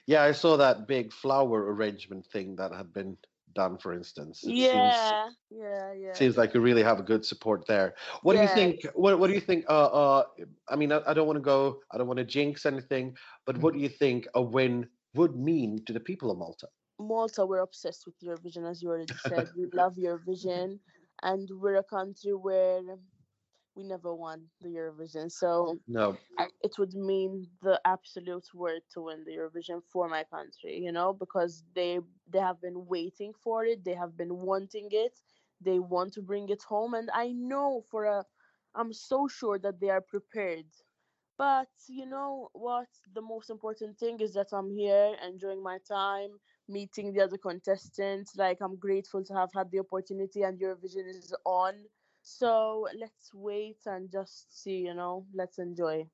Yeah, 0.06 0.22
I 0.22 0.32
saw 0.32 0.56
that 0.56 0.86
big 0.86 1.12
flower 1.12 1.72
arrangement 1.72 2.26
thing 2.26 2.56
that 2.56 2.72
had 2.72 2.92
been 2.92 3.16
done, 3.54 3.78
for 3.78 3.92
instance. 3.94 4.42
It 4.42 4.48
seems- 4.48 4.60
yeah, 4.60 5.28
yeah, 5.50 5.92
yeah. 5.92 6.12
seems 6.12 6.36
like 6.36 6.52
you 6.54 6.60
really 6.60 6.82
have 6.82 7.00
a 7.00 7.02
good 7.02 7.24
support 7.24 7.66
there. 7.66 7.94
What 8.22 8.34
do 8.34 8.42
you 8.42 8.48
think? 8.48 8.74
What 8.94 9.18
What 9.18 9.28
do 9.28 9.34
you 9.34 9.40
think? 9.40 9.64
Uh, 9.68 9.90
uh, 10.02 10.22
I 10.68 10.76
mean, 10.76 10.92
I, 10.92 11.00
I 11.06 11.14
don't 11.14 11.26
want 11.26 11.38
to 11.38 11.46
go. 11.54 11.80
I 11.90 11.98
don't 11.98 12.06
want 12.06 12.18
to 12.18 12.24
jinx 12.24 12.66
anything, 12.66 13.16
but 13.46 13.56
what 13.58 13.72
do 13.74 13.80
you 13.80 13.88
think 13.88 14.28
a 14.34 14.42
win 14.42 14.88
would 15.14 15.34
mean 15.36 15.84
to 15.86 15.92
the 15.92 16.00
people 16.00 16.30
of 16.30 16.38
Malta? 16.38 16.68
Malta, 17.00 17.46
we're 17.46 17.60
obsessed 17.70 18.04
with 18.06 18.16
Eurovision, 18.20 18.68
as 18.68 18.82
you 18.82 18.88
already 18.90 19.12
said. 19.26 19.48
we 19.56 19.66
love 19.72 19.94
Eurovision, 20.06 20.78
and 21.22 21.48
we're 21.62 21.76
a 21.76 21.84
country 21.84 22.34
where 22.34 22.82
we 23.78 23.84
never 23.84 24.14
won 24.14 24.46
the 24.60 24.68
Eurovision. 24.68 25.30
So 25.30 25.78
No, 25.88 26.16
it 26.62 26.72
would 26.78 26.94
mean 26.94 27.46
the 27.62 27.80
absolute 27.84 28.48
word 28.54 28.82
to 28.94 29.02
win 29.02 29.24
the 29.24 29.32
Eurovision 29.32 29.82
for 29.92 30.08
my 30.08 30.24
country, 30.24 30.78
you 30.78 30.92
know, 30.92 31.12
because 31.12 31.64
they 31.74 32.00
they 32.32 32.40
have 32.40 32.60
been 32.60 32.86
waiting 32.86 33.32
for 33.44 33.64
it, 33.64 33.84
they 33.84 33.94
have 33.94 34.16
been 34.16 34.34
wanting 34.36 34.88
it, 34.90 35.18
they 35.60 35.78
want 35.78 36.12
to 36.14 36.22
bring 36.22 36.48
it 36.50 36.62
home, 36.62 36.94
and 36.94 37.10
I 37.14 37.28
know 37.32 37.82
for 37.90 38.04
a, 38.04 38.24
I'm 38.74 38.92
so 38.92 39.28
sure 39.28 39.58
that 39.60 39.80
they 39.80 39.90
are 39.90 40.02
prepared. 40.02 40.66
But 41.38 41.68
you 41.88 42.06
know 42.06 42.50
what? 42.52 42.88
The 43.14 43.22
most 43.22 43.48
important 43.50 43.98
thing 43.98 44.20
is 44.20 44.34
that 44.34 44.48
I'm 44.52 44.70
here 44.72 45.16
enjoying 45.24 45.62
my 45.62 45.78
time, 45.88 46.30
meeting 46.68 47.12
the 47.12 47.20
other 47.22 47.38
contestants. 47.38 48.36
Like 48.36 48.58
I'm 48.60 48.76
grateful 48.76 49.24
to 49.24 49.34
have 49.34 49.50
had 49.54 49.70
the 49.70 49.78
opportunity, 49.80 50.42
and 50.42 50.58
Eurovision 50.60 51.08
is 51.08 51.34
on. 51.44 51.74
So 52.30 52.86
let's 52.98 53.32
wait 53.32 53.78
and 53.86 54.10
just 54.12 54.62
see, 54.62 54.78
you 54.86 54.94
know, 54.94 55.24
let's 55.34 55.58
enjoy. 55.58 56.06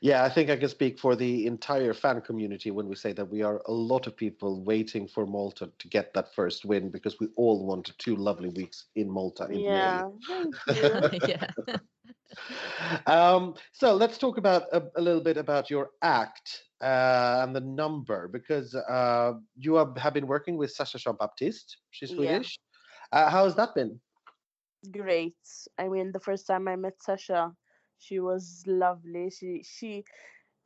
yeah, 0.00 0.24
I 0.24 0.28
think 0.28 0.50
I 0.50 0.56
can 0.56 0.68
speak 0.68 0.98
for 0.98 1.14
the 1.14 1.46
entire 1.46 1.94
fan 1.94 2.20
community 2.20 2.72
when 2.72 2.88
we 2.88 2.96
say 2.96 3.12
that 3.12 3.30
we 3.30 3.42
are 3.42 3.62
a 3.66 3.72
lot 3.72 4.06
of 4.08 4.16
people 4.16 4.64
waiting 4.64 5.06
for 5.06 5.24
Malta 5.24 5.70
to 5.78 5.88
get 5.88 6.12
that 6.14 6.34
first 6.34 6.64
win 6.64 6.90
because 6.90 7.20
we 7.20 7.28
all 7.36 7.64
wanted 7.64 7.94
two 7.98 8.16
lovely 8.16 8.48
weeks 8.50 8.86
in 8.96 9.08
Malta. 9.08 9.44
In 9.44 9.60
Yeah, 9.60 10.02
yeah. 11.28 11.46
um, 13.06 13.54
so 13.72 13.94
let's 13.94 14.18
talk 14.18 14.38
about 14.38 14.64
a, 14.72 14.82
a 14.96 15.00
little 15.00 15.22
bit 15.22 15.36
about 15.36 15.70
your 15.70 15.90
act 16.02 16.64
uh, 16.82 17.40
and 17.44 17.54
the 17.54 17.60
number 17.60 18.28
because 18.28 18.74
uh, 18.74 19.34
you 19.56 19.76
have, 19.76 19.96
have 19.96 20.12
been 20.12 20.26
working 20.26 20.56
with 20.56 20.72
Sasha 20.72 20.98
Jean 20.98 21.16
Baptiste. 21.16 21.78
She's 21.92 22.10
Yeah. 22.10 22.42
Uh, 23.12 23.30
how 23.30 23.44
has 23.44 23.54
that 23.54 23.72
been? 23.76 24.00
Great. 24.92 25.36
I 25.78 25.88
mean, 25.88 26.12
the 26.12 26.20
first 26.20 26.46
time 26.46 26.68
I 26.68 26.76
met 26.76 27.02
Sasha, 27.02 27.56
she 27.98 28.18
was 28.20 28.64
lovely. 28.66 29.30
She 29.30 29.62
she 29.62 30.04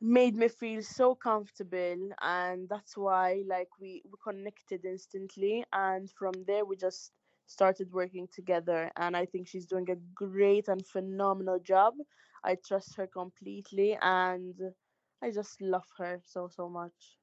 made 0.01 0.35
me 0.35 0.47
feel 0.47 0.81
so 0.81 1.15
comfortable, 1.15 2.09
and 2.21 2.69
that's 2.69 2.97
why 2.97 3.43
like 3.47 3.69
we 3.79 4.01
we 4.05 4.17
connected 4.23 4.85
instantly, 4.85 5.63
and 5.71 6.09
from 6.11 6.33
there 6.47 6.65
we 6.65 6.75
just 6.77 7.13
started 7.45 7.91
working 7.91 8.27
together. 8.27 8.91
And 8.95 9.15
I 9.17 9.25
think 9.25 9.47
she's 9.47 9.65
doing 9.65 9.89
a 9.89 9.95
great 9.95 10.67
and 10.67 10.85
phenomenal 10.85 11.59
job. 11.59 11.95
I 12.43 12.55
trust 12.55 12.95
her 12.97 13.07
completely, 13.07 13.97
and 14.01 14.55
I 15.21 15.31
just 15.31 15.61
love 15.61 15.89
her 15.97 16.21
so 16.23 16.47
so 16.47 16.69
much. 16.69 17.17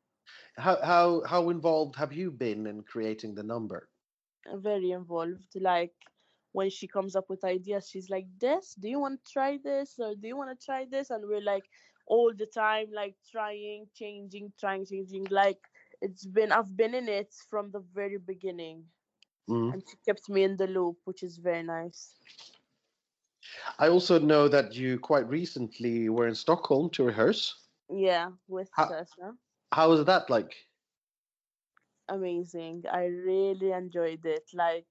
How 0.57 0.81
how 0.83 1.22
how 1.24 1.48
involved 1.51 1.96
have 1.96 2.12
you 2.12 2.31
been 2.31 2.66
in 2.66 2.83
creating 2.83 3.35
the 3.35 3.42
number? 3.42 3.90
very 4.55 4.90
involved. 4.90 5.55
Like 5.57 5.94
when 6.52 6.70
she 6.70 6.87
comes 6.87 7.14
up 7.16 7.28
with 7.28 7.44
ideas, 7.44 7.88
she's 7.88 8.11
like, 8.11 8.26
"This, 8.38 8.74
do 8.74 8.88
you 8.88 8.98
want 9.00 9.24
to 9.24 9.32
try 9.32 9.58
this, 9.62 9.98
or 9.98 10.14
do 10.14 10.26
you 10.28 10.37
want 10.37 10.58
to 10.58 10.64
try 10.64 10.84
this?" 10.90 11.11
And 11.11 11.24
we're 11.28 11.40
like 11.42 11.64
all 12.06 12.32
the 12.34 12.46
time, 12.46 12.88
like 12.94 13.16
trying, 13.30 13.87
changing, 13.94 14.52
trying, 14.58 14.87
changing. 14.87 15.26
Like 15.30 15.58
it's 16.00 16.24
been, 16.26 16.52
I've 16.52 16.76
been 16.76 16.94
in 16.94 17.08
it 17.08 17.34
from 17.50 17.70
the 17.70 17.80
very 17.94 18.18
beginning, 18.18 18.84
Mm. 19.48 19.72
and 19.72 19.82
she 19.88 19.96
kept 20.06 20.28
me 20.28 20.44
in 20.44 20.56
the 20.56 20.66
loop, 20.66 20.98
which 21.04 21.22
is 21.22 21.37
very 21.38 21.62
nice. 21.62 22.14
I 23.78 23.88
also 23.88 24.18
know 24.18 24.48
that 24.48 24.74
you 24.74 24.98
quite 24.98 25.28
recently 25.28 26.08
were 26.08 26.26
in 26.28 26.34
Stockholm 26.34 26.90
to 26.90 27.04
rehearse. 27.04 27.54
Yeah, 27.90 28.30
with 28.48 28.68
How- 28.72 28.88
Sasha. 28.88 29.37
How 29.72 29.90
was 29.90 30.04
that 30.04 30.28
like? 30.30 30.54
amazing. 32.08 32.84
I 32.90 33.04
really 33.06 33.72
enjoyed 33.72 34.24
it. 34.24 34.44
Like 34.54 34.87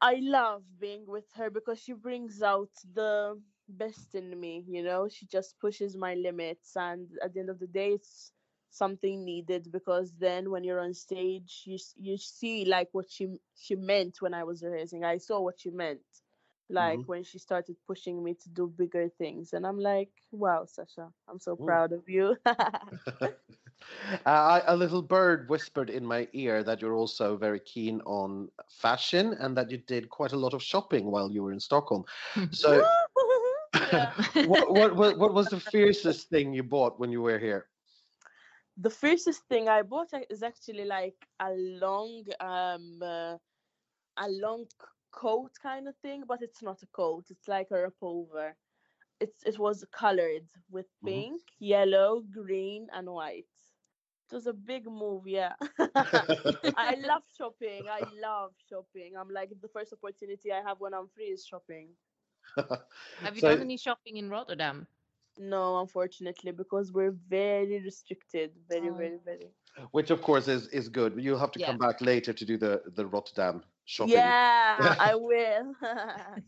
I 0.00 0.16
love 0.22 0.64
being 0.78 1.06
with 1.06 1.30
her 1.34 1.50
because 1.50 1.80
she 1.80 1.92
brings 1.92 2.42
out 2.42 2.70
the 2.94 3.40
best 3.68 4.14
in 4.14 4.38
me, 4.38 4.64
you 4.66 4.82
know? 4.82 5.08
She 5.08 5.26
just 5.26 5.58
pushes 5.60 5.96
my 5.96 6.14
limits 6.14 6.76
and 6.76 7.08
at 7.22 7.34
the 7.34 7.40
end 7.40 7.50
of 7.50 7.58
the 7.58 7.66
day 7.66 7.92
it's 7.92 8.32
something 8.70 9.24
needed 9.24 9.70
because 9.72 10.12
then 10.18 10.50
when 10.50 10.62
you're 10.64 10.80
on 10.80 10.94
stage 10.94 11.62
you 11.66 11.76
you 11.96 12.16
see 12.16 12.64
like 12.64 12.88
what 12.92 13.10
she 13.10 13.28
she 13.56 13.74
meant 13.74 14.20
when 14.20 14.34
I 14.34 14.44
was 14.44 14.62
rehearsing. 14.62 15.04
I 15.04 15.18
saw 15.18 15.40
what 15.40 15.60
she 15.60 15.70
meant. 15.70 16.02
Like 16.70 17.02
Mhm. 17.02 17.08
when 17.08 17.24
she 17.24 17.38
started 17.38 17.76
pushing 17.86 18.22
me 18.24 18.34
to 18.34 18.48
do 18.50 18.68
bigger 18.68 19.08
things 19.08 19.52
and 19.52 19.66
I'm 19.66 19.78
like, 19.78 20.12
wow, 20.32 20.64
Sasha, 20.66 21.12
I'm 21.28 21.40
so 21.40 21.56
Mm. 21.58 21.80
proud 21.80 21.92
of 21.92 22.08
you. 22.08 22.36
Uh, 24.26 24.30
I, 24.30 24.62
a 24.66 24.76
little 24.76 25.02
bird 25.02 25.48
whispered 25.48 25.90
in 25.90 26.04
my 26.04 26.28
ear 26.32 26.62
that 26.62 26.80
you're 26.80 26.94
also 26.94 27.36
very 27.36 27.60
keen 27.60 28.00
on 28.02 28.50
fashion 28.68 29.34
and 29.38 29.56
that 29.56 29.70
you 29.70 29.78
did 29.78 30.10
quite 30.10 30.32
a 30.32 30.36
lot 30.36 30.52
of 30.54 30.62
shopping 30.62 31.10
while 31.10 31.30
you 31.30 31.42
were 31.42 31.52
in 31.52 31.60
Stockholm. 31.60 32.04
So, 32.50 32.82
what, 34.40 34.72
what, 34.72 34.96
what, 34.96 35.18
what 35.18 35.34
was 35.34 35.50
the 35.50 35.60
fiercest 35.60 36.28
thing 36.30 36.52
you 36.52 36.62
bought 36.62 36.98
when 36.98 37.10
you 37.12 37.22
were 37.22 37.38
here? 37.38 37.66
the 38.76 38.90
fiercest 38.90 39.44
thing 39.48 39.68
I 39.68 39.82
bought 39.82 40.10
is 40.30 40.42
actually 40.42 40.84
like 40.84 41.26
a 41.40 41.50
long 41.52 42.24
um 42.40 43.00
uh, 43.02 43.36
a 44.16 44.28
long 44.28 44.66
coat 45.12 45.52
kind 45.62 45.88
of 45.88 45.96
thing, 46.02 46.24
but 46.26 46.42
it's 46.42 46.62
not 46.62 46.82
a 46.82 46.86
coat. 46.88 47.26
It's 47.30 47.48
like 47.48 47.70
a 47.70 47.92
pullover. 48.02 48.52
It's 49.20 49.42
it 49.44 49.58
was 49.58 49.84
colored 49.92 50.48
with 50.70 50.86
Mhm. 51.02 51.08
pink, 51.08 51.42
yellow, 51.58 52.22
green, 52.22 52.88
and 52.92 53.08
white. 53.10 53.46
It 54.30 54.34
was 54.34 54.46
a 54.46 54.52
big 54.52 54.86
move, 54.86 55.26
yeah. 55.26 55.54
I 56.76 56.94
love 57.10 57.22
shopping. 57.36 57.82
I 57.90 58.00
love 58.22 58.52
shopping. 58.68 59.14
I'm 59.18 59.28
like 59.28 59.50
the 59.60 59.68
first 59.68 59.92
opportunity 59.92 60.52
I 60.52 60.62
have 60.62 60.78
when 60.80 60.94
I'm 60.94 61.08
free 61.08 61.30
is 61.36 61.44
shopping. 61.44 61.88
Have 62.56 63.34
you 63.34 63.40
So- 63.40 63.50
done 63.50 63.60
any 63.60 63.76
shopping 63.76 64.16
in 64.16 64.30
Rotterdam? 64.30 64.86
No, 65.38 65.80
unfortunately, 65.80 66.52
because 66.52 66.92
we're 66.92 67.12
very 67.28 67.80
restricted. 67.82 68.50
Very, 68.68 68.90
Oh. 68.90 68.94
very, 68.94 69.18
very. 69.24 69.54
Which 69.92 70.10
of 70.10 70.20
course 70.22 70.48
is 70.48 70.66
is 70.68 70.88
good. 70.88 71.14
You'll 71.22 71.38
have 71.38 71.52
to 71.52 71.64
come 71.64 71.78
back 71.78 72.00
later 72.00 72.32
to 72.32 72.44
do 72.44 72.56
the 72.58 72.82
the 72.96 73.06
Rotterdam 73.06 73.64
shopping. 73.90 74.36
Yeah, 74.38 74.94
I 74.98 75.14
will. 75.16 75.74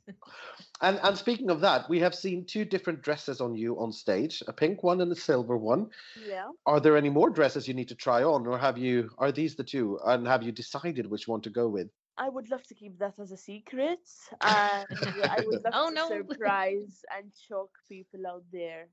And 0.82 0.98
and 1.02 1.16
speaking 1.18 1.50
of 1.50 1.60
that, 1.60 1.88
we 1.88 2.00
have 2.00 2.14
seen 2.14 2.46
two 2.46 2.64
different 2.64 3.02
dresses 3.02 3.40
on 3.40 3.54
you 3.56 3.78
on 3.80 3.92
stage, 3.92 4.42
a 4.46 4.52
pink 4.52 4.82
one 4.82 5.00
and 5.00 5.10
a 5.12 5.16
silver 5.16 5.56
one. 5.56 5.90
yeah. 6.14 6.50
Are 6.66 6.80
there 6.80 6.96
any 6.96 7.10
more 7.10 7.30
dresses 7.30 7.68
you 7.68 7.74
need 7.74 7.88
to 7.88 7.96
try 7.96 8.22
on, 8.22 8.46
or 8.46 8.58
have 8.58 8.78
you 8.78 9.10
are 9.18 9.32
these 9.32 9.56
the 9.56 9.64
two? 9.64 9.98
And 10.04 10.26
have 10.26 10.42
you 10.42 10.52
decided 10.52 11.08
which 11.10 11.28
one 11.28 11.42
to 11.42 11.50
go 11.50 11.68
with? 11.68 11.90
I 12.16 12.28
would 12.28 12.50
love 12.50 12.64
to 12.64 12.74
keep 12.74 12.98
that 12.98 13.18
as 13.18 13.32
a 13.32 13.36
secret. 13.36 14.08
And 14.40 14.86
I 15.28 15.40
would 15.40 15.60
love 15.64 15.74
Oh, 15.74 15.88
to 15.88 15.96
no. 15.96 15.98
surprise 15.98 17.04
and 17.16 17.32
shock 17.34 17.70
people 17.88 18.26
out 18.26 18.44
there 18.52 18.88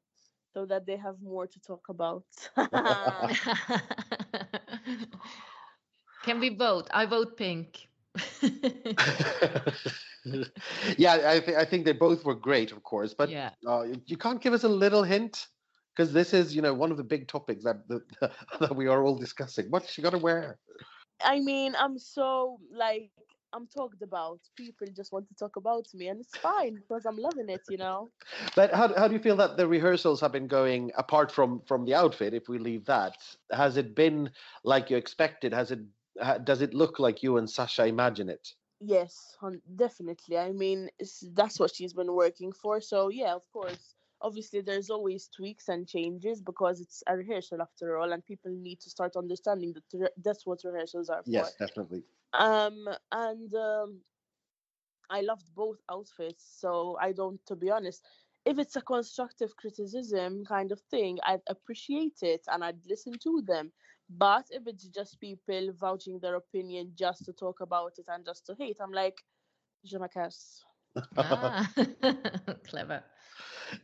so 0.54 0.66
that 0.66 0.86
they 0.86 0.98
have 0.98 1.22
more 1.22 1.48
to 1.48 1.60
talk 1.60 1.90
about. 1.90 2.26
Can 6.24 6.40
we 6.40 6.50
vote? 6.56 6.88
I 6.92 7.06
vote 7.06 7.38
pink. 7.38 7.90
yeah, 10.98 11.30
I 11.30 11.40
think 11.40 11.58
I 11.58 11.66
think 11.66 11.86
they 11.86 11.94
both 11.94 12.26
were 12.26 12.36
great, 12.36 12.72
of 12.72 12.84
course, 12.84 13.14
but 13.14 13.30
yeah. 13.30 13.52
uh, 13.68 13.84
you- 13.84 14.02
you 14.06 14.18
can't 14.18 14.42
give 14.42 14.54
us 14.54 14.64
a 14.64 14.70
little 14.70 15.04
hint 15.04 15.48
because 15.96 16.14
this 16.14 16.34
is 16.34 16.56
you 16.56 16.62
know 16.62 16.74
one 16.74 16.92
of 16.92 16.98
the 16.98 17.04
big 17.04 17.28
topics 17.28 17.64
that 17.64 17.88
that, 17.90 18.32
that 18.60 18.76
we 18.76 18.88
are 18.88 19.04
all 19.04 19.18
discussing. 19.18 19.70
What 19.70 19.88
she 19.88 20.02
got 20.02 20.12
to 20.12 20.18
wear? 20.18 20.60
I 21.24 21.40
mean, 21.40 21.76
I'm 21.76 21.98
so 21.98 22.60
like 22.72 23.12
I'm 23.54 23.68
talked 23.68 24.02
about. 24.02 24.40
People 24.56 24.88
just 24.96 25.12
want 25.12 25.28
to 25.28 25.36
talk 25.36 25.56
about 25.56 25.88
me, 25.94 26.08
and 26.08 26.20
it's 26.20 26.38
fine 26.38 26.76
because 26.76 27.06
I'm 27.06 27.18
loving 27.18 27.50
it, 27.50 27.66
you 27.70 27.78
know. 27.78 28.12
But 28.56 28.74
how, 28.74 28.94
how 28.96 29.08
do 29.08 29.14
you 29.14 29.20
feel 29.20 29.36
that 29.38 29.58
the 29.58 29.68
rehearsals 29.68 30.22
have 30.22 30.32
been 30.32 30.48
going 30.48 30.92
apart 30.98 31.32
from 31.32 31.62
from 31.62 31.86
the 31.86 31.96
outfit? 31.96 32.34
If 32.34 32.48
we 32.48 32.60
leave 32.60 32.86
that, 32.86 33.18
has 33.52 33.78
it 33.78 33.96
been 33.96 34.32
like 34.64 34.90
you 34.90 34.98
expected? 34.98 35.54
Has 35.54 35.72
it 35.72 35.80
ha, 35.80 35.86
does 36.44 36.62
it 36.62 36.74
look 36.74 37.00
like 37.00 37.24
you 37.24 37.38
and 37.38 37.50
Sasha 37.50 37.86
imagine 37.86 38.30
it? 38.30 38.54
Yes, 38.80 39.38
definitely. 39.76 40.38
I 40.38 40.52
mean, 40.52 40.90
that's 41.34 41.60
what 41.60 41.76
she's 41.76 41.94
been 41.94 42.14
working 42.14 42.52
for. 42.52 42.80
So 42.82 43.10
yeah, 43.10 43.34
of 43.34 43.44
course. 43.52 43.96
Obviously, 44.22 44.60
there's 44.60 44.90
always 44.90 45.30
tweaks 45.30 45.70
and 45.70 45.88
changes 45.88 46.42
because 46.42 46.82
it's 46.82 47.02
a 47.08 47.16
rehearsal 47.16 47.62
after 47.62 47.98
all, 47.98 48.12
and 48.12 48.26
people 48.26 48.52
need 48.52 48.82
to 48.82 48.90
start 48.90 49.16
understanding 49.16 49.74
that 49.94 50.12
that's 50.22 50.46
what 50.46 50.60
rehearsals 50.66 51.10
are 51.10 51.24
for. 51.24 51.32
Yes, 51.32 51.56
definitely. 51.56 52.04
Um, 52.34 52.90
and 53.14 53.54
um, 53.56 54.02
I 55.10 55.22
loved 55.22 55.46
both 55.56 55.80
outfits. 55.90 56.46
So 56.60 56.98
I 57.02 57.14
don't, 57.14 57.40
to 57.48 57.56
be 57.56 57.70
honest, 57.70 58.06
if 58.46 58.60
it's 58.60 58.76
a 58.76 58.82
constructive 58.82 59.56
criticism 59.56 60.46
kind 60.46 60.72
of 60.72 60.82
thing, 60.92 61.20
I'd 61.24 61.42
appreciate 61.48 62.20
it 62.22 62.42
and 62.48 62.64
I'd 62.64 62.80
listen 62.88 63.14
to 63.24 63.42
them. 63.46 63.72
But 64.10 64.48
if 64.52 64.68
it's 64.68 64.88
just 64.88 65.20
people 65.20 65.72
vouching 65.74 66.20
their 66.20 66.36
opinion 66.36 66.94
just 66.96 67.26
to 67.26 67.34
talk 67.34 67.62
about 67.62 67.98
it 68.00 68.06
and 68.08 68.26
just 68.26 68.46
to 68.48 68.56
hate, 68.56 68.78
I'm 68.82 68.92
like, 68.92 69.24
je 69.86 69.98
me. 69.98 70.08
Ah. 71.18 71.68
Clever. 72.64 73.04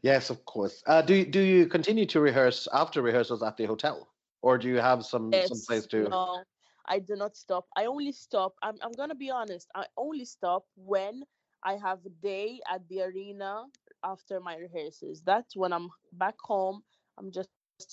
yes, 0.02 0.30
of 0.30 0.46
course. 0.46 0.84
Uh, 0.88 1.02
do 1.02 1.16
you- 1.16 1.26
do 1.26 1.40
you 1.40 1.68
continue 1.68 2.06
to 2.08 2.20
rehearse 2.22 2.68
after 2.74 3.02
rehearsals 3.02 3.44
at 3.44 3.58
the 3.58 3.66
hotel, 3.66 4.08
or 4.42 4.58
do 4.58 4.68
you 4.70 4.78
have 4.80 5.06
some 5.06 5.42
some 5.42 5.62
place 5.62 5.86
to? 5.88 6.16
No, 6.16 6.46
I 6.86 7.00
do 7.00 7.16
not 7.16 7.36
stop. 7.36 7.68
I 7.76 7.86
only 7.86 8.12
stop. 8.12 8.56
I'm, 8.62 8.78
I'm 8.82 8.92
gonna 8.94 9.16
be 9.16 9.30
honest. 9.30 9.70
I 9.76 9.88
only 9.98 10.26
stop 10.26 10.66
when 10.76 11.24
I 11.64 11.76
have 11.78 12.06
a 12.06 12.10
day 12.10 12.62
at 12.70 12.88
the 12.88 13.02
arena 13.04 13.66
after 14.04 14.40
my 14.40 14.56
rehearsals. 14.58 15.22
That's 15.24 15.56
when 15.56 15.74
I'm 15.74 15.90
back 16.12 16.36
home. 16.42 16.84
I'm 17.18 17.32
just 17.32 17.50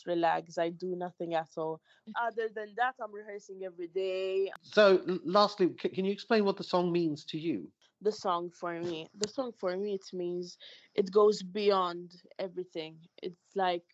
relaxed. 0.06 0.58
I 0.58 0.70
do 0.70 0.94
nothing 0.96 1.34
at 1.34 1.48
all. 1.56 1.80
Other 2.20 2.48
than 2.54 2.74
that, 2.76 2.94
I'm 3.02 3.12
rehearsing 3.12 3.62
every 3.64 3.88
day. 3.88 4.50
So, 4.62 5.00
lastly, 5.24 5.68
can 5.68 6.04
you 6.04 6.12
explain 6.12 6.44
what 6.44 6.56
the 6.56 6.64
song 6.64 6.92
means 6.92 7.24
to 7.26 7.38
you? 7.38 7.68
The 8.00 8.12
song 8.12 8.50
for 8.50 8.80
me, 8.80 9.08
the 9.16 9.28
song 9.28 9.52
for 9.60 9.76
me, 9.76 9.94
it 9.94 10.06
means 10.12 10.58
it 10.94 11.10
goes 11.12 11.42
beyond 11.42 12.10
everything. 12.38 12.96
It's 13.22 13.54
like, 13.54 13.84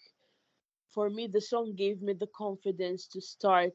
for 0.95 1.11
me, 1.11 1.27
the 1.27 1.41
song 1.41 1.75
gave 1.75 2.01
me 2.01 2.15
the 2.15 2.29
confidence 2.35 3.07
to 3.09 3.21
start 3.21 3.75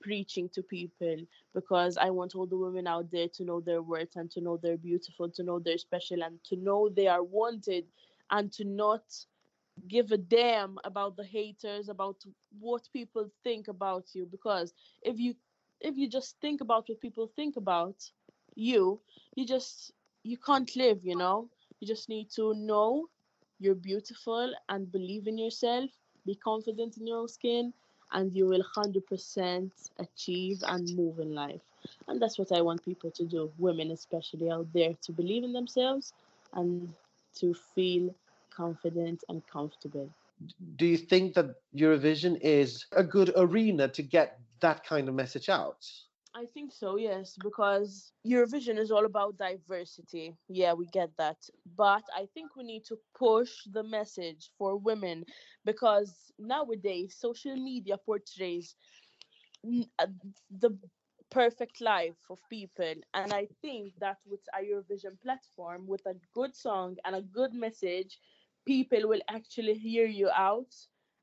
preaching 0.00 0.48
to 0.54 0.62
people 0.62 1.16
because 1.54 1.98
I 1.98 2.10
want 2.10 2.34
all 2.34 2.46
the 2.46 2.56
women 2.56 2.86
out 2.86 3.10
there 3.10 3.28
to 3.34 3.44
know 3.44 3.60
their 3.60 3.82
worth 3.82 4.16
and 4.16 4.30
to 4.32 4.40
know 4.40 4.56
they're 4.56 4.78
beautiful, 4.78 5.28
to 5.30 5.42
know 5.42 5.58
they're 5.58 5.78
special, 5.78 6.22
and 6.22 6.42
to 6.44 6.56
know 6.56 6.88
they 6.88 7.06
are 7.06 7.22
wanted, 7.22 7.84
and 8.30 8.50
to 8.52 8.64
not 8.64 9.02
give 9.88 10.10
a 10.12 10.18
damn 10.18 10.78
about 10.84 11.16
the 11.16 11.24
haters, 11.24 11.88
about 11.88 12.24
what 12.58 12.88
people 12.92 13.28
think 13.42 13.68
about 13.68 14.14
you. 14.14 14.26
Because 14.26 14.72
if 15.02 15.18
you 15.18 15.34
if 15.80 15.96
you 15.96 16.08
just 16.08 16.40
think 16.40 16.60
about 16.60 16.88
what 16.88 17.00
people 17.00 17.26
think 17.26 17.56
about 17.56 18.10
you, 18.54 19.00
you 19.34 19.46
just 19.46 19.92
you 20.22 20.36
can't 20.38 20.74
live. 20.76 21.04
You 21.04 21.16
know, 21.16 21.48
you 21.80 21.86
just 21.86 22.08
need 22.08 22.30
to 22.36 22.54
know 22.54 23.08
you're 23.58 23.74
beautiful 23.74 24.52
and 24.68 24.90
believe 24.90 25.26
in 25.26 25.38
yourself. 25.38 25.90
Be 26.26 26.34
confident 26.34 26.96
in 26.96 27.06
your 27.06 27.18
own 27.18 27.28
skin, 27.28 27.72
and 28.12 28.34
you 28.34 28.46
will 28.46 28.62
100% 28.62 29.70
achieve 29.98 30.62
and 30.66 30.94
move 30.96 31.18
in 31.18 31.34
life. 31.34 31.60
And 32.08 32.20
that's 32.20 32.38
what 32.38 32.52
I 32.52 32.60
want 32.62 32.84
people 32.84 33.10
to 33.10 33.24
do, 33.24 33.52
women 33.58 33.90
especially 33.90 34.50
out 34.50 34.72
there, 34.72 34.94
to 35.02 35.12
believe 35.12 35.44
in 35.44 35.52
themselves 35.52 36.12
and 36.52 36.94
to 37.36 37.54
feel 37.54 38.14
confident 38.56 39.24
and 39.28 39.42
comfortable. 39.46 40.10
Do 40.76 40.86
you 40.86 40.96
think 40.96 41.34
that 41.34 41.56
Eurovision 41.74 42.38
is 42.40 42.86
a 42.92 43.04
good 43.04 43.32
arena 43.36 43.88
to 43.88 44.02
get 44.02 44.38
that 44.60 44.84
kind 44.84 45.08
of 45.08 45.14
message 45.14 45.48
out? 45.48 45.86
I 46.36 46.46
think 46.52 46.72
so, 46.72 46.96
yes, 46.96 47.36
because 47.40 48.10
Eurovision 48.26 48.76
is 48.76 48.90
all 48.90 49.04
about 49.04 49.38
diversity. 49.38 50.36
Yeah, 50.48 50.72
we 50.72 50.86
get 50.86 51.10
that. 51.16 51.36
But 51.76 52.02
I 52.12 52.26
think 52.34 52.56
we 52.56 52.64
need 52.64 52.84
to 52.86 52.98
push 53.16 53.52
the 53.72 53.84
message 53.84 54.50
for 54.58 54.76
women 54.76 55.24
because 55.64 56.32
nowadays 56.38 57.16
social 57.16 57.54
media 57.54 57.96
portrays 57.98 58.74
uh, 60.00 60.06
the 60.58 60.76
perfect 61.30 61.80
life 61.80 62.18
of 62.30 62.38
people. 62.50 62.94
And 63.14 63.32
I 63.32 63.46
think 63.62 63.92
that 64.00 64.18
with 64.26 64.40
a 64.58 64.62
Eurovision 64.62 65.20
platform, 65.22 65.86
with 65.86 66.04
a 66.06 66.16
good 66.34 66.56
song 66.56 66.96
and 67.04 67.14
a 67.14 67.22
good 67.22 67.54
message, 67.54 68.18
people 68.66 69.08
will 69.08 69.20
actually 69.28 69.74
hear 69.74 70.06
you 70.06 70.30
out 70.30 70.74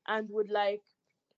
and 0.06 0.28
would 0.30 0.50
like 0.50 0.82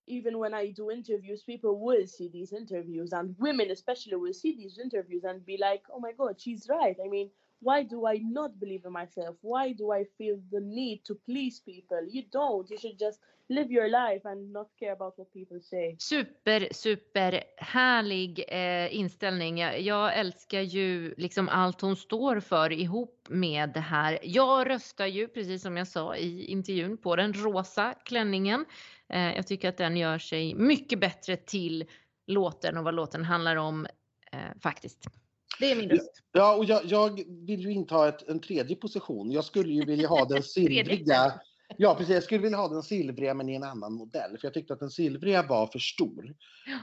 even 0.06 0.38
when 0.38 0.54
I 0.54 0.70
do 0.70 0.90
interviews, 0.90 1.42
people 1.42 1.80
will 1.80 2.06
see 2.06 2.28
these 2.28 2.52
interviews, 2.52 3.12
and 3.12 3.34
women 3.38 3.70
especially 3.70 4.16
will 4.16 4.34
see 4.34 4.54
these 4.54 4.78
interviews 4.78 5.24
and 5.24 5.44
be 5.44 5.56
like, 5.58 5.82
oh 5.92 6.00
my 6.00 6.12
God, 6.12 6.40
she's 6.40 6.68
right. 6.68 6.96
I 7.02 7.08
mean, 7.08 7.30
why 7.64 7.85
do 7.85 8.07
I 8.07 8.18
not 8.18 8.61
believe 8.61 8.87
in 8.87 8.92
myself? 8.92 9.37
Why 9.40 9.72
do 9.72 9.92
I 9.92 10.05
feel 10.18 10.37
the 10.50 10.61
need 10.61 11.05
to 11.05 11.14
please 11.14 11.62
people? 11.64 12.03
You 12.11 12.22
don't. 12.31 12.70
You 12.70 12.79
should 12.79 12.98
just 12.98 13.20
live 13.48 13.70
your 13.70 13.88
life 13.88 14.24
and 14.24 14.53
not 14.53 14.68
care 14.79 14.92
about 14.92 15.18
what 15.18 15.33
people 15.33 15.61
say. 15.61 15.96
Super, 15.98 16.68
super 16.72 17.44
härlig 17.57 18.44
eh, 18.48 18.94
inställning. 18.94 19.59
Jag, 19.59 19.81
jag 19.81 20.18
älskar 20.18 20.61
ju 20.61 21.14
liksom 21.16 21.48
allt 21.48 21.81
hon 21.81 21.96
står 21.96 22.40
för 22.40 22.72
ihop 22.72 23.27
med 23.29 23.70
det 23.74 23.81
här. 23.81 24.18
Jag 24.22 24.70
röstar 24.70 25.07
ju, 25.07 25.29
precis 25.29 25.62
som 25.62 25.77
jag 25.77 25.88
sa 25.88 26.16
i 26.16 26.44
intervjun, 26.44 26.96
på 26.96 27.16
den 27.16 27.33
rosa 27.33 27.94
klänningen. 28.05 28.64
Eh, 29.09 29.35
jag 29.37 29.46
tycker 29.46 29.68
att 29.68 29.77
den 29.77 29.96
gör 29.96 30.18
sig 30.18 30.55
mycket 30.55 31.00
bättre 31.00 31.37
till 31.37 31.85
låten 32.27 32.79
och 32.79 32.85
vad 32.85 32.94
låten 32.94 33.24
handlar 33.24 33.57
om 33.57 33.87
eh, 34.33 34.61
faktiskt. 34.61 35.23
Det 35.60 35.70
är 35.70 35.76
min 35.76 35.90
röst. 35.90 36.22
Ja, 36.32 36.56
och 36.56 36.64
jag, 36.64 36.80
jag 36.84 37.24
vill 37.46 37.60
ju 37.60 37.72
inta 37.72 38.08
ett, 38.08 38.28
en 38.28 38.40
tredje 38.40 38.76
position. 38.76 39.32
Jag 39.32 39.44
skulle 39.44 39.72
ju 39.72 39.84
vilja 39.84 40.08
ha 40.08 40.24
den 40.24 40.42
silvriga. 40.42 41.32
Ja, 41.76 41.94
precis. 41.94 42.14
Jag 42.14 42.22
skulle 42.22 42.40
vilja 42.40 42.58
ha 42.58 42.68
den 42.68 42.82
silvriga 42.82 43.34
men 43.34 43.48
i 43.48 43.54
en 43.54 43.62
annan 43.62 43.92
modell. 43.92 44.30
För 44.30 44.46
jag 44.46 44.54
tyckte 44.54 44.72
att 44.72 44.80
den 44.80 44.90
silvriga 44.90 45.42
var 45.42 45.66
för 45.66 45.78
stor. 45.78 46.34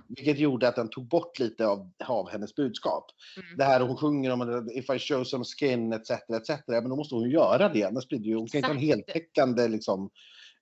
Vilket 0.08 0.40
gjorde 0.40 0.68
att 0.68 0.76
den 0.76 0.90
tog 0.90 1.08
bort 1.08 1.40
lite 1.40 1.68
av, 1.68 1.92
av 2.06 2.30
hennes 2.30 2.56
budskap. 2.56 3.06
Mm. 3.38 3.58
Det 3.58 3.64
här 3.64 3.80
hon 3.80 3.98
sjunger 3.98 4.32
om 4.32 4.70
if 4.74 4.90
I 4.90 5.00
show 5.00 5.24
some 5.24 5.44
skin 5.44 5.94
etc. 5.94 6.12
etc. 6.12 6.50
Men 6.68 6.90
då 6.90 6.96
måste 6.96 7.16
hon 7.16 7.24
ju 7.24 7.32
göra 7.32 7.70
det. 7.70 7.84
Annars 7.84 8.08
blir 8.08 8.20
det 8.20 8.28
ju, 8.28 8.36
hon 8.36 8.48
kan 8.48 8.58
inte 8.58 8.68
ha 8.68 8.76
en 8.76 8.82
heltäckande 8.82 9.68
liksom, 9.68 10.10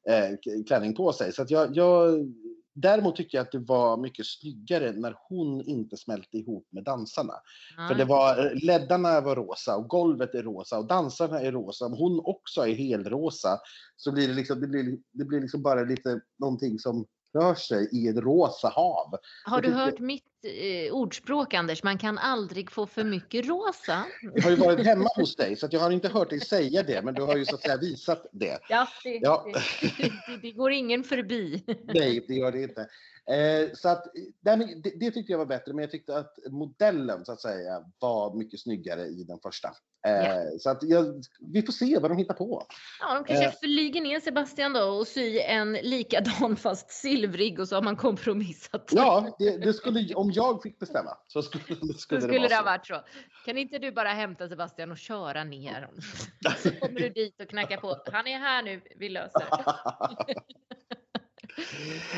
eh, 0.10 0.64
klänning 0.68 0.96
på 0.96 1.14
sig. 1.14 1.34
Så 1.34 1.42
att 1.42 1.52
jag, 1.52 1.78
jag, 1.78 2.26
däremot 2.82 3.16
tycker 3.16 3.38
jag 3.38 3.46
att 3.46 3.52
det 3.52 3.60
var 3.60 3.98
mycket 3.98 4.26
snyggare 4.26 4.92
när 4.92 5.16
hon 5.30 5.62
inte 5.62 5.98
smälte 5.98 6.38
ihop 6.38 6.68
med 6.72 6.84
dansarna. 6.84 7.34
För 7.88 7.96
det 7.96 8.06
var, 8.06 8.66
leddarna 8.66 9.22
var 9.22 9.36
rosa 9.36 9.76
och 9.76 9.88
golvet 9.88 10.36
är 10.36 10.44
rosa 10.44 10.80
och 10.80 10.88
dansarna 10.88 11.42
är 11.42 11.52
rosa. 11.52 11.86
Om 11.86 11.94
hon 11.94 12.22
också 12.24 12.62
är 12.62 12.74
helrosa 12.74 13.60
så 13.96 14.12
blir 14.12 14.28
det 14.28 14.34
liksom, 14.34 14.62
det 14.62 14.68
blir, 14.68 14.98
det 15.12 15.26
blir 15.26 15.42
liksom 15.42 15.62
bara 15.62 15.84
lite 15.84 16.22
någonting 16.40 16.80
som 16.80 17.06
rör 17.34 17.56
sig 17.56 17.90
i 17.92 18.08
ett 18.08 18.18
rosa 18.18 18.68
hav. 18.68 19.16
Har 19.46 19.62
du 19.62 19.70
hört 19.70 20.00
mitt 20.00 20.24
eh, 20.44 20.94
ordspråk 20.94 21.54
Anders? 21.54 21.84
Man 21.84 21.98
kan 21.98 22.18
aldrig 22.18 22.72
få 22.72 22.86
för 22.86 23.04
mycket 23.04 23.46
rosa. 23.46 24.06
Jag 24.36 24.44
har 24.44 24.50
ju 24.50 24.56
varit 24.56 24.86
hemma 24.86 25.10
hos 25.16 25.36
dig 25.36 25.56
så 25.56 25.66
att 25.66 25.74
jag 25.74 25.80
har 25.80 25.92
inte 25.92 26.08
hört 26.08 26.30
dig 26.30 26.40
säga 26.40 26.84
det 26.84 27.02
men 27.02 27.14
du 27.14 27.22
har 27.22 27.38
ju 27.38 27.46
så 27.46 27.56
att 27.56 27.62
säga 27.62 27.78
visat 27.78 28.26
det. 28.32 28.60
Ja, 28.70 28.88
det, 29.04 29.20
Ja. 29.22 29.46
Det, 29.82 29.88
det, 29.98 30.38
det 30.42 30.52
går 30.52 30.72
ingen 30.72 31.04
förbi. 31.04 31.64
Nej, 31.84 32.26
det 32.28 32.34
gör 32.34 32.52
det 32.52 32.64
inte. 32.64 32.88
Eh, 33.30 33.70
så 33.74 33.90
att, 33.90 34.04
det, 34.42 34.56
det 35.00 35.12
tyckte 35.12 35.32
jag 35.32 35.38
var 35.38 35.46
bättre, 35.46 35.74
men 35.74 35.82
jag 35.82 35.92
tyckte 35.92 36.18
att 36.18 36.38
modellen 36.50 37.26
så 37.26 37.32
att 37.32 37.42
säga 37.42 37.84
var 38.00 38.34
mycket 38.36 38.60
snyggare 38.60 39.02
i 39.06 39.24
den 39.24 39.40
första. 39.40 39.68
Eh, 39.68 40.14
Ja. 40.14 40.46
Så 40.60 40.70
att 40.70 40.84
jag, 40.84 41.24
vi 41.40 41.62
får 41.62 41.74
se 41.74 42.00
vad 42.00 42.12
de 42.12 42.18
hittar 42.18 42.34
på. 42.34 42.66
Ja, 43.00 43.14
de 43.16 43.24
kanske 43.24 43.46
Eh. 43.46 43.54
flyger 43.62 44.02
ner 44.02 44.20
Sebastian 44.20 44.74
då 44.74 44.82
och 44.84 45.08
sy 45.08 45.40
en 45.40 45.74
likadan 45.74 46.56
fast 46.58 46.92
silvrig 46.92 47.60
och 47.60 47.68
så 47.68 47.76
har 47.76 47.82
man 47.82 47.96
kompromissat. 47.96 48.90
Ja, 48.92 49.36
det, 49.40 49.58
det 49.58 49.74
skulle, 49.74 50.14
om 50.16 50.32
jag 50.32 50.64
fick 50.64 50.80
bestämma 50.80 51.18
så 51.28 51.42
skulle, 51.42 51.64
skulle, 51.64 51.94
skulle 52.22 52.40
det 52.40 52.48
det 52.48 52.56
ha 52.56 52.64
varit 52.64 52.88
så. 52.88 53.02
Kan 53.46 53.58
inte 53.58 53.78
du 53.80 53.92
bara 53.92 54.10
hämta 54.10 54.50
Sebastian 54.50 54.92
och 54.92 54.98
köra 54.98 55.44
ner 55.44 55.74
honom? 55.82 56.02
Så 56.58 56.72
kommer 56.72 57.00
du 57.00 57.10
dit 57.10 57.42
och 57.42 57.48
knackar 57.50 57.78
på. 57.78 57.98
Han 58.12 58.28
är 58.28 58.38
här 58.40 58.64
nu, 58.64 58.82
vi 58.96 59.10
löser. 59.10 59.44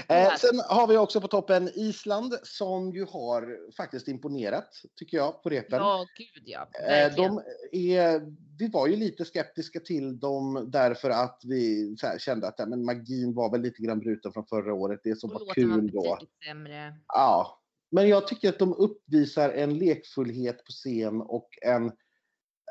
Eh, 0.08 0.36
sen 0.38 0.62
har 0.70 0.88
vi 0.88 0.98
också 0.98 1.22
på 1.22 1.28
toppen 1.28 1.70
Island 1.76 2.34
som 2.44 2.92
ju 2.92 3.06
har 3.06 3.72
faktiskt 3.78 4.08
imponerat, 4.08 4.82
tycker 4.96 5.18
jag, 5.18 5.44
på 5.44 5.50
repen. 5.50 5.80
Ja, 5.80 6.06
gud 6.18 6.44
ja. 6.46 6.70
Eh. 6.90 7.16
De 7.16 7.42
är, 7.72 8.22
vi 8.58 8.68
var 8.68 8.88
ju 8.88 8.96
lite 8.96 9.26
skeptiska 9.26 9.80
till 9.80 10.20
dem 10.20 10.66
därför 10.68 11.10
att 11.10 11.42
vi 11.44 11.96
här, 12.02 12.20
kände 12.20 12.48
att 12.48 12.56
ja, 12.58 12.66
men 12.66 12.86
magin 12.86 13.34
var 13.34 13.52
väl 13.52 13.62
lite 13.62 13.82
grann 13.82 14.00
bruten 14.00 14.34
från 14.34 14.46
förra 14.46 14.74
året. 14.74 15.00
Det 15.04 15.16
som 15.16 15.32
Och 15.32 15.42
var 15.48 15.54
kul 15.54 15.92
då. 15.92 16.18
sämre. 16.46 16.96
Ja, 17.08 17.62
men 17.92 18.10
jag 18.10 18.28
tycker 18.28 18.50
att 18.50 18.60
de 18.60 18.74
uppvisar 18.74 19.50
en 19.50 19.78
lekfullhet 19.78 20.66
på 20.66 20.72
scen 20.72 21.22
och 21.22 21.50
en 21.62 21.92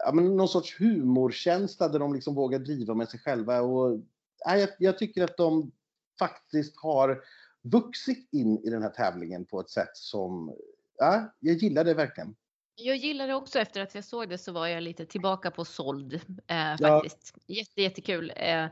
ja, 0.05 0.13
men 0.13 0.37
någon 0.37 0.49
sorts 0.49 0.81
humorkänsla 0.81 1.89
där 1.89 1.99
de 1.99 2.15
liksom 2.15 2.35
vågar 2.35 2.59
driva 2.59 2.95
med 2.95 3.09
sig 3.09 3.21
själva. 3.21 3.61
Och, 3.61 4.01
ja, 4.45 4.57
jag, 4.57 4.69
jag 4.79 4.99
tycker 4.99 5.25
att 5.25 5.37
de 5.37 5.73
faktiskt 6.21 6.77
har 6.77 7.23
vuxit 7.63 8.29
in 8.33 8.59
i 8.59 8.71
den 8.71 8.83
här 8.83 8.91
tävlingen 8.91 9.45
på 9.45 9.61
ett 9.61 9.71
sätt 9.71 9.97
som 9.97 10.57
ja, 10.99 11.35
jag 11.41 11.57
gillar 11.57 11.85
det 11.85 11.95
verkligen. 11.95 12.35
Jag 12.75 12.97
gillar 12.97 13.27
det 13.29 13.35
också 13.35 13.59
efter 13.59 13.81
att 13.81 13.95
jag 13.95 14.05
såg 14.05 14.29
det 14.29 14.39
så 14.39 14.53
var 14.53 14.67
jag 14.67 14.83
lite 14.83 15.07
tillbaka 15.07 15.51
på 15.51 15.65
såld 15.65 16.21
eh, 16.47 16.77
faktiskt. 16.81 17.35
Jätte, 17.47 17.83
jättekul. 17.83 18.33
Eh, 18.37 18.67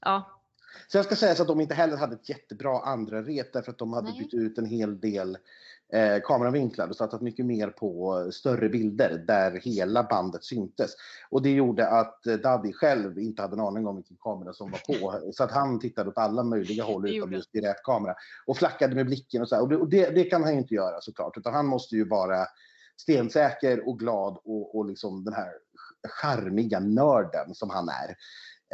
ja, 0.00 0.40
Så 0.88 0.98
jag 0.98 1.04
ska 1.04 1.16
säga 1.16 1.34
så 1.34 1.42
att 1.42 1.48
de 1.48 1.60
inte 1.60 1.74
heller 1.74 1.96
hade 1.96 2.14
ett 2.14 2.28
jättebra 2.28 2.80
andra 2.80 3.22
rep 3.22 3.52
därför 3.52 3.72
att 3.72 3.78
de 3.78 3.92
hade 3.92 4.10
Nej. 4.10 4.18
bytt 4.18 4.34
ut 4.34 4.58
en 4.58 4.66
hel 4.66 5.00
del 5.00 5.38
eh, 5.94 6.20
kameravinklar 6.24 6.88
och 6.88 6.96
satsat 6.96 7.20
mycket 7.20 7.46
mer 7.46 7.68
på 7.68 8.28
större 8.32 8.68
bilder 8.68 9.24
där 9.26 9.60
hela 9.64 10.02
bandet 10.02 10.44
syntes. 10.44 10.90
Och 11.30 11.42
det 11.42 11.50
gjorde 11.50 11.88
att 11.88 12.22
Daddy 12.22 12.72
själv 12.72 13.18
inte 13.18 13.42
hade 13.42 13.54
en 13.54 13.60
aning 13.60 13.86
om 13.86 13.96
vilken 13.96 14.16
kamera 14.16 14.52
som 14.52 14.70
var 14.70 14.78
på. 14.78 15.32
Så 15.32 15.44
att 15.44 15.52
han 15.52 15.80
tittade 15.80 16.10
åt 16.10 16.18
alla 16.18 16.42
möjliga 16.42 16.84
håll 16.84 17.08
utom 17.08 17.32
just 17.32 17.54
i 17.54 17.60
rätt 17.60 17.82
kamera. 17.82 18.14
Och 18.46 18.56
flackade 18.56 18.94
med 18.94 19.06
blicken 19.06 19.42
och 19.42 19.48
så 19.48 19.54
här. 19.54 19.62
Och 19.62 19.68
det, 19.68 19.76
och 19.76 19.88
det, 19.88 20.10
det 20.10 20.24
kan 20.24 20.42
han 20.42 20.52
ju 20.52 20.58
inte 20.58 20.74
göra 20.74 21.00
såklart. 21.00 21.36
Utan 21.36 21.54
han 21.54 21.66
måste 21.66 21.96
ju 21.96 22.08
vara 22.08 22.46
stensäker 22.96 23.88
och 23.88 23.98
glad 23.98 24.38
och, 24.44 24.76
och 24.76 24.86
liksom 24.86 25.24
den 25.24 25.34
här 25.34 25.52
charmiga 26.08 26.80
nörden 26.80 27.54
som 27.54 27.70
han 27.70 27.88
är. 27.88 28.16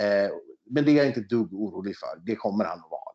Eh, 0.01 0.31
men 0.71 0.85
det 0.85 0.91
är 0.91 0.97
jag 0.97 1.07
inte 1.07 1.21
dugg 1.21 1.55
orolig 1.55 1.97
för. 1.97 2.21
Det 2.27 2.37
kommer 2.37 2.65
han 2.65 2.79
att 2.79 2.91
vara. 2.91 3.10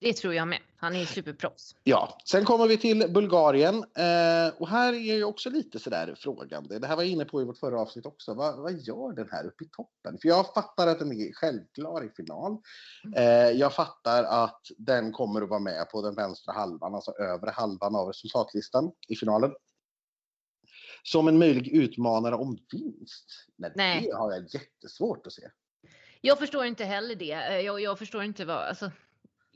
Det 0.00 0.12
tror 0.12 0.34
jag 0.34 0.48
med. 0.48 0.58
Han 0.76 0.96
är 0.96 1.04
superproffs. 1.04 1.74
Ja, 1.84 2.18
sen 2.24 2.44
kommer 2.44 2.66
vi 2.66 2.76
till 2.76 3.12
Bulgarien. 3.12 3.74
Eh, 3.74 4.54
och 4.58 4.68
här 4.68 4.92
är 4.92 5.18
jag 5.18 5.28
också 5.28 5.50
lite 5.50 5.78
sådär 5.78 6.14
frågande. 6.18 6.78
Det 6.78 6.86
här 6.86 6.96
var 6.96 7.02
jag 7.02 7.12
inne 7.12 7.24
på 7.24 7.42
i 7.42 7.44
vårt 7.44 7.58
förra 7.58 7.80
avsnitt 7.80 8.06
också. 8.06 8.34
Vad, 8.34 8.58
vad 8.58 8.72
gör 8.72 9.12
den 9.12 9.28
här 9.30 9.46
uppe 9.46 9.64
i 9.64 9.68
toppen? 9.68 10.18
För 10.22 10.28
jag 10.28 10.54
fattar 10.54 10.86
att 10.86 10.98
den 10.98 11.12
är 11.12 11.32
självklar 11.32 12.04
i 12.04 12.10
final. 12.10 12.58
Eh, 13.16 13.50
jag 13.50 13.74
fattar 13.74 14.24
att 14.24 14.60
den 14.78 15.12
kommer 15.12 15.42
att 15.42 15.48
vara 15.48 15.60
med 15.60 15.90
på 15.90 16.02
den 16.02 16.14
vänstra 16.14 16.52
halvan, 16.52 16.94
alltså 16.94 17.10
övre 17.10 17.50
halvan 17.50 17.96
av 17.96 18.06
resultatlistan 18.06 18.92
i 19.08 19.16
finalen. 19.16 19.52
Som 21.02 21.28
en 21.28 21.38
möjlig 21.38 21.68
utmanare 21.68 22.34
om 22.34 22.58
vinst. 22.72 23.26
Men 23.56 23.72
Nej. 23.74 24.02
det 24.02 24.16
har 24.16 24.32
jag 24.32 24.42
jättesvårt 24.54 25.26
att 25.26 25.32
se. 25.32 25.42
Jag 26.20 26.38
förstår 26.38 26.64
inte 26.64 26.84
heller 26.84 27.14
det. 27.14 27.32
Eh, 27.32 27.60
Jag, 27.60 27.80
jag 27.80 27.98
förstår 27.98 28.22
inte 28.22 28.44
vad, 28.44 28.56
alltså, 28.56 28.90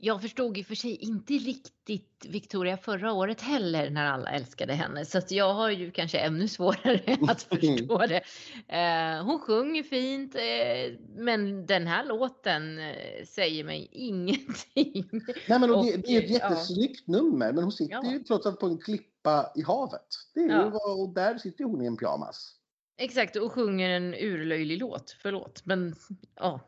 jag 0.03 0.21
förstod 0.21 0.57
i 0.57 0.61
och 0.61 0.65
för 0.65 0.75
sig 0.75 0.95
inte 0.95 1.33
riktigt 1.33 2.25
Victoria 2.29 2.77
förra 2.77 3.13
året 3.13 3.41
heller 3.41 3.89
när 3.89 4.05
alla 4.05 4.29
älskade 4.29 4.73
henne. 4.73 5.05
Så 5.05 5.17
att 5.17 5.31
jag 5.31 5.53
har 5.53 5.69
ju 5.69 5.91
kanske 5.91 6.17
ännu 6.19 6.47
svårare 6.47 7.17
att 7.27 7.41
förstå 7.41 7.97
det. 7.97 8.21
Eh, 8.67 9.25
hon 9.25 9.39
sjunger 9.39 9.83
fint, 9.83 10.35
eh, 10.35 10.99
men 11.15 11.65
den 11.65 11.87
här 11.87 12.05
låten 12.05 12.79
eh, 12.79 13.25
säger 13.27 13.63
mig 13.63 13.89
ingenting. 13.91 15.09
Nej, 15.47 15.59
men 15.59 15.71
och 15.71 15.85
det, 15.85 15.97
det 15.97 16.15
är 16.15 16.23
ett 16.23 16.29
ja. 16.29 16.35
jättesnyggt 16.35 17.07
nummer, 17.07 17.53
men 17.53 17.63
hon 17.63 17.71
sitter 17.71 17.93
Ja. 18.03 18.11
ju 18.11 18.19
trots 18.19 18.45
allt 18.45 18.59
på 18.59 18.65
en 18.65 18.77
klippa 18.77 19.51
i 19.55 19.61
havet. 19.61 20.07
Det 20.33 20.39
är 20.39 20.43
ju 20.43 20.51
Ja. 20.51 20.69
vad, 20.69 20.99
och 20.99 21.13
där 21.13 21.37
sitter 21.37 21.63
hon 21.63 21.81
i 21.81 21.85
en 21.85 21.97
pyjamas. 21.97 22.55
Exakt, 22.97 23.35
och 23.35 23.51
sjunger 23.51 23.89
en 23.89 24.13
urlöjlig 24.13 24.79
låt. 24.79 25.15
Förlåt, 25.21 25.61
men 25.65 25.95
ja. 26.35 26.59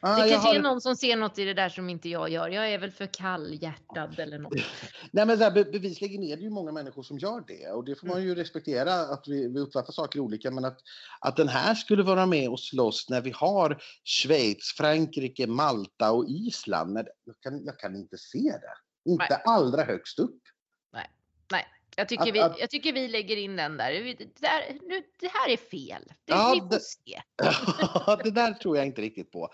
Ah, 0.00 0.22
Det 0.22 0.28
kanske 0.30 0.48
har- 0.48 0.54
är 0.54 0.60
någon 0.62 0.80
som 0.80 0.96
ser 0.96 1.16
något 1.16 1.38
i 1.38 1.44
det 1.44 1.54
där 1.54 1.68
som 1.68 1.90
inte 1.90 2.08
jag 2.08 2.28
gör. 2.30 2.48
Jag 2.48 2.72
är 2.72 2.78
väl 2.78 2.90
för 2.90 3.06
kallhjärtad 3.06 4.18
eller 4.18 4.38
något. 4.38 4.52
Nej, 5.10 5.26
men 5.26 5.38
där, 5.38 5.50
be- 5.50 5.64
bevisligen 5.64 6.22
är 6.22 6.36
det 6.36 6.42
ju 6.42 6.50
många 6.50 6.72
människor 6.72 7.02
som 7.02 7.18
gör 7.18 7.44
det 7.46 7.68
och 7.70 7.84
det 7.84 7.94
får 7.94 8.06
man 8.06 8.22
ju 8.22 8.34
respektera 8.34 8.94
att 8.94 9.28
vi, 9.28 9.48
vi 9.48 9.60
uppfattar 9.60 9.92
saker 9.92 10.20
olika. 10.20 10.50
Men 10.50 10.64
att, 10.64 10.78
att 11.20 11.36
den 11.36 11.48
här 11.48 11.74
skulle 11.74 12.02
vara 12.02 12.26
med 12.26 12.48
och 12.48 12.60
slåss 12.60 13.06
när 13.10 13.20
vi 13.20 13.30
har 13.30 13.82
Schweiz, 14.04 14.74
Frankrike, 14.76 15.46
Malta 15.46 16.12
och 16.12 16.28
Island. 16.28 16.92
Nej, 16.92 17.04
Jag 17.24 17.40
kan, 17.40 17.64
jag 17.64 17.78
kan 17.78 17.96
inte 17.96 18.18
se 18.18 18.38
det. 18.38 19.10
Inte 19.10 19.26
Nej. 19.30 19.42
allra 19.44 19.82
högst 19.84 20.18
upp. 20.18 20.40
Nej, 20.92 21.66
jag 21.98 22.08
tycker, 22.08 22.22
Att- 22.28 22.34
vi, 22.34 22.40
att- 22.40 22.58
jag 22.60 22.70
tycker 22.70 22.92
vi 22.92 23.08
lägger 23.08 23.36
in 23.36 23.56
den 23.56 23.76
där. 23.76 23.92
Det, 23.92 24.40
där, 24.40 24.78
nu, 24.88 25.02
det 25.20 25.28
här 25.28 25.48
är 25.50 25.56
fel. 25.56 26.02
Det, 26.08 26.14
Ja, 26.32 26.50
vi 26.54 26.60
får 26.60 26.68
det- 26.68 26.80
se. 26.80 27.22
det 28.24 28.30
där 28.30 28.52
tror 28.52 28.76
jag 28.76 28.86
inte 28.86 29.02
riktigt 29.02 29.30
på. 29.32 29.48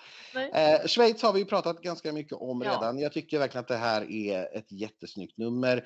Eh, 0.55 0.87
Schweiz 0.87 1.23
har 1.23 1.33
vi 1.33 1.39
ju 1.39 1.45
pratat 1.45 1.81
ganska 1.83 2.13
mycket 2.13 2.33
om 2.33 2.63
Ja. 2.65 2.71
redan. 2.71 2.99
Jag 2.99 3.13
tycker 3.13 3.39
verkligen 3.39 3.61
att 3.63 3.69
det 3.69 3.77
här 3.77 4.11
är 4.13 4.57
ett 4.57 4.73
jättesnyggt 4.73 5.39
nummer. 5.39 5.85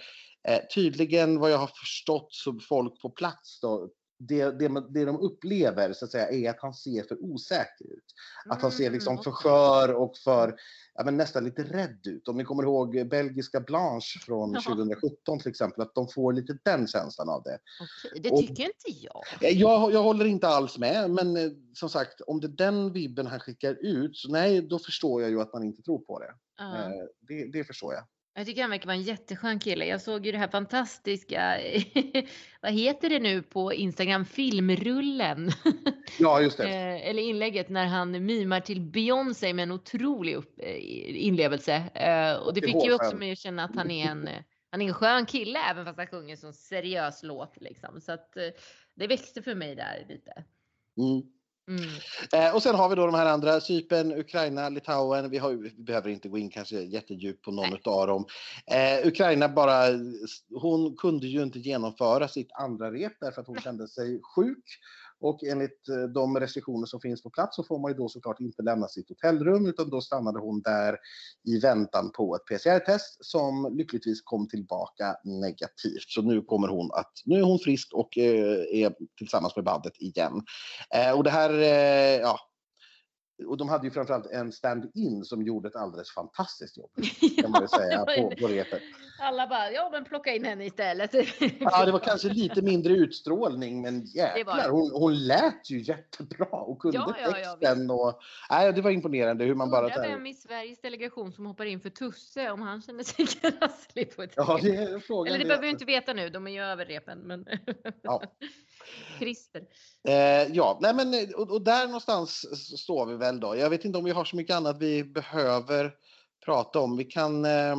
Eh, 0.49 0.59
tydligen 0.75 1.38
vad 1.38 1.51
jag 1.51 1.59
har 1.59 1.71
förstått 1.81 2.29
så 2.31 2.59
folk 2.68 3.01
på 3.01 3.11
plats 3.11 3.61
då, 3.61 3.88
det, 4.18 4.44
det, 4.59 4.68
det 4.90 5.04
de 5.04 5.16
upplever 5.20 5.92
så 5.92 6.04
att 6.04 6.11
säga 6.11 6.31
är 6.31 6.50
att 6.50 6.61
han 6.61 6.74
ser 6.74 7.02
för 7.02 7.24
osäker 7.24 7.85
ut. 7.85 8.04
Att 8.46 8.62
han 8.62 8.72
ser 8.72 8.90
liksom 8.90 9.12
Mm, 9.12 9.24
för 9.24 9.31
skör 9.31 9.94
och 9.94 10.16
för 10.16 10.57
ja, 10.94 11.04
men 11.04 11.16
nästan 11.16 11.44
lite 11.44 11.62
rädd 11.62 12.07
ut. 12.07 12.28
Om 12.28 12.37
ni 12.37 12.44
kommer 12.44 12.62
ihåg 12.62 13.09
belgiska 13.09 13.61
Blanche 13.61 14.18
från 14.26 14.52
Ja. 14.52 14.61
2017 14.61 15.38
till 15.38 15.50
exempel, 15.50 15.83
att 15.83 15.94
de 15.94 16.09
får 16.09 16.33
lite 16.33 16.59
den 16.64 16.87
känslan 16.87 17.28
av 17.28 17.42
det. 17.42 17.59
Okej, 17.81 18.20
det 18.22 18.31
och- 18.31 18.40
tycker 18.40 18.62
inte 18.64 19.04
jag. 19.04 19.22
Eh, 19.50 19.59
Jag, 19.61 19.92
jag 19.92 20.02
håller 20.02 20.24
inte 20.24 20.48
alls 20.48 20.78
med, 20.78 21.11
men 21.11 21.37
eh, 21.37 21.50
som 21.74 21.88
sagt, 21.88 22.20
om 22.20 22.40
det 22.40 22.46
är 22.46 22.48
den 22.48 22.92
vibben 22.92 23.26
han 23.26 23.40
skickar 23.40 23.74
ut, 23.81 24.16
så 24.16 24.31
nej, 24.33 24.62
då 24.62 24.78
förstår 24.78 25.22
jag 25.22 25.31
ju 25.31 25.40
att 25.40 25.52
man 25.52 25.64
inte 25.64 25.83
tror 25.83 25.98
på 25.98 26.18
det. 26.18 26.35
Eh, 26.61 26.90
Det, 27.20 27.44
det 27.52 27.64
förstår 27.64 27.94
jag. 27.94 28.04
Jag 28.38 28.46
tycker 28.46 28.62
han 28.62 28.70
verkar 28.70 28.87
vara 28.87 28.96
en 28.96 29.03
jätteskön 29.03 29.59
kille. 29.59 29.87
Jag 29.87 30.01
såg 30.01 30.27
ju 30.27 30.33
det 30.33 30.38
här 30.38 30.48
fantastiska, 30.48 31.61
vad 32.61 32.72
heter 32.72 33.09
det 33.09 33.18
nu 33.18 33.42
på 33.42 33.72
Instagram, 33.72 34.24
filmrullen. 34.24 35.51
Ja, 36.18 36.40
just 36.40 36.57
det. 36.57 36.64
Eh, 36.64 37.09
eller 37.09 37.22
inlägget 37.22 37.68
när 37.68 37.87
han 37.87 38.27
mimar 38.27 38.61
till 38.61 38.81
Beyoncé 38.81 39.55
med 39.55 39.62
en 39.62 39.72
otrolig 39.72 40.35
upp, 40.35 40.55
eh, 40.59 41.27
inlevelse. 41.27 41.74
Eh, 41.74 42.35
och 42.42 42.55
det 42.55 42.61
Det 42.61 42.66
fick 42.66 42.85
ju 42.85 42.94
också 42.94 43.16
mig 43.16 43.33
att 43.33 43.38
känna 43.38 43.64
att 43.64 43.77
han 43.77 43.90
är 43.90 44.11
en, 44.11 44.29
han 44.70 44.83
är 44.83 44.87
en 44.87 44.94
skön 44.94 45.27
kille 45.27 45.59
även 45.70 45.85
fast 45.85 45.98
han 45.98 46.07
sjunger 46.07 46.31
en 46.31 46.37
sån 46.37 46.53
seriös 46.53 47.22
låt. 47.22 47.61
Liksom. 47.61 48.01
Så 48.01 48.12
att 48.12 48.33
det 48.94 49.07
växte 49.07 49.42
för 49.42 49.55
mig 49.55 49.74
där 49.74 50.07
lite. 50.09 50.44
Mm. 50.98 51.22
Mm. 51.68 51.83
Eh, 52.33 52.54
och 52.54 52.62
sen 52.62 52.74
har 52.74 52.88
vi 52.88 52.94
då 52.94 53.07
de 53.07 53.14
här 53.14 53.26
andra, 53.26 53.61
Cypern, 53.61 54.12
Ukraina, 54.12 54.68
Litauen. 54.68 55.31
Vi, 55.31 55.38
har, 55.38 55.52
vi 55.52 55.70
behöver 55.70 56.11
inte 56.11 56.28
gå 56.28 56.38
in 56.38 56.50
kanske 56.50 56.76
jättedjupt 56.76 57.44
på 57.44 57.50
någon 57.50 57.78
av 57.85 58.07
dem. 58.07 58.26
Eh, 58.66 59.07
Ukraina 59.07 59.48
bara, 59.48 59.85
hon 60.54 60.96
kunde 60.96 61.26
ju 61.26 61.42
inte 61.42 61.59
genomföra 61.59 62.28
sitt 62.28 62.52
andra 62.52 62.92
rep 62.92 63.12
därför 63.20 63.40
att 63.40 63.46
hon 63.46 63.61
kände 63.61 63.88
sig 63.88 64.20
sjuk. 64.22 64.64
Och 65.20 65.44
enligt 65.44 65.88
eh, 65.88 66.02
de 66.02 66.40
restriktioner 66.40 66.87
som 66.87 67.00
finns 67.00 67.22
på 67.22 67.31
plats 67.31 67.57
så 67.57 67.64
får 67.64 67.78
man 67.78 67.90
ju 67.90 67.96
då 67.96 68.09
såklart 68.09 68.40
inte 68.40 68.62
lämna 68.62 68.88
sitt 68.88 69.09
hotellrum 69.09 69.66
utan 69.66 69.90
då 69.90 70.00
stannade 70.00 70.38
hon 70.38 70.62
där 70.62 70.96
i 71.44 71.59
väntan 71.59 72.11
på 72.12 72.37
ett 72.37 72.44
PCR-test 72.44 73.16
som 73.20 73.76
lyckligtvis 73.76 74.22
kom 74.22 74.48
tillbaka 74.48 75.16
negativt. 75.24 76.09
Så 76.09 76.22
nu 76.22 76.42
kommer 76.42 76.68
hon 76.68 76.90
att, 76.92 77.12
nu 77.24 77.38
är 77.38 77.42
hon 77.42 77.59
frisk 77.59 77.94
och 77.94 78.18
eh, 78.18 78.85
är 78.85 78.94
tillsammans 79.18 79.57
med 79.57 79.64
bandet 79.64 79.92
igen. 79.98 80.42
Eh, 80.94 81.16
och 81.16 81.24
det 81.24 81.31
här, 81.31 81.50
ja, 82.20 82.38
och 83.46 83.57
de 83.57 83.68
hade 83.68 83.87
ju 83.87 83.90
framförallt 83.90 84.27
en 84.27 84.53
stand-in 84.53 85.24
som 85.24 85.42
gjorde 85.42 85.68
ett 85.68 85.77
alldeles 85.77 86.11
fantastiskt 86.11 86.79
jobb. 86.79 86.90
Kan 87.40 87.51
man 87.51 87.68
säga 87.68 87.98
på, 88.05 88.33
på 88.40 88.48
repet. 88.48 88.83
Alla 89.20 89.46
bara, 89.46 89.70
ja 89.70 89.88
men 89.92 90.05
plocka 90.05 90.35
in 90.35 90.44
henne 90.44 90.64
istället. 90.64 91.14
Ja, 91.61 91.85
det 91.85 91.92
var 91.92 91.98
kanske 91.98 92.29
lite 92.29 92.62
mindre 92.62 92.92
utstrålning, 92.92 93.83
men 93.83 94.05
jäklar, 94.05 94.68
hon, 94.70 94.90
hon 94.90 95.27
lät 95.27 95.70
ju 95.70 95.81
jättebra 95.81 96.46
och 96.46 96.79
kunde 96.79 96.98
Ja, 96.98 97.14
ja, 97.22 97.38
ja, 97.38 97.53
texten. 97.53 97.90
och, 97.90 98.20
nej, 98.51 98.72
det 98.72 98.83
var 98.83 98.90
imponerande 98.90 99.44
hur 99.44 99.55
man 99.55 99.70
bara... 99.70 99.87
Undrar 99.87 100.09
vem 100.09 100.27
i 100.27 100.35
Sveriges 100.35 100.81
delegation 100.81 101.33
som 101.33 101.46
hoppar 101.46 101.64
in 101.64 101.81
för 101.81 101.90
Tusse 101.90 102.51
om 102.51 102.62
han 102.62 102.83
känner 102.83 103.05
sig 103.05 103.27
krasslig 103.40 104.16
på 104.16 104.22
ett 104.22 104.33
Ja, 104.37 104.59
det 104.62 104.77
är 104.77 104.98
frågan. 104.98 105.35
Eller 105.35 105.44
det. 105.44 105.48
behöver 105.48 105.66
vi 105.66 105.70
inte 105.70 105.85
veta 105.85 106.12
nu, 106.12 106.29
de 106.31 106.46
är 106.46 106.51
ju 106.51 106.62
över 106.62 106.85
repen. 106.85 107.18
Men... 107.18 107.46
Ja. 108.03 108.22
Christer. 109.18 109.62
Eh, 110.09 110.53
ja, 110.53 110.79
nej 110.81 110.94
men 110.94 111.35
och, 111.35 111.51
och 111.51 111.62
där 111.62 111.87
någonstans 111.87 112.46
står 112.81 113.07
vi 113.07 113.16
väl 113.16 113.40
då. 113.40 113.57
Jag 113.57 113.70
vet 113.70 113.85
inte 113.85 113.98
om 113.98 114.05
vi 114.05 114.11
har 114.11 114.24
så 114.24 114.37
mycket 114.37 114.57
annat 114.57 114.79
vi 114.79 115.05
behöver 115.05 115.94
prata 116.44 116.81
om. 116.81 116.96
Vi 116.96 117.05
kan... 117.05 117.44
Eh, 117.44 117.77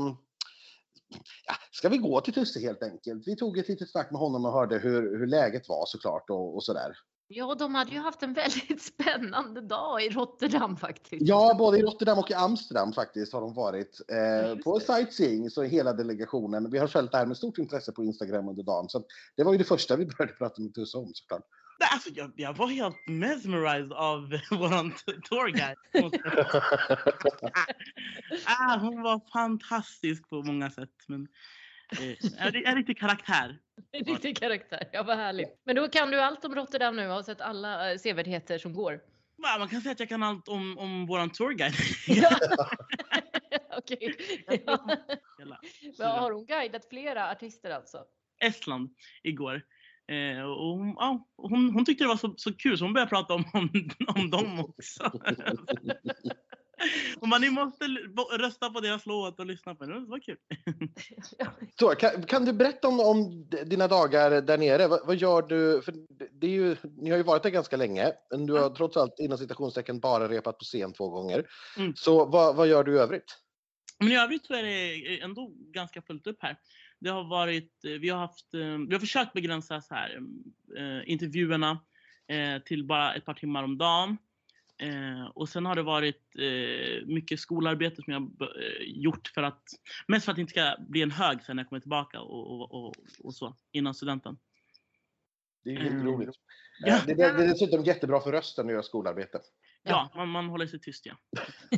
ja, 1.46 1.54
ska 1.72 1.90
vi 1.90 1.98
gå 1.98 2.22
till 2.22 2.34
Tusse 2.34 2.60
helt 2.60 2.84
enkelt? 2.84 3.28
Vi 3.28 3.36
tog 3.36 3.58
ett 3.58 3.70
litet 3.70 3.92
snack 3.92 4.12
med 4.12 4.20
honom 4.20 4.46
och 4.46 4.54
hörde 4.54 4.78
hur, 4.78 5.18
hur 5.20 5.28
läget 5.28 5.70
var 5.70 5.86
såklart 5.86 6.30
och, 6.30 6.56
och 6.56 6.64
sådär. 6.64 6.98
Ja, 7.32 7.56
de 7.56 7.76
hade 7.76 7.92
ju 7.92 8.00
haft 8.00 8.24
en 8.24 8.34
väldigt 8.34 8.82
spännande 8.94 9.62
dag 9.62 10.04
i 10.04 10.10
Rotterdam 10.10 10.78
faktiskt. 10.78 11.28
Ja, 11.28 11.56
både 11.58 11.78
i 11.78 11.82
Rotterdam 11.82 12.20
och 12.20 12.32
i 12.32 12.34
Amsterdam 12.34 12.94
faktiskt 12.94 13.34
har 13.34 13.42
de 13.42 13.54
varit 13.54 14.02
eh, 14.08 14.56
på 14.56 14.80
sightseeing, 14.80 15.50
så 15.50 15.64
hela 15.64 15.94
delegationen. 15.94 16.72
Vi 16.72 16.78
har 16.78 16.88
följt 16.88 17.12
det 17.12 17.18
här 17.18 17.26
med 17.26 17.38
stort 17.38 17.58
intresse 17.58 17.92
på 17.92 18.04
Instagram 18.04 18.50
under 18.50 18.64
dagen. 18.64 18.90
Så 18.90 19.04
det 19.36 19.44
var 19.44 19.52
ju 19.52 19.58
det 19.58 19.64
första 19.64 19.96
vi 19.96 20.06
började 20.06 20.34
prata 20.34 20.62
med 20.62 20.74
Tusse 20.74 20.98
om 20.98 21.12
såklart. 21.14 21.44
Nej, 21.80 21.90
Alltså, 21.94 22.10
jag, 22.10 22.32
jag 22.36 22.54
var 22.54 22.68
helt 22.68 23.08
mesmerized 23.08 23.94
av 23.94 24.22
våran 24.60 24.94
tourguide. 25.30 25.78
ah, 28.46 28.78
hon 28.80 29.02
var 29.02 29.22
fantastisk 29.34 30.30
på 30.30 30.44
många 30.44 30.70
sätt. 30.70 30.96
Men, 31.08 31.28
är, 32.38 32.68
är 32.68 32.76
lite 32.76 32.94
karaktär. 32.94 33.58
Lite 33.94 34.34
karaktär, 34.34 34.90
ja 34.92 35.04
vad 35.04 35.18
härligt. 35.18 35.62
Men 35.66 35.76
då 35.76 35.88
kan 35.88 36.12
du 36.12 36.20
allt 36.20 36.46
om 36.46 36.56
Rotterdam 36.56 36.96
nu 36.96 37.08
och 37.08 37.14
har 37.14 37.24
sett 37.24 37.42
alla 37.42 37.92
eh, 37.92 37.98
sevärdheter 37.98 38.58
som 38.58 38.74
går. 38.74 39.00
Man 39.60 39.68
kan 39.68 39.82
säga 39.82 39.92
att 39.92 40.00
jag 40.00 40.10
kan 40.10 40.24
allt 40.24 40.48
om, 40.48 40.78
om 40.78 41.06
våran 41.06 41.30
tourguide. 41.30 41.74
Ja. 42.08 42.30
Okej. 43.78 44.16
Ja. 44.66 44.88
Men 45.98 46.08
har 46.08 46.32
hon 46.32 46.46
guidat 46.46 46.90
flera 46.90 47.32
artister 47.32 47.72
alltså? 47.72 48.04
Estland 48.40 48.90
igår. 49.24 49.62
Eh, 50.08 50.42
och 50.42 50.78
hon, 50.78 50.96
ja, 50.98 51.28
hon, 51.38 51.70
hon 51.74 51.86
tyckte 51.86 52.04
det 52.04 52.08
var 52.08 52.18
så, 52.18 52.34
så 52.38 52.54
kul 52.54 52.78
så 52.78 52.86
hon 52.86 52.94
började 52.94 53.10
prata 53.10 53.34
om, 53.34 53.46
om, 53.54 53.70
om 54.16 54.30
dem 54.30 54.60
också. 54.60 55.12
Bara, 57.22 57.38
ni 57.40 57.50
måste 57.50 57.86
rösta 58.40 58.70
på 58.70 58.80
deras 58.80 59.06
låt 59.06 59.40
och 59.40 59.46
lyssna 59.46 59.76
på 59.76 59.86
den. 59.86 60.04
Det 60.04 60.10
var 60.10 60.20
kul. 60.20 60.38
Så, 61.80 61.90
kan, 61.90 62.24
kan 62.24 62.46
du 62.46 62.54
berätta 62.54 62.88
om, 62.88 63.00
om 63.00 63.50
dina 63.66 63.88
dagar 63.88 64.42
där 64.42 64.58
nere? 64.58 64.88
Vad, 64.88 65.08
vad 65.08 65.16
gör 65.16 65.42
du? 65.42 65.82
För 65.82 65.94
det- 66.40 66.48
är 66.48 66.52
ju, 66.52 66.76
ni 66.98 67.10
har 67.10 67.18
ju 67.18 67.24
varit 67.24 67.44
där 67.44 67.50
ganska 67.50 67.78
länge, 67.78 68.12
men 68.32 68.46
du 68.46 68.54
har 68.54 68.70
trots 68.70 68.98
allt 68.98 69.20
inom 69.20 69.38
citationstecken 69.38 70.00
bara 70.00 70.28
repat 70.28 70.58
på 70.58 70.64
scen 70.66 70.94
två 70.94 71.10
gånger. 71.10 71.46
Mm. 71.78 71.94
Så 71.96 72.26
vad, 72.26 72.56
vad 72.56 72.68
gör 72.68 72.84
du 72.84 72.96
i 72.96 73.00
övrigt? 73.00 73.38
Men 74.00 74.12
i 74.12 74.16
övrigt 74.18 74.46
så 74.46 74.54
är 74.54 74.64
det 74.64 75.20
ändå 75.22 75.52
ganska 75.58 76.02
fullt 76.02 76.28
upp 76.28 76.38
här. 76.40 76.58
Det 77.00 77.10
har 77.10 77.24
varit, 77.30 77.72
vi 77.84 78.10
har 78.10 78.20
haft, 78.20 78.54
eh, 78.54 78.60
vi 78.88 78.94
har 78.94 79.00
försökt 79.00 79.34
begränsa 79.34 79.82
så 79.82 79.94
här, 79.96 80.20
eh, 80.78 81.12
intervjuerna 81.12 81.72
eh, 82.28 82.62
till 82.64 82.84
bara 82.86 83.14
ett 83.14 83.26
par 83.26 83.34
timmar 83.34 83.64
om 83.64 83.78
dagen. 83.78 84.18
Eh, 84.80 85.26
och 85.26 85.50
sen 85.50 85.66
har 85.66 85.76
det 85.76 85.84
varit 85.84 86.36
eh, 86.38 87.06
mycket 87.08 87.40
skolarbete 87.40 88.02
som 88.02 88.14
jag 88.14 88.20
har 88.20 88.64
eh, 88.64 88.84
gjort 88.86 89.28
för 89.28 89.44
att, 89.44 89.64
mest 90.08 90.26
för 90.26 90.32
att 90.32 90.36
det 90.36 90.42
inte 90.42 90.52
ska 90.52 90.76
bli 90.80 91.02
en 91.02 91.12
hög 91.12 91.44
sen 91.44 91.56
när 91.56 91.64
jag 91.64 91.70
kommer 91.70 91.80
tillbaka 91.80 92.22
och, 92.22 92.62
och, 92.62 92.86
och, 92.86 92.96
och 93.24 93.36
så 93.36 93.56
innan 93.72 93.94
studenten. 93.94 94.38
Det 95.64 95.70
är 95.70 95.74
ju 95.74 95.80
Mm. 95.80 95.94
jätteroligt. 95.98 96.38
Ja. 96.82 96.96
Eh, 96.98 97.06
Det, 97.06 97.14
det, 97.14 97.38
det 97.38 97.44
är 97.44 97.48
dessutom 97.48 97.84
jättebra 97.84 98.22
för 98.22 98.32
rösten 98.32 98.66
att 98.66 98.72
göra 98.72 98.84
skolarbete. 98.84 99.42
Ja, 99.84 100.12
man, 100.16 100.30
man 100.30 100.50
håller 100.50 100.68
sig 100.68 100.80
tyst 100.80 101.06
ja. 101.06 101.18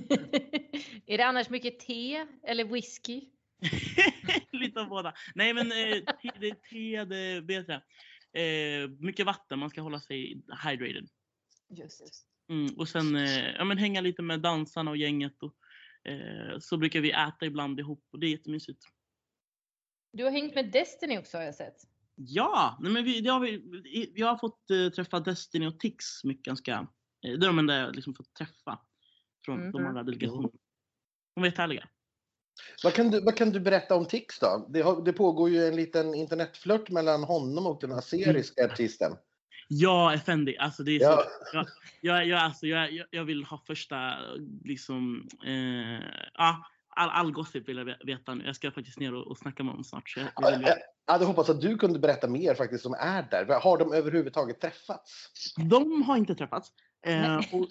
är 1.05 1.17
det 1.17 1.25
annars 1.25 1.49
mycket 1.49 1.79
te 1.79 2.25
eller 2.43 2.63
whisky? 2.65 3.21
Lite 4.51 4.81
av 4.81 4.87
båda. 4.87 5.13
Nej 5.35 5.53
men 5.53 5.71
eh, 5.71 5.97
te, 6.21 6.31
det 6.39 6.47
är 6.47 6.55
te, 6.69 7.05
det 7.05 7.17
är 7.17 7.41
bättre. 7.41 7.73
Eh, 8.33 8.89
mycket 8.99 9.25
vatten, 9.25 9.59
man 9.59 9.69
ska 9.69 9.81
hålla 9.81 9.99
sig 9.99 10.41
hydrated. 10.63 11.07
Just. 11.69 12.27
Mm, 12.51 12.73
och 12.77 12.89
sen 12.89 13.15
eh, 13.15 13.49
ja, 13.57 13.63
men 13.63 13.77
hänga 13.77 14.01
lite 14.01 14.21
med 14.21 14.39
dansarna 14.39 14.91
och 14.91 14.97
gänget. 14.97 15.43
Och, 15.43 15.55
eh, 16.11 16.59
så 16.59 16.77
brukar 16.77 17.01
vi 17.01 17.11
äta 17.11 17.45
ibland 17.45 17.79
ihop 17.79 18.07
och 18.11 18.19
det 18.19 18.27
är 18.27 18.31
jättemysigt. 18.31 18.83
Du 20.13 20.23
har 20.23 20.31
hängt 20.31 20.55
med 20.55 20.71
Destiny 20.71 21.17
också 21.17 21.37
har 21.37 21.43
jag 21.43 21.55
sett. 21.55 21.75
Ja, 22.15 22.77
nej, 22.81 22.91
men 22.91 23.03
vi, 23.03 23.21
det 23.21 23.29
har 23.29 23.39
vi, 23.39 24.11
jag 24.15 24.27
har 24.27 24.37
fått 24.37 24.71
eh, 24.71 24.89
träffa 24.89 25.19
Destiny 25.19 25.67
och 25.67 25.79
Tix 25.79 26.23
mycket 26.23 26.45
ganska. 26.45 26.73
Eh, 27.25 27.31
det 27.39 27.45
är 27.45 27.47
de 27.47 27.59
enda 27.59 27.77
jag 27.77 27.95
liksom 27.95 28.13
fått 28.15 28.33
träffa 28.33 28.79
från 29.45 29.71
de 29.71 29.77
Mhm. 29.77 29.87
andra 29.87 30.03
delegationerna. 30.03 30.49
De 31.35 31.41
var 31.41 31.45
jättehärliga. 31.45 31.87
Vad 32.83 32.93
kan, 32.93 33.11
du, 33.11 33.21
vad 33.21 33.35
kan 33.37 33.49
du 33.49 33.59
berätta 33.59 33.95
om 33.95 34.05
Tix 34.05 34.39
då? 34.39 34.67
Det, 34.69 34.81
har, 34.81 35.05
det 35.05 35.13
pågår 35.13 35.49
ju 35.49 35.67
en 35.67 35.75
liten 35.75 36.15
internetflört 36.15 36.89
mellan 36.89 37.23
honom 37.23 37.67
och 37.67 37.81
den 37.81 37.91
aseriska 37.91 38.65
artisten. 38.65 39.17
Ja, 39.73 40.13
Effendi. 40.13 40.57
Alltså 40.57 40.83
det 40.83 40.91
är 40.95 40.99
Ja. 41.01 41.23
så, 41.51 41.65
jag, 42.01 42.25
jag, 42.27 42.39
alltså, 42.39 42.67
jag, 42.67 42.91
jag- 42.91 43.07
jag 43.11 43.23
vill 43.23 43.43
ha 43.43 43.57
första, 43.67 44.13
liksom, 44.63 45.27
eh, 45.45 46.07
ja, 46.33 46.65
all, 46.89 47.09
all 47.09 47.31
gossip 47.31 47.69
vill 47.69 47.77
jag 47.77 47.85
ve- 47.85 47.97
veta 48.05 48.33
nu. 48.35 48.45
Jag 48.45 48.55
ska 48.55 48.71
faktiskt 48.71 48.99
ner 48.99 49.13
och, 49.13 49.27
och 49.27 49.37
snacka 49.37 49.63
med 49.63 49.71
honom 49.71 49.83
snart. 49.83 50.09
Så 50.09 50.19
jag, 50.19 50.27
jag 50.35 50.57
vill, 50.57 50.67
Jag 51.05 51.13
hade 51.13 51.25
hoppats 51.25 51.49
att 51.49 51.61
du 51.61 51.77
kunde 51.77 51.99
berätta 51.99 52.27
mer 52.27 52.55
faktiskt 52.55 52.83
som 52.83 52.93
är 52.93 53.27
där. 53.31 53.59
Har 53.59 53.77
de 53.77 53.93
överhuvudtaget 53.93 54.61
träffats? 54.61 55.27
de 55.69 56.01
har 56.03 56.17
inte 56.17 56.35
träffats. 56.35 56.69
Eh, 57.05 57.37
och 57.37 57.67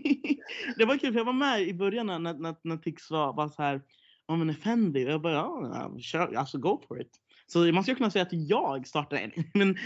det 0.76 0.84
var 0.84 0.98
kul 0.98 1.12
för 1.12 1.20
jag 1.20 1.24
var 1.24 1.32
med 1.32 1.62
i 1.62 1.74
början 1.74 2.06
när, 2.06 2.18
när, 2.18 2.54
när 2.68 2.76
Tix 2.76 3.10
var, 3.10 3.32
var 3.32 3.48
så 3.48 3.62
här, 3.62 3.82
ja 4.26 4.36
men 4.36 4.50
Effendi. 4.50 5.04
Jag 5.04 5.20
bara, 5.22 5.32
ja, 5.32 5.70
ja, 5.74 5.98
kör, 6.00 6.34
alltså 6.34 6.58
go 6.58 6.82
for 6.88 7.00
it. 7.00 7.10
Så 7.52 7.58
man 7.58 7.82
skulle 7.82 7.96
kunna 7.96 8.10
säga 8.10 8.22
att 8.22 8.32
jag 8.32 8.86
startade 8.86 9.20
en. 9.20 9.32
Men, 9.54 9.68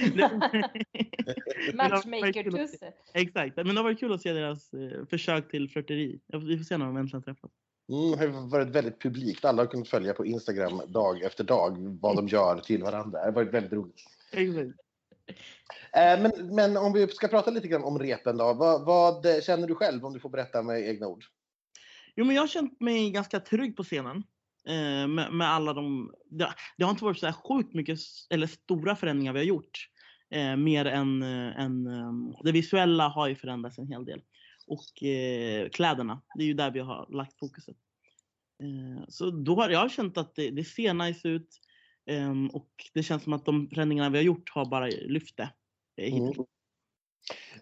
Matchmaker-Tusse. 1.75 2.93
Exakt, 3.15 3.57
men 3.57 3.67
det 3.67 3.75
har 3.75 3.83
varit 3.83 4.01
kul 4.01 4.13
att 4.13 4.23
se 4.23 4.33
deras 4.33 4.75
eh, 4.75 5.07
försök 5.11 5.51
till 5.51 5.71
flörteri. 5.71 6.21
Vi 6.27 6.57
får 6.57 6.65
se 6.65 6.77
när 6.77 6.87
de 6.87 6.97
äntligen 6.97 7.23
träffas. 7.23 7.51
Mm, 7.89 8.11
det 8.11 8.39
har 8.39 8.49
varit 8.49 8.69
väldigt 8.69 9.01
publikt. 9.01 9.45
Alla 9.45 9.63
har 9.63 9.67
kunnat 9.67 9.89
följa 9.89 10.15
på 10.15 10.27
Instagram 10.27 10.81
dag 10.87 11.23
efter 11.23 11.45
dag 11.45 11.99
vad 12.01 12.17
de 12.17 12.29
gör 12.29 12.61
till 12.61 12.83
varandra. 12.83 13.19
Det 13.19 13.25
har 13.25 13.33
varit 13.33 13.55
väldigt 13.55 13.73
roligt. 13.73 14.01
Exakt. 14.33 14.81
Eh, 15.93 16.23
Men, 16.23 16.55
men 16.55 16.77
om 16.77 16.93
vi 16.93 17.09
ska 17.09 17.29
prata 17.29 17.51
lite 17.51 17.69
grann 17.69 17.85
om 17.85 17.99
repen 17.99 18.37
då. 18.37 18.53
Vad, 18.53 18.85
vad 18.85 19.45
känner 19.45 19.67
du 19.67 19.75
själv 19.75 20.05
om 20.05 20.13
du 20.13 20.21
får 20.21 20.29
berätta 20.29 20.63
med 20.63 20.89
egna 20.89 21.07
ord? 21.07 21.25
Jo, 22.17 22.25
men 22.25 22.35
jag 22.35 22.43
har 22.43 22.49
känt 22.49 22.81
mig 22.81 23.11
ganska 23.11 23.41
trygg 23.41 23.77
på 23.77 23.83
scenen. 23.83 24.23
Eh, 24.69 25.09
med, 25.09 25.33
med 25.33 25.49
alla 25.49 25.73
de... 25.73 26.13
Det, 26.31 26.55
det 26.77 26.85
har 26.85 26.91
inte 26.91 27.05
varit 27.05 27.19
så 27.19 27.27
här 27.27 27.33
sjukt 27.33 27.75
mycket 27.75 27.99
eller 28.31 28.47
stora 28.47 28.97
förändringar 28.97 29.33
vi 29.33 29.39
har 29.39 29.47
gjort. 29.47 29.89
Eh, 30.31 30.57
mer 30.57 30.85
än, 30.85 31.23
eh, 31.23 31.61
än 31.61 31.87
eh, 31.87 32.41
det 32.45 32.53
visuella 32.53 33.09
har 33.09 33.29
ju 33.29 33.35
förändrats 33.35 33.79
en 33.79 33.89
hel 33.89 34.05
del. 34.05 34.23
Och 34.67 35.03
eh, 35.03 35.69
kläderna, 35.69 36.23
det 36.35 36.43
är 36.43 36.47
ju 36.47 36.55
där 36.55 36.71
vi 36.71 36.81
har 36.81 37.07
lagt 37.11 37.39
fokuset. 37.39 37.77
Eh, 38.63 39.05
så 39.09 39.31
då 39.31 39.55
har 39.55 39.71
jag 39.71 39.91
känt 39.91 40.19
att 40.19 40.35
det, 40.35 40.51
det 40.51 40.65
ser 40.65 40.95
nice 40.95 41.29
ut. 41.29 41.49
Eh, 42.11 42.33
och 42.53 42.71
det 42.95 43.03
känns 43.03 43.23
som 43.23 43.33
att 43.33 43.47
de 43.47 43.69
förändringarna 43.69 44.11
vi 44.11 44.19
har 44.19 44.25
gjort 44.25 44.51
har 44.51 44.67
bara 44.67 44.87
lyft 44.87 45.37
det. 45.37 45.51
eh, 45.97 46.05
hittills. 46.05 46.39
Mm. 46.39 46.47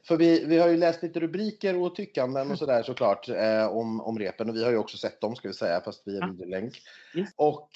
För 0.08 0.16
vi, 0.16 0.44
vi 0.44 0.58
har 0.58 0.68
ju 0.68 0.76
läst 0.76 1.02
lite 1.02 1.20
rubriker 1.20 1.76
och 1.76 1.94
tyckanden 1.94 2.50
och 2.50 2.58
sådär 2.58 2.82
såklart 2.82 3.28
eh, 3.28 3.66
om, 3.66 4.00
om 4.00 4.18
repen 4.18 4.50
och 4.50 4.56
vi 4.56 4.64
har 4.64 4.70
ju 4.70 4.76
också 4.76 4.96
sett 4.96 5.20
dem 5.20 5.36
ska 5.36 5.48
vi 5.48 5.54
säga 5.54 5.80
fast 5.80 6.08
via 6.08 6.26
videolänk. 6.26 6.82
Yes. 7.14 7.28
Och 7.36 7.70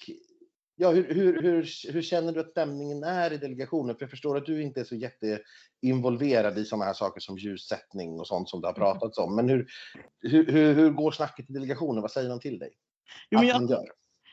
ja, 0.77 0.90
hur, 0.90 1.14
hur, 1.14 1.42
hur, 1.42 1.92
hur 1.92 2.03
känner 2.03 2.33
du 2.33 2.40
att 2.40 2.51
stämningen 2.51 3.05
är 3.05 3.33
i 3.33 3.37
delegationen? 3.37 3.96
För 3.96 4.03
jag 4.03 4.11
förstår 4.11 4.37
att 4.37 4.46
du 4.46 4.62
inte 4.62 4.81
är 4.81 4.85
så 4.85 4.96
jätteinvolverad 4.96 6.59
i 6.59 6.64
sådana 6.64 6.84
här 6.84 6.93
saker 6.93 7.20
som 7.20 7.39
ljussättning 7.39 8.20
och 8.20 8.26
sånt 8.26 8.49
som 8.49 8.61
det 8.61 8.66
har 8.66 8.74
pratats 8.74 9.18
om. 9.18 9.37
Men 9.37 9.49
hur, 9.49 9.66
hur, 10.20 10.47
hur, 10.53 10.74
hur 10.74 10.91
går 10.91 11.11
snacket 11.11 11.51
i 11.51 11.53
delegationen? 11.53 12.03
Vad 12.03 12.11
säger 12.11 12.28
de 12.28 12.41
till 12.41 12.59
dig? 12.59 12.72
Jo, 13.30 13.39
men 13.39 13.49
jag, 13.49 13.70
gör? 13.70 13.87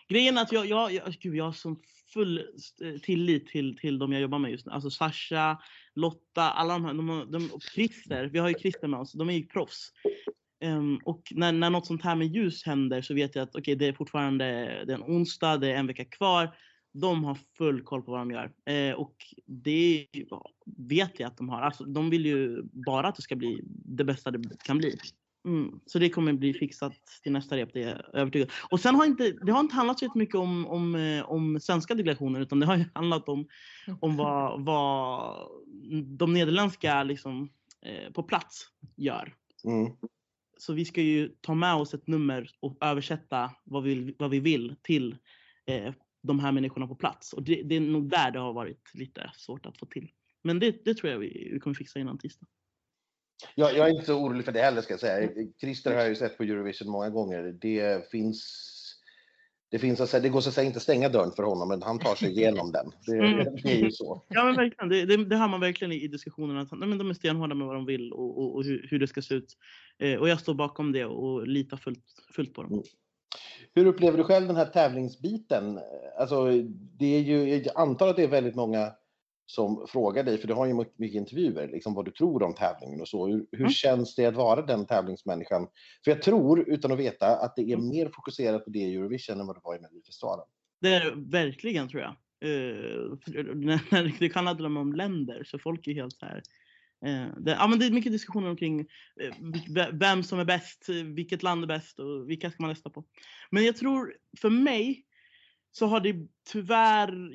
Grejen 0.07 0.37
är 0.37 0.41
att 0.41 0.51
jag, 0.51 0.65
jag, 0.65 0.91
jag, 0.91 1.11
gud, 1.19 1.35
jag 1.35 1.45
har 1.45 1.51
sån 1.51 1.79
full 2.13 2.37
eh, 2.37 3.01
tillit 3.01 3.47
till, 3.47 3.77
till 3.77 3.99
de 3.99 4.11
jag 4.11 4.21
jobbar 4.21 4.39
med 4.39 4.51
just 4.51 4.65
nu. 4.65 4.71
Alltså 4.71 4.89
Sasha, 4.89 5.57
Lotta, 5.95 6.51
alla 6.51 6.73
de 6.73 6.85
här. 6.85 6.93
De, 6.93 7.31
de, 7.31 7.51
och 7.51 7.61
Christer, 7.61 8.25
vi 8.25 8.39
har 8.39 8.49
ju 8.49 8.55
Christer 8.55 8.87
med 8.87 8.99
oss. 8.99 9.13
De 9.13 9.29
är 9.29 9.33
ju 9.33 9.45
proffs. 9.45 9.91
Um, 10.63 10.99
och 11.05 11.21
när, 11.31 11.51
när 11.51 11.69
något 11.69 11.87
sånt 11.87 12.03
här 12.03 12.15
med 12.15 12.27
ljus 12.27 12.65
händer 12.65 13.01
så 13.01 13.13
vet 13.13 13.35
jag 13.35 13.43
att 13.43 13.55
okej, 13.55 13.75
det 13.75 13.87
är 13.87 13.93
fortfarande 13.93 14.45
det 14.85 14.93
är 14.93 14.97
en 14.97 15.03
onsdag, 15.03 15.57
det 15.57 15.71
är 15.71 15.75
en 15.75 15.87
vecka 15.87 16.05
kvar. 16.05 16.55
De 16.93 17.23
har 17.23 17.37
full 17.57 17.81
koll 17.81 18.01
på 18.01 18.11
vad 18.11 18.21
de 18.21 18.31
gör. 18.31 18.51
Eh, 18.65 18.93
och 18.93 19.15
det 19.45 20.07
vet 20.65 21.19
jag 21.19 21.27
att 21.27 21.37
de 21.37 21.49
har. 21.49 21.61
Alltså, 21.61 21.83
de 21.83 22.09
vill 22.09 22.25
ju 22.25 22.63
bara 22.63 23.07
att 23.07 23.15
det 23.15 23.21
ska 23.21 23.35
bli 23.35 23.61
det 23.65 24.03
bästa 24.03 24.31
det 24.31 24.63
kan 24.63 24.77
bli. 24.77 24.97
Mm, 25.45 25.79
så 25.85 25.99
det 25.99 26.09
kommer 26.09 26.33
bli 26.33 26.53
fixat 26.53 26.93
till 27.23 27.31
nästa 27.31 27.57
rep, 27.57 27.73
det 27.73 27.83
är 27.83 27.89
jag 27.89 28.21
övertygad 28.21 28.51
Och 28.71 28.79
sen 28.79 28.95
har 28.95 29.05
inte, 29.05 29.31
det 29.31 29.51
har 29.51 29.59
inte 29.59 29.75
handlat 29.75 29.99
så 29.99 30.11
mycket 30.15 30.35
om, 30.35 30.67
om, 30.67 30.95
eh, 30.95 31.31
om 31.31 31.59
svenska 31.59 31.93
delegationer 31.93 32.41
utan 32.41 32.59
det 32.59 32.65
har 32.65 32.77
ju 32.77 32.85
handlat 32.93 33.29
om, 33.29 33.47
om 33.99 34.17
vad, 34.17 34.65
vad 34.65 35.35
de 36.17 36.33
nederländska 36.33 37.03
liksom, 37.03 37.49
eh, 37.81 38.11
på 38.11 38.23
plats 38.23 38.67
gör. 38.95 39.35
Mm. 39.63 39.91
Så 40.57 40.73
vi 40.73 40.85
ska 40.85 41.01
ju 41.01 41.27
ta 41.41 41.53
med 41.53 41.75
oss 41.75 41.93
ett 41.93 42.07
nummer 42.07 42.49
och 42.59 42.77
översätta 42.81 43.51
vad 43.63 43.83
vi, 43.83 44.15
vad 44.19 44.29
vi 44.29 44.39
vill 44.39 44.75
till 44.81 45.17
eh, 45.65 45.93
de 46.21 46.39
här 46.39 46.51
människorna 46.51 46.87
på 46.87 46.95
plats. 46.95 47.33
Och 47.33 47.43
det, 47.43 47.63
det, 47.63 47.75
är 47.75 47.79
nog 47.79 48.09
där 48.09 48.31
det 48.31 48.39
har 48.39 48.53
varit 48.53 48.91
lite 48.93 49.31
svårt 49.35 49.65
att 49.65 49.77
få 49.77 49.85
till. 49.85 50.11
Men 50.41 50.59
det, 50.59 50.85
det 50.85 50.93
tror 50.93 51.11
jag 51.11 51.19
vi, 51.19 51.49
vi 51.53 51.59
kommer 51.59 51.73
fixa 51.73 51.99
innan 51.99 52.17
tisdag. 52.17 52.47
Jag, 53.55 53.77
jag 53.77 53.87
är 53.87 53.91
inte 53.91 54.05
så 54.05 54.15
orolig 54.15 54.45
för 54.45 54.51
det 54.51 54.61
heller 54.61 54.81
ska 54.81 54.93
jag 54.93 54.99
säga. 54.99 55.29
Christer 55.61 55.91
har 55.91 55.99
jag 55.99 56.09
ju 56.09 56.15
sett 56.15 56.37
på 56.37 56.43
Eurovision 56.43 56.91
många 56.91 57.09
gånger. 57.09 57.57
Det 57.61 58.11
finns 58.11 58.69
det, 59.73 59.79
finns, 59.79 60.01
alltså, 60.01 60.19
det 60.19 60.29
går 60.29 60.41
så 60.41 60.49
att 60.49 60.55
säga 60.55 60.65
inte 60.65 60.77
att 60.77 60.83
stänga 60.83 61.09
dörren 61.09 61.31
för 61.31 61.43
honom, 61.43 61.67
men 61.67 61.81
han 61.81 61.99
tar 61.99 62.15
sig 62.15 62.29
igenom 62.29 62.71
den. 62.71 62.91
Det, 63.07 63.17
Mm. 63.17 63.55
det 63.63 63.71
är 63.71 63.83
ju 63.83 63.91
så. 63.91 64.23
Ja 64.29 64.43
men 64.43 64.55
verkligen, 64.55 64.89
det, 64.89 65.05
det, 65.05 65.25
det 65.25 65.35
hör 65.37 65.47
man 65.47 65.59
verkligen 65.59 65.91
i, 65.91 66.03
i 66.03 66.07
diskussionerna. 66.07 66.61
Att, 66.61 66.71
nej, 66.71 66.89
men 66.89 66.97
de 66.97 67.09
är 67.09 67.13
stenhårda 67.13 67.55
med 67.55 67.67
vad 67.67 67.75
de 67.75 67.85
vill 67.85 68.13
och, 68.13 68.37
och, 68.37 68.55
och 68.55 68.63
hur, 68.63 68.87
hur 68.89 68.99
det 68.99 69.07
ska 69.07 69.21
se 69.21 69.35
ut. 69.35 69.57
Eh, 69.99 70.19
och 70.19 70.29
jag 70.29 70.39
står 70.39 70.53
bakom 70.53 70.91
det 70.91 71.05
och 71.05 71.47
litar 71.47 71.77
fullt, 71.77 72.03
fullt 72.35 72.53
på 72.53 72.63
dem. 72.63 72.83
Hur 73.75 73.85
upplever 73.85 74.17
du 74.17 74.23
själv 74.23 74.47
den 74.47 74.55
här 74.55 74.65
tävlingsbiten? 74.65 75.79
Alltså, 76.17 76.45
det 76.99 77.15
är 77.15 77.19
ju, 77.19 77.55
jag 77.55 77.77
antar 77.81 78.07
att 78.07 78.15
det 78.15 78.23
är 78.23 78.27
väldigt 78.27 78.55
många 78.55 78.91
som 79.45 79.85
frågar 79.89 80.23
dig, 80.23 80.37
för 80.37 80.47
du 80.47 80.53
har 80.53 80.65
ju 80.65 80.73
mycket 80.73 81.15
intervjuer, 81.15 81.67
liksom 81.67 81.93
vad 81.93 82.05
du 82.05 82.11
tror 82.11 82.43
om 82.43 82.53
tävlingen 82.55 83.01
och 83.01 83.07
så. 83.07 83.27
Hur, 83.27 83.45
hur 83.51 83.59
Mm. 83.59 83.69
känns 83.71 84.15
det 84.15 84.25
att 84.25 84.35
vara 84.35 84.61
den 84.61 84.85
tävlingsmänniskan? 84.85 85.67
För 86.03 86.11
jag 86.11 86.21
tror, 86.21 86.69
utan 86.69 86.91
att 86.91 86.99
veta, 86.99 87.27
att 87.27 87.55
det 87.55 87.61
är 87.61 87.73
Mm. 87.75 87.87
mer 87.89 88.09
fokuserat 88.15 88.63
på 88.65 88.69
det 88.69 88.79
i 88.79 88.95
Eurovision 88.95 89.39
än 89.39 89.47
vad 89.47 89.55
det 89.55 89.61
var 89.63 89.75
i 89.75 89.79
Melodifestivalen. 89.79 90.45
Det 90.81 90.93
är 90.93 91.11
det 91.11 91.21
verkligen 91.31 91.89
tror 91.89 92.01
jag. 92.01 92.15
När- 93.55 93.91
när 93.91 94.15
det 94.19 94.29
kan 94.29 94.47
handla 94.47 94.67
om 94.79 94.93
länder 94.93 95.43
så 95.43 95.59
folk 95.59 95.87
är 95.87 95.93
helt 95.93 96.13
så 96.13 96.25
här. 96.25 96.41
Eh, 97.05 97.27
det, 97.37 97.51
ja, 97.51 97.67
men 97.67 97.79
det 97.79 97.85
är 97.85 97.91
mycket 97.91 98.11
diskussioner 98.11 98.49
omkring 98.49 98.87
v- 99.69 99.87
vem 99.93 100.23
som 100.23 100.39
är 100.39 100.45
bäst, 100.45 100.89
vilket 101.15 101.43
land 101.43 101.63
är 101.63 101.67
bäst 101.67 101.99
och 101.99 102.29
vilka 102.29 102.51
ska 102.51 102.63
man 102.63 102.69
rösta 102.69 102.89
på. 102.89 103.03
Men 103.51 103.65
jag 103.65 103.77
tror 103.77 104.15
för 104.41 104.49
mig 104.49 105.05
så 105.71 105.85
har 105.85 105.99
det 105.99 106.15
tyvärr 106.51 107.31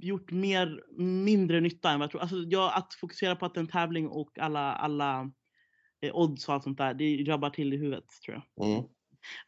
gjort 0.00 0.30
mer, 0.30 0.82
mindre 1.02 1.60
nytta 1.60 1.90
än 1.90 1.98
vad 1.98 2.04
jag 2.04 2.10
tror. 2.10 2.20
Alltså 2.20 2.36
jag, 2.36 2.72
att 2.74 2.94
fokusera 2.94 3.36
på 3.36 3.46
att 3.46 3.54
det 3.54 3.58
är 3.58 3.62
en 3.62 3.68
tävling 3.68 4.08
och 4.08 4.38
alla, 4.38 4.74
alla 4.74 5.30
eh, 6.00 6.16
odds 6.16 6.48
och 6.48 6.54
allt 6.54 6.62
sånt 6.64 6.78
där, 6.78 6.94
det 6.94 7.14
jobbar 7.14 7.50
till 7.50 7.72
i 7.72 7.76
huvudet 7.76 8.04
tror 8.24 8.42
jag. 8.56 8.66
Mm. 8.66 8.84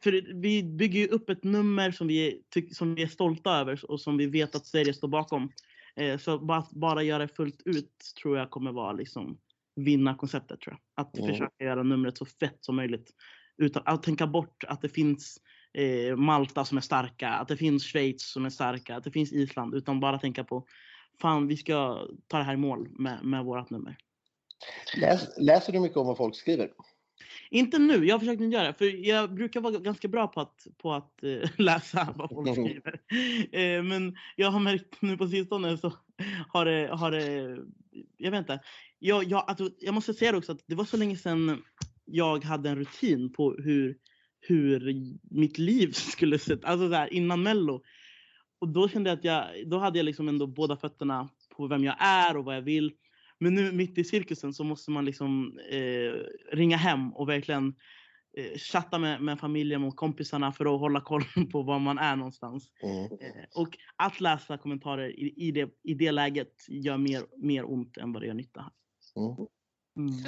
För 0.03 0.41
vi 0.43 0.63
bygger 0.63 1.01
ju 1.01 1.07
upp 1.07 1.31
ett 1.31 1.45
nummer 1.45 1.91
som 1.91 2.07
vi, 2.07 2.43
som 2.73 2.95
vi 2.95 3.03
är 3.03 3.07
stolta 3.07 3.51
över 3.51 3.91
och 3.91 4.01
som 4.01 4.17
vi 4.17 4.27
vet 4.27 4.55
att 4.55 4.67
Sverige 4.67 4.95
står 4.95 5.09
bakom. 5.09 5.53
Eh, 5.97 6.19
så 6.19 6.39
bara, 6.39 6.67
bara 6.71 7.03
göra 7.03 7.19
det 7.19 7.37
fullt 7.37 7.63
ut 7.65 7.95
tror 8.23 8.39
jag 8.39 8.51
kommer 8.51 8.73
vara 8.73 8.93
liksom 8.93 9.39
vinna 9.77 10.15
konceptet 10.15 10.61
tror 10.61 10.77
jag. 10.77 11.05
Att 11.05 11.19
Mm. 11.19 11.31
försöka 11.31 11.65
göra 11.65 11.83
numret 11.83 12.19
så 12.19 12.25
fett 12.25 12.59
som 12.61 12.77
möjligt. 12.77 13.11
Utan 13.59 13.83
att 13.87 14.03
tänka 14.03 14.27
bort 14.27 14.65
att 14.69 14.83
det 14.83 14.89
finns 14.89 15.39
eh, 15.73 16.17
Malta 16.17 16.65
som 16.65 16.79
är 16.79 16.83
starka, 16.83 17.29
att 17.29 17.49
det 17.49 17.57
finns 17.57 17.85
Schweiz 17.85 18.23
som 18.33 18.45
är 18.45 18.51
starka, 18.51 18.97
att 18.97 19.05
det 19.05 19.11
finns 19.11 19.33
Island. 19.33 19.75
Utan 19.75 20.01
bara 20.01 20.19
tänka 20.19 20.45
på 20.45 20.67
fan 21.21 21.47
vi 21.47 21.57
ska 21.57 22.07
ta 22.29 22.39
det 22.39 22.45
här 22.45 22.55
i 22.55 22.57
mål 22.57 22.89
med, 22.91 23.25
med 23.25 23.45
vårat 23.45 23.71
nummer. 23.71 23.97
Läs, 24.97 25.29
läser 25.39 25.73
du 25.73 25.81
mycket 25.81 25.97
om 25.97 26.07
vad 26.07 26.17
folk 26.17 26.37
skriver? 26.37 26.71
Inte 27.51 27.79
nu, 27.79 28.07
jag 28.07 28.15
har 28.15 28.19
försökt 28.21 28.41
inte 28.41 28.57
göra 28.57 28.67
det. 28.67 28.75
För 28.75 29.07
jag 29.07 29.35
brukar 29.35 29.61
vara 29.61 29.79
ganska 29.79 30.09
bra 30.09 30.27
på 30.29 30.41
att, 30.41 30.67
på 30.79 30.93
att 30.93 31.25
eh, 31.25 31.51
läsa 31.59 32.15
vad 32.17 32.31
folk 32.31 32.49
Mhm. 32.49 32.67
skriver. 32.67 33.01
Eh, 33.53 33.83
men 33.83 34.17
jag 34.37 34.51
har 34.51 34.61
märkt 34.61 35.03
nu 35.03 35.17
på 35.17 35.29
sistone 35.29 35.79
så 35.79 35.93
har 36.49 36.65
det, 36.65 36.89
har 36.93 37.11
det 37.11 37.59
jag 38.17 38.31
vet 38.31 38.39
inte. 38.39 38.61
Jag, 38.99 39.25
jag, 39.25 39.45
alltså, 39.47 39.71
jag 39.81 39.95
måste 39.95 40.15
säga 40.15 40.37
också 40.37 40.53
att 40.53 40.65
det 40.67 40.75
var 40.75 40.85
så 40.85 40.97
länge 40.97 41.17
sedan 41.17 41.65
jag 42.05 42.45
hade 42.45 42.71
en 42.71 42.77
rutin 42.77 43.33
på 43.33 43.53
hur, 43.53 43.97
hur 44.41 44.95
mitt 45.31 45.59
liv 45.59 45.93
skulle 45.93 46.39
se 46.39 46.53
ut. 46.53 46.65
Alltså 46.65 46.89
så 46.89 46.95
här, 46.95 47.15
innan 47.15 47.43
mello. 47.43 47.83
Och 48.59 48.69
då 48.69 48.89
kände 48.89 49.11
jag 49.11 49.19
att 49.19 49.25
jag, 49.25 49.69
då 49.71 49.79
hade 49.79 49.99
jag 49.99 50.05
liksom 50.05 50.29
ändå 50.29 50.47
båda 50.47 50.77
fötterna 50.77 51.29
på 51.57 51.67
vem 51.67 51.85
jag 51.85 51.97
är 51.99 52.37
och 52.37 52.45
vad 52.45 52.57
jag 52.57 52.63
vill. 52.63 52.93
Men 53.39 53.55
nu 53.55 53.73
mitt 53.73 53.99
i 53.99 54.05
cirkusen 54.05 54.55
så 54.55 54.65
måste 54.65 54.91
man 54.91 55.05
liksom 55.05 55.59
eh, 55.71 56.13
ringa 56.53 56.77
hem 56.77 57.13
och 57.15 57.29
verkligen 57.29 57.75
eh, 58.37 58.59
chatta 58.59 58.99
med, 58.99 59.23
med 59.23 59.41
familjen 59.41 59.85
och 59.85 59.97
kompisarna 59.97 60.53
för 60.53 60.75
att 60.75 60.81
hålla 60.81 61.01
koll 61.01 61.23
på 61.53 61.63
var 61.63 61.79
man 61.79 61.99
är 61.99 62.17
någonstans. 62.17 62.73
Mm. 62.83 63.05
Eh, 63.05 63.45
och 63.55 63.79
att 63.97 64.21
läsa 64.21 64.59
kommentarer 64.59 65.09
i, 65.09 65.35
i, 65.37 65.51
det, 65.51 65.71
i 65.83 65.95
det 65.95 66.13
läget 66.13 66.55
gör 66.69 66.97
mer, 66.97 67.23
mer 67.37 67.71
ont 67.71 67.97
än 67.97 68.13
vad 68.13 68.23
det 68.23 68.27
gör 68.27 68.35
nytta. 68.35 68.73
Mm. 69.17 69.47
Mm. 69.97 70.25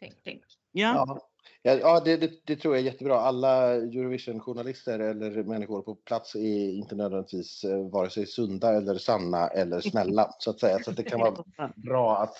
Tänk, 0.00 0.14
tänk. 0.24 0.42
Ja. 0.72 0.94
Ja, 0.94 1.30
ja, 1.66 1.74
ja 1.74 2.00
det, 2.04 2.16
det, 2.16 2.30
det 2.46 2.56
tror 2.56 2.74
jag 2.74 2.80
är 2.80 2.86
jättebra. 2.86 3.20
Alla 3.20 3.74
Eurovision-journalister 3.74 4.98
eller 4.98 5.42
människor 5.42 5.82
på 5.82 5.94
plats 5.94 6.34
är 6.34 6.70
inte 6.70 6.94
nödvändigtvis 6.94 7.64
eh, 7.64 7.90
vare 7.90 8.10
sig 8.10 8.26
sunda 8.26 8.76
eller 8.76 8.98
sanna 8.98 9.48
eller 9.48 9.80
snälla 9.80 10.30
så 10.38 10.50
att 10.50 10.60
säga. 10.60 10.78
Så 10.78 10.90
att 10.90 10.96
det 10.96 11.02
kan 11.02 11.20
vara 11.20 11.44
bra 11.76 12.16
att 12.16 12.36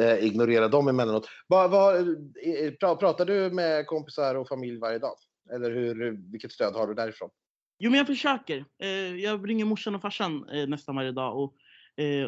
eh, 0.00 0.24
ignorera 0.26 0.68
dem 0.68 0.88
emellanåt. 0.88 1.28
Vad, 1.46 1.70
vad, 1.70 1.96
eh, 1.96 2.72
pra- 2.80 2.96
pratar 2.96 3.24
du 3.24 3.50
med 3.50 3.86
kompisar 3.86 4.34
och 4.34 4.48
familj 4.48 4.78
varje 4.78 4.98
dag? 4.98 5.14
Eller 5.54 5.70
hur, 5.70 6.18
vilket 6.32 6.52
stöd 6.52 6.74
har 6.74 6.86
du 6.86 6.94
därifrån? 6.94 7.30
Jo 7.78 7.90
men 7.90 7.98
jag 7.98 8.06
försöker. 8.06 8.64
Eh, 8.82 8.88
jag 9.16 9.48
ringer 9.48 9.64
morsan 9.64 9.94
och 9.94 10.02
farsan 10.02 10.46
nästan 10.68 10.96
varje 10.96 11.12
dag 11.12 11.38
och, 11.38 11.54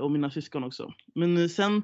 och 0.02 0.10
mina 0.10 0.30
syskon 0.30 0.64
också. 0.64 0.92
Men 1.14 1.48
sen 1.48 1.82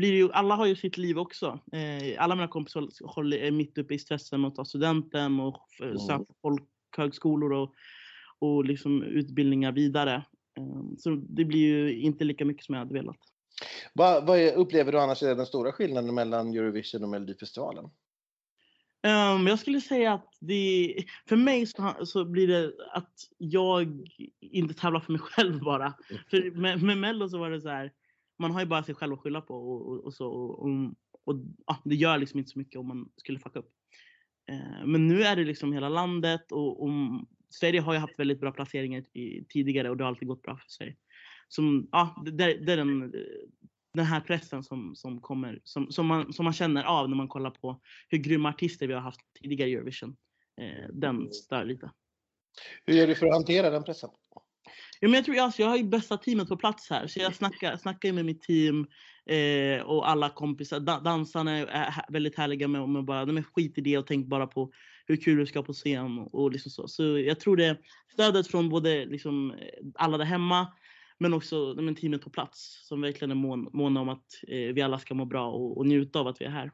blir 0.00 0.12
ju, 0.12 0.32
alla 0.32 0.54
har 0.54 0.66
ju 0.66 0.76
sitt 0.76 0.96
liv 0.96 1.18
också. 1.18 1.58
Eh, 1.72 2.22
alla 2.22 2.34
mina 2.34 2.48
kompisar 2.48 2.88
håller, 3.14 3.36
är 3.36 3.50
mitt 3.50 3.78
uppe 3.78 3.94
i 3.94 3.98
stressen 3.98 4.40
med 4.40 4.48
att 4.48 4.54
ta 4.54 4.64
studenten 4.64 5.40
och 5.40 5.66
Mm. 5.82 5.98
söka 5.98 6.24
folkhögskolor 6.42 7.52
och, 7.52 7.74
och 8.38 8.64
liksom 8.64 9.02
utbildningar 9.02 9.72
vidare. 9.72 10.14
Eh, 10.58 10.96
så 10.98 11.10
det 11.10 11.44
blir 11.44 11.60
ju 11.60 12.00
inte 12.00 12.24
lika 12.24 12.44
mycket 12.44 12.64
som 12.64 12.74
jag 12.74 12.80
hade 12.80 12.94
velat. 12.94 13.16
Vad, 13.94 14.26
vad 14.26 14.38
är, 14.38 14.54
upplever 14.54 14.92
du 14.92 15.00
annars 15.00 15.22
är 15.22 15.34
den 15.34 15.46
stora 15.46 15.72
skillnaden 15.72 16.14
mellan 16.14 16.54
Eurovision 16.54 17.02
och 17.02 17.08
Melodifestivalen? 17.08 17.84
Ehm, 19.02 19.46
jag 19.46 19.58
skulle 19.58 19.80
säga 19.80 20.12
att 20.12 20.28
det, 20.40 20.94
för 21.28 21.36
mig 21.36 21.66
så, 21.66 21.94
så 22.04 22.24
blir 22.24 22.48
det 22.48 22.72
att 22.92 23.14
jag 23.38 24.08
inte 24.40 24.74
tävlar 24.74 25.00
för 25.00 25.12
mig 25.12 25.20
själv 25.24 25.60
bara. 25.60 25.94
För 26.30 26.50
med, 26.50 26.82
med 26.82 26.98
Mello 26.98 27.28
så 27.28 27.38
var 27.38 27.50
det 27.50 27.60
så 27.60 27.68
här, 27.68 27.92
man 28.40 28.50
har 28.50 28.60
ju 28.60 28.66
bara 28.66 28.82
sig 28.82 28.94
själv 28.94 29.12
att 29.12 29.20
skylla 29.20 29.40
på 29.40 29.54
och, 29.54 29.88
och, 29.88 30.04
och 30.04 30.14
så. 30.14 30.26
Och, 30.26 30.68
och, 30.68 30.74
och 31.24 31.40
ja, 31.66 31.82
det 31.84 31.94
gör 31.94 32.18
liksom 32.18 32.38
inte 32.38 32.50
så 32.50 32.58
mycket 32.58 32.80
om 32.80 32.88
man 32.88 33.08
skulle 33.16 33.38
fucka 33.38 33.58
upp. 33.58 33.70
Eh, 34.50 34.86
men 34.86 35.08
nu 35.08 35.22
är 35.22 35.36
det 35.36 35.44
liksom 35.44 35.72
hela 35.72 35.88
landet 35.88 36.52
och, 36.52 36.82
och 36.82 36.90
Sverige 37.50 37.80
har 37.80 37.92
ju 37.92 37.98
haft 37.98 38.18
väldigt 38.18 38.40
bra 38.40 38.52
placeringar 38.52 39.04
i, 39.12 39.44
tidigare 39.48 39.90
och 39.90 39.96
det 39.96 40.04
har 40.04 40.08
alltid 40.08 40.28
gått 40.28 40.42
bra 40.42 40.56
för 40.56 40.68
Sverige. 40.68 40.96
Som, 41.48 41.88
ja, 41.92 42.22
det, 42.24 42.30
det 42.30 42.54
det 42.54 42.72
är 42.72 42.76
den, 42.76 43.12
den 43.94 44.04
här 44.04 44.20
pressen 44.20 44.62
som, 44.62 44.96
som, 44.96 45.20
kommer, 45.20 45.60
som, 45.64 45.92
som, 45.92 46.06
man, 46.06 46.32
som 46.32 46.44
man 46.44 46.52
känner 46.52 46.84
av 46.84 47.08
när 47.08 47.16
man 47.16 47.28
kollar 47.28 47.50
på 47.50 47.80
hur 48.08 48.18
grymma 48.18 48.48
artister 48.48 48.86
vi 48.86 48.94
har 48.94 49.00
haft 49.00 49.20
tidigare 49.42 49.70
i 49.70 49.74
Eurovision. 49.74 50.16
Eh, 50.60 50.88
den 50.92 51.32
stör 51.32 51.64
lite. 51.64 51.90
Hur 52.86 52.94
gör 52.94 53.06
du 53.06 53.14
för 53.14 53.26
att 53.26 53.34
hantera 53.34 53.70
den 53.70 53.84
pressen? 53.84 54.10
Ja, 55.02 55.08
men 55.08 55.14
jag, 55.14 55.24
tror, 55.24 55.38
alltså, 55.38 55.62
jag 55.62 55.68
har 55.68 55.76
ju 55.76 55.84
bästa 55.84 56.16
teamet 56.16 56.48
på 56.48 56.56
plats 56.56 56.90
här. 56.90 57.06
Så 57.06 57.20
jag 57.20 57.34
snackar, 57.34 57.76
snackar 57.76 58.08
ju 58.08 58.12
med 58.12 58.24
mitt 58.24 58.42
team 58.42 58.86
eh, 59.26 59.82
och 59.82 60.08
alla 60.08 60.30
kompisar. 60.30 60.80
Da, 60.80 61.00
dansarna 61.00 61.58
är 61.58 61.94
väldigt 62.08 62.36
härliga 62.36 62.68
med, 62.68 62.88
mig. 62.88 63.02
bara, 63.02 63.24
de 63.24 63.36
är 63.36 63.42
skit 63.42 63.78
i 63.78 63.80
det 63.80 63.98
och 63.98 64.06
tänk 64.06 64.26
bara 64.26 64.46
på 64.46 64.72
hur 65.06 65.16
kul 65.16 65.38
du 65.38 65.46
ska 65.46 65.58
ha 65.58 65.64
på 65.64 65.72
scen. 65.72 66.18
Och, 66.18 66.34
och 66.34 66.52
liksom 66.52 66.70
så. 66.70 66.88
så 66.88 67.18
jag 67.18 67.40
tror 67.40 67.56
det 67.56 67.64
är 67.64 67.78
stödet 68.12 68.46
från 68.46 68.68
både 68.68 69.06
liksom, 69.06 69.54
alla 69.94 70.18
där 70.18 70.24
hemma 70.24 70.66
men 71.20 71.34
också 71.34 71.74
men, 71.76 71.94
teamet 71.94 72.22
på 72.22 72.30
plats 72.30 72.88
som 72.88 73.00
verkligen 73.00 73.30
är 73.30 73.34
mån, 73.34 73.68
måna 73.72 74.00
om 74.00 74.08
att 74.08 74.26
eh, 74.48 74.74
vi 74.74 74.82
alla 74.82 74.98
ska 74.98 75.14
må 75.14 75.24
bra 75.24 75.50
och, 75.50 75.78
och 75.78 75.86
njuta 75.86 76.18
av 76.18 76.26
att 76.26 76.40
vi 76.40 76.44
är 76.44 76.50
här. 76.50 76.72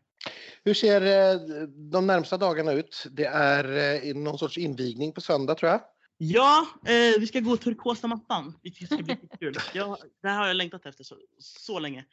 Hur 0.65 0.75
ser 0.75 1.01
eh, 1.01 1.41
de 1.69 2.07
närmsta 2.07 2.37
dagarna 2.37 2.73
ut? 2.73 3.07
Det 3.11 3.27
är 3.27 3.65
eh, 4.07 4.15
någon 4.15 4.39
sorts 4.39 4.59
invigning 4.59 5.13
på 5.13 5.21
söndag 5.21 5.55
tror 5.55 5.71
jag. 5.71 5.81
Ja, 6.19 6.67
eh, 6.87 7.21
vi 7.21 7.27
ska 7.27 7.41
gå 7.41 7.57
turkosa 7.57 8.07
mattan. 8.07 8.59
Vilket 8.63 8.87
ska 8.89 9.03
bli 9.03 9.19
kul. 9.41 9.55
Jag, 9.75 9.99
det 10.23 10.29
här 10.29 10.39
har 10.39 10.47
jag 10.47 10.57
längtat 10.57 10.87
efter 10.87 11.05
så, 11.05 11.17
så 11.39 11.79
länge. 11.79 12.05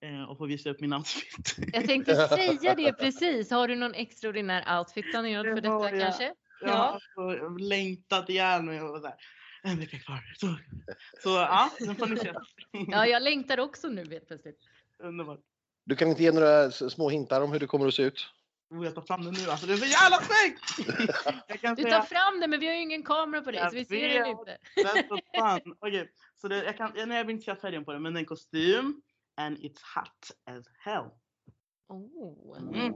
Eh, 0.00 0.30
och 0.30 0.38
få 0.38 0.46
visa 0.46 0.70
upp 0.70 0.80
min 0.80 0.92
outfit. 0.92 1.56
Jag 1.72 1.86
tänkte 1.86 2.28
säga 2.28 2.74
det 2.74 2.92
precis. 2.92 3.50
Har 3.50 3.68
du 3.68 3.76
någon 3.76 3.94
extraordinär 3.94 4.78
outfit 4.78 5.10
planerad 5.10 5.46
för 5.46 5.54
detta 5.54 5.90
jag. 5.90 6.00
kanske? 6.00 6.34
Jag 6.60 6.72
har 6.72 6.92
alltså 6.92 7.48
längtat 7.58 8.28
ihjäl 8.28 8.62
mig. 8.62 8.82
Och 8.82 9.00
så 9.00 9.12
en 9.62 9.78
vecka 9.78 9.98
kvar. 9.98 10.34
Så, 10.36 10.46
så 11.22 11.28
ja, 11.28 11.70
den 11.78 11.96
får 11.96 12.06
ni 12.06 12.16
se. 12.16 12.32
Ja, 12.88 13.06
jag 13.06 13.22
längtar 13.22 13.60
också 13.60 13.88
nu 13.88 14.10
helt 14.10 14.26
plötsligt. 14.26 14.58
Underbart. 15.02 15.40
Du 15.84 15.96
kan 15.96 16.08
inte 16.08 16.22
ge 16.22 16.32
några 16.32 16.70
små 16.70 17.08
hintar 17.08 17.40
om 17.40 17.52
hur 17.52 17.60
det 17.60 17.66
kommer 17.66 17.86
att 17.86 17.94
se 17.94 18.02
ut? 18.02 18.30
Oh, 18.70 18.84
jag 18.84 18.94
tar 18.94 19.02
fram 19.02 19.24
den 19.24 19.34
nu. 19.34 19.50
Alltså, 19.50 19.66
det 19.66 19.72
är 19.72 19.76
så 19.76 19.86
jävla 19.86 20.20
snyggt! 20.20 20.90
Jag 21.62 21.76
Du 21.76 21.82
tar 21.82 22.02
fram 22.02 22.40
det 22.40 22.48
men 22.48 22.60
vi 22.60 22.66
har 22.66 22.74
ju 22.74 22.82
ingen 22.82 23.02
kamera 23.02 23.42
på 23.42 23.50
dig 23.50 23.60
Jag 23.60 23.70
så 23.70 23.76
vi 23.76 23.84
ser 23.84 24.08
den 24.08 24.22
vet. 24.22 24.38
inte. 24.38 24.58
Den 24.76 24.86
är 24.86 25.08
så 25.08 25.18
fan. 25.38 25.76
Okej, 25.80 26.12
så 26.40 26.48
det, 26.48 26.64
jag 26.64 26.76
kan, 26.76 26.92
nej, 26.94 27.18
jag 27.18 27.24
vill 27.24 27.34
inte 27.34 27.44
säga 27.44 27.56
färgen 27.56 27.84
på 27.84 27.92
den, 27.92 28.02
men 28.02 28.12
det 28.12 28.18
är 28.18 28.20
en 28.20 28.26
kostym. 28.26 29.02
And 29.36 29.58
it's 29.58 29.80
hot 29.94 30.56
as 30.56 30.64
hell. 30.78 31.04
Oh. 31.88 32.58
Mm. 32.58 32.74
Mm. 32.74 32.92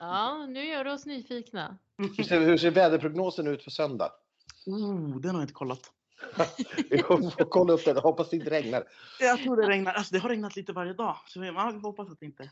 Ja, 0.00 0.46
nu 0.46 0.64
gör 0.64 0.84
du 0.84 0.92
oss 0.92 1.06
nyfikna. 1.06 1.78
Hur, 1.98 2.24
ser, 2.24 2.40
hur 2.40 2.56
ser 2.56 2.70
väderprognosen 2.70 3.46
ut 3.46 3.62
för 3.62 3.70
söndag? 3.70 4.12
Oh, 4.66 5.20
den 5.20 5.30
har 5.30 5.38
jag 5.38 5.44
inte 5.44 5.54
kollat. 5.54 5.92
Vi 6.90 6.98
får 6.98 7.50
kolla 7.50 7.72
upp 7.72 7.84
det. 7.84 8.00
Hoppas 8.00 8.30
det 8.30 8.36
inte 8.36 8.50
regnar. 8.50 8.84
Jag 9.20 9.42
tror 9.42 9.56
det 9.56 9.68
regnar. 9.68 9.92
Alltså, 9.92 10.14
det 10.14 10.18
har 10.18 10.28
regnat 10.28 10.56
lite 10.56 10.72
varje 10.72 10.92
dag. 10.92 11.16
Så 11.26 11.40
man 11.40 11.80
hoppas 11.80 12.10
att 12.10 12.20
det 12.20 12.26
inte... 12.26 12.50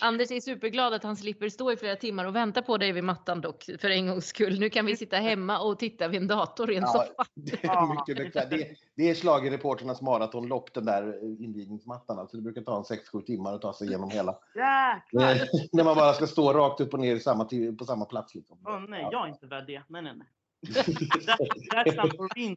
Anders 0.00 0.30
är 0.30 0.40
superglad 0.40 0.94
att 0.94 1.02
han 1.02 1.16
slipper 1.16 1.48
stå 1.48 1.72
i 1.72 1.76
flera 1.76 1.96
timmar 1.96 2.24
och 2.24 2.36
vänta 2.36 2.62
på 2.62 2.78
dig 2.78 2.92
vid 2.92 3.04
mattan 3.04 3.40
dock 3.40 3.64
för 3.78 3.90
en 3.90 4.06
gångs 4.06 4.26
skull. 4.26 4.60
Nu 4.60 4.70
kan 4.70 4.86
vi 4.86 4.96
sitta 4.96 5.16
hemma 5.16 5.60
och 5.60 5.78
titta 5.78 6.08
vid 6.08 6.20
en 6.20 6.28
dator 6.28 6.70
i 6.72 6.76
en 6.76 6.82
Ja, 6.82 6.86
soffa. 6.88 7.24
Det 7.34 7.64
är, 7.64 7.94
mycket 7.94 8.16
bekvämt. 8.16 8.50
det, 8.50 8.74
det 8.96 9.10
är 9.10 9.14
schlagerreporternas 9.14 10.02
maratonlopp, 10.02 10.74
den 10.74 10.84
där 10.84 11.24
invigningsmattan. 11.44 12.18
Alltså 12.18 12.36
det 12.36 12.42
brukar 12.42 12.62
ta 12.62 12.76
en 12.76 12.98
6-7 13.20 13.24
timmar 13.24 13.54
att 13.54 13.62
ta 13.62 13.72
sig 13.72 13.88
igenom 13.88 14.10
hela. 14.10 14.38
Jäklar! 14.54 15.30
Eh, 15.34 15.40
När 15.72 15.84
man 15.84 15.96
bara 15.96 16.12
ska 16.12 16.26
stå 16.26 16.52
rakt 16.52 16.80
upp 16.80 16.94
och 16.94 17.00
ner 17.00 17.16
i 17.16 17.20
samma, 17.20 17.48
på 17.78 17.84
samma 17.84 18.04
plats. 18.04 18.34
Liksom. 18.34 18.58
Åh 18.66 18.80
nej, 18.88 19.02
Ja. 19.02 19.08
jag 19.12 19.24
är 19.24 19.28
inte 19.28 19.46
värd 19.46 19.66
det. 19.66 19.82
Nej, 19.88 20.02
nej, 20.02 20.12
nej. 20.16 20.26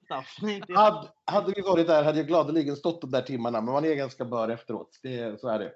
Stuff. 0.06 0.38
Hade, 0.76 1.08
hade 1.26 1.54
vi 1.56 1.62
varit 1.62 1.88
där 1.88 2.04
hade 2.04 2.18
jag 2.18 2.28
gladeligen 2.28 2.76
stått 2.76 3.02
de 3.02 3.12
där 3.12 3.22
timmarna, 3.22 3.62
men 3.62 3.74
man 3.74 3.86
är 3.86 3.96
ganska 3.96 4.26
bör 4.26 4.50
efteråt. 4.50 5.00
Det, 5.04 5.40
så 5.42 5.48
är 5.48 5.60
det. 5.60 5.72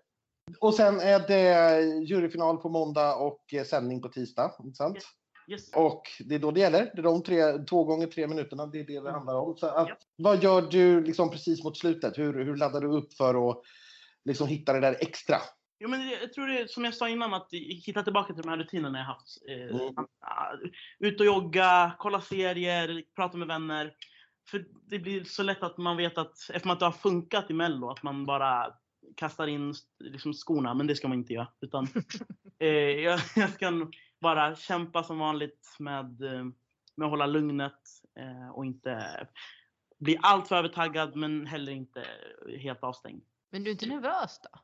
Och 0.59 0.73
sen 0.73 0.99
är 0.99 1.27
det 1.27 1.83
juryfinal 2.05 2.57
på 2.57 2.69
måndag 2.69 3.15
och 3.15 3.53
eh, 3.53 3.63
sändning 3.63 4.01
på 4.01 4.09
tisdag. 4.09 4.51
Inte 4.63 4.75
sant? 4.77 4.97
Yes. 5.47 5.73
Och 5.75 6.01
det 6.25 6.35
är 6.35 6.39
då 6.39 6.51
det 6.51 6.59
gäller. 6.59 6.91
Det 6.93 6.99
är 7.01 7.03
de 7.03 7.23
tre, 7.23 7.57
två 7.69 7.83
gånger 7.83 8.07
tre 8.07 8.27
minuterna. 8.27 8.65
Det 8.65 8.79
är 8.79 8.83
det 8.83 8.99
det 8.99 9.11
handlar 9.11 9.35
om. 9.35 9.57
Så 9.57 9.67
att, 9.67 9.87
Ja. 9.89 9.95
Vad 10.17 10.43
gör 10.43 10.61
du 10.61 11.01
liksom 11.03 11.29
precis 11.31 11.63
mot 11.63 11.77
slutet? 11.77 12.17
Hur, 12.17 12.45
hur 12.45 12.55
laddar 12.55 12.81
du 12.81 12.87
upp 12.87 13.13
för 13.13 13.49
att 13.49 13.61
liksom 14.25 14.47
hitta 14.47 14.73
det 14.73 14.79
där 14.79 14.95
extra? 14.99 15.37
Jo, 15.79 15.89
men 15.89 16.09
jag 16.09 16.33
tror 16.33 16.47
det 16.47 16.71
som 16.71 16.85
jag 16.85 16.93
sa 16.93 17.09
innan, 17.09 17.33
att 17.33 17.47
hitta 17.85 18.03
tillbaka 18.03 18.33
till 18.33 18.41
de 18.43 18.49
här 18.49 18.57
rutinerna 18.57 18.97
jag 18.97 19.05
haft. 19.05 19.37
Eh, 19.49 19.75
Mm. 19.81 19.95
ah, 20.21 20.55
Ut 20.99 21.19
och 21.19 21.25
jogga, 21.25 21.95
kolla 21.99 22.21
serier, 22.21 23.03
prata 23.15 23.37
med 23.37 23.47
vänner. 23.47 23.93
För 24.51 24.65
det 24.89 24.99
blir 24.99 25.23
så 25.23 25.43
lätt 25.43 25.63
att 25.63 25.77
man 25.77 25.97
vet 25.97 26.17
att, 26.17 26.31
eftersom 26.53 26.71
att 26.71 26.79
det 26.79 26.85
har 26.85 26.91
funkat 26.91 27.49
i 27.49 27.53
Mello, 27.53 27.89
att 27.89 28.03
man 28.03 28.25
bara 28.25 28.73
kastar 29.15 29.47
in 29.47 29.73
liksom, 29.99 30.33
skorna. 30.33 30.73
Men 30.73 30.87
det 30.87 30.95
ska 30.95 31.07
man 31.07 31.17
inte 31.17 31.33
göra. 31.33 31.47
Utan, 31.61 31.87
eh, 32.59 32.67
jag, 32.69 33.19
jag 33.35 33.49
ska 33.49 33.87
bara 34.21 34.55
kämpa 34.55 35.03
som 35.03 35.19
vanligt 35.19 35.75
med, 35.79 36.21
eh, 36.21 36.43
med 36.95 37.05
att 37.05 37.09
hålla 37.11 37.25
lugnet 37.25 37.81
eh, 38.19 38.49
och 38.49 38.65
inte 38.65 39.27
bli 39.99 40.17
alltför 40.21 40.55
övertaggad 40.55 41.15
men 41.15 41.45
heller 41.45 41.71
inte 41.71 42.05
helt 42.59 42.83
avstängd. 42.83 43.23
Men 43.51 43.63
du 43.63 43.69
är 43.69 43.71
inte 43.71 43.85
nervös 43.85 44.39
då? 44.43 44.59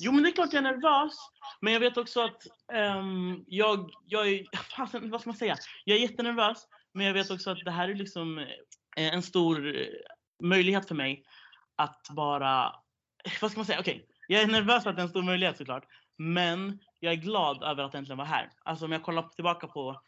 Jo, 0.00 0.12
men 0.12 0.22
det 0.22 0.28
är 0.28 0.32
klart 0.32 0.52
jag 0.52 0.66
är 0.66 0.72
nervös. 0.72 1.14
Men 1.60 1.72
jag 1.72 1.80
vet 1.80 1.96
också 1.96 2.20
att 2.20 2.42
ehm, 2.72 3.44
jag, 3.46 3.90
jag 4.06 4.28
är, 4.28 4.44
fasen, 4.76 5.10
vad 5.10 5.20
ska 5.20 5.30
man 5.30 5.36
säga? 5.36 5.56
Jag 5.84 5.96
är 5.96 6.00
jättenervös. 6.02 6.68
Men 6.92 7.06
jag 7.06 7.14
vet 7.14 7.30
också 7.30 7.50
att 7.50 7.64
det 7.64 7.70
här 7.70 7.88
är 7.88 7.94
liksom 7.94 8.38
eh, 8.38 9.14
en 9.14 9.22
stor 9.22 9.76
eh, 9.76 9.86
möjlighet 10.42 10.88
för 10.88 10.94
mig 10.94 11.24
att 11.76 12.06
bara, 12.10 12.72
vad 13.40 13.50
ska 13.50 13.58
man 13.58 13.66
säga? 13.66 13.80
Okej, 13.80 14.06
jag 14.28 14.42
är 14.42 14.46
nervös 14.46 14.82
för 14.82 14.90
att 14.90 14.96
det 14.96 15.02
är 15.02 15.04
en 15.04 15.08
stor 15.08 15.22
möjlighet 15.22 15.56
såklart. 15.56 15.84
Men 16.18 16.78
jag 17.00 17.12
är 17.12 17.16
glad 17.16 17.62
över 17.62 17.82
att 17.82 17.94
äntligen 17.94 18.18
vara 18.18 18.28
här. 18.28 18.50
Alltså 18.64 18.84
om 18.84 18.92
jag 18.92 19.02
kollar 19.02 19.22
tillbaka 19.22 19.66
på 19.66 20.00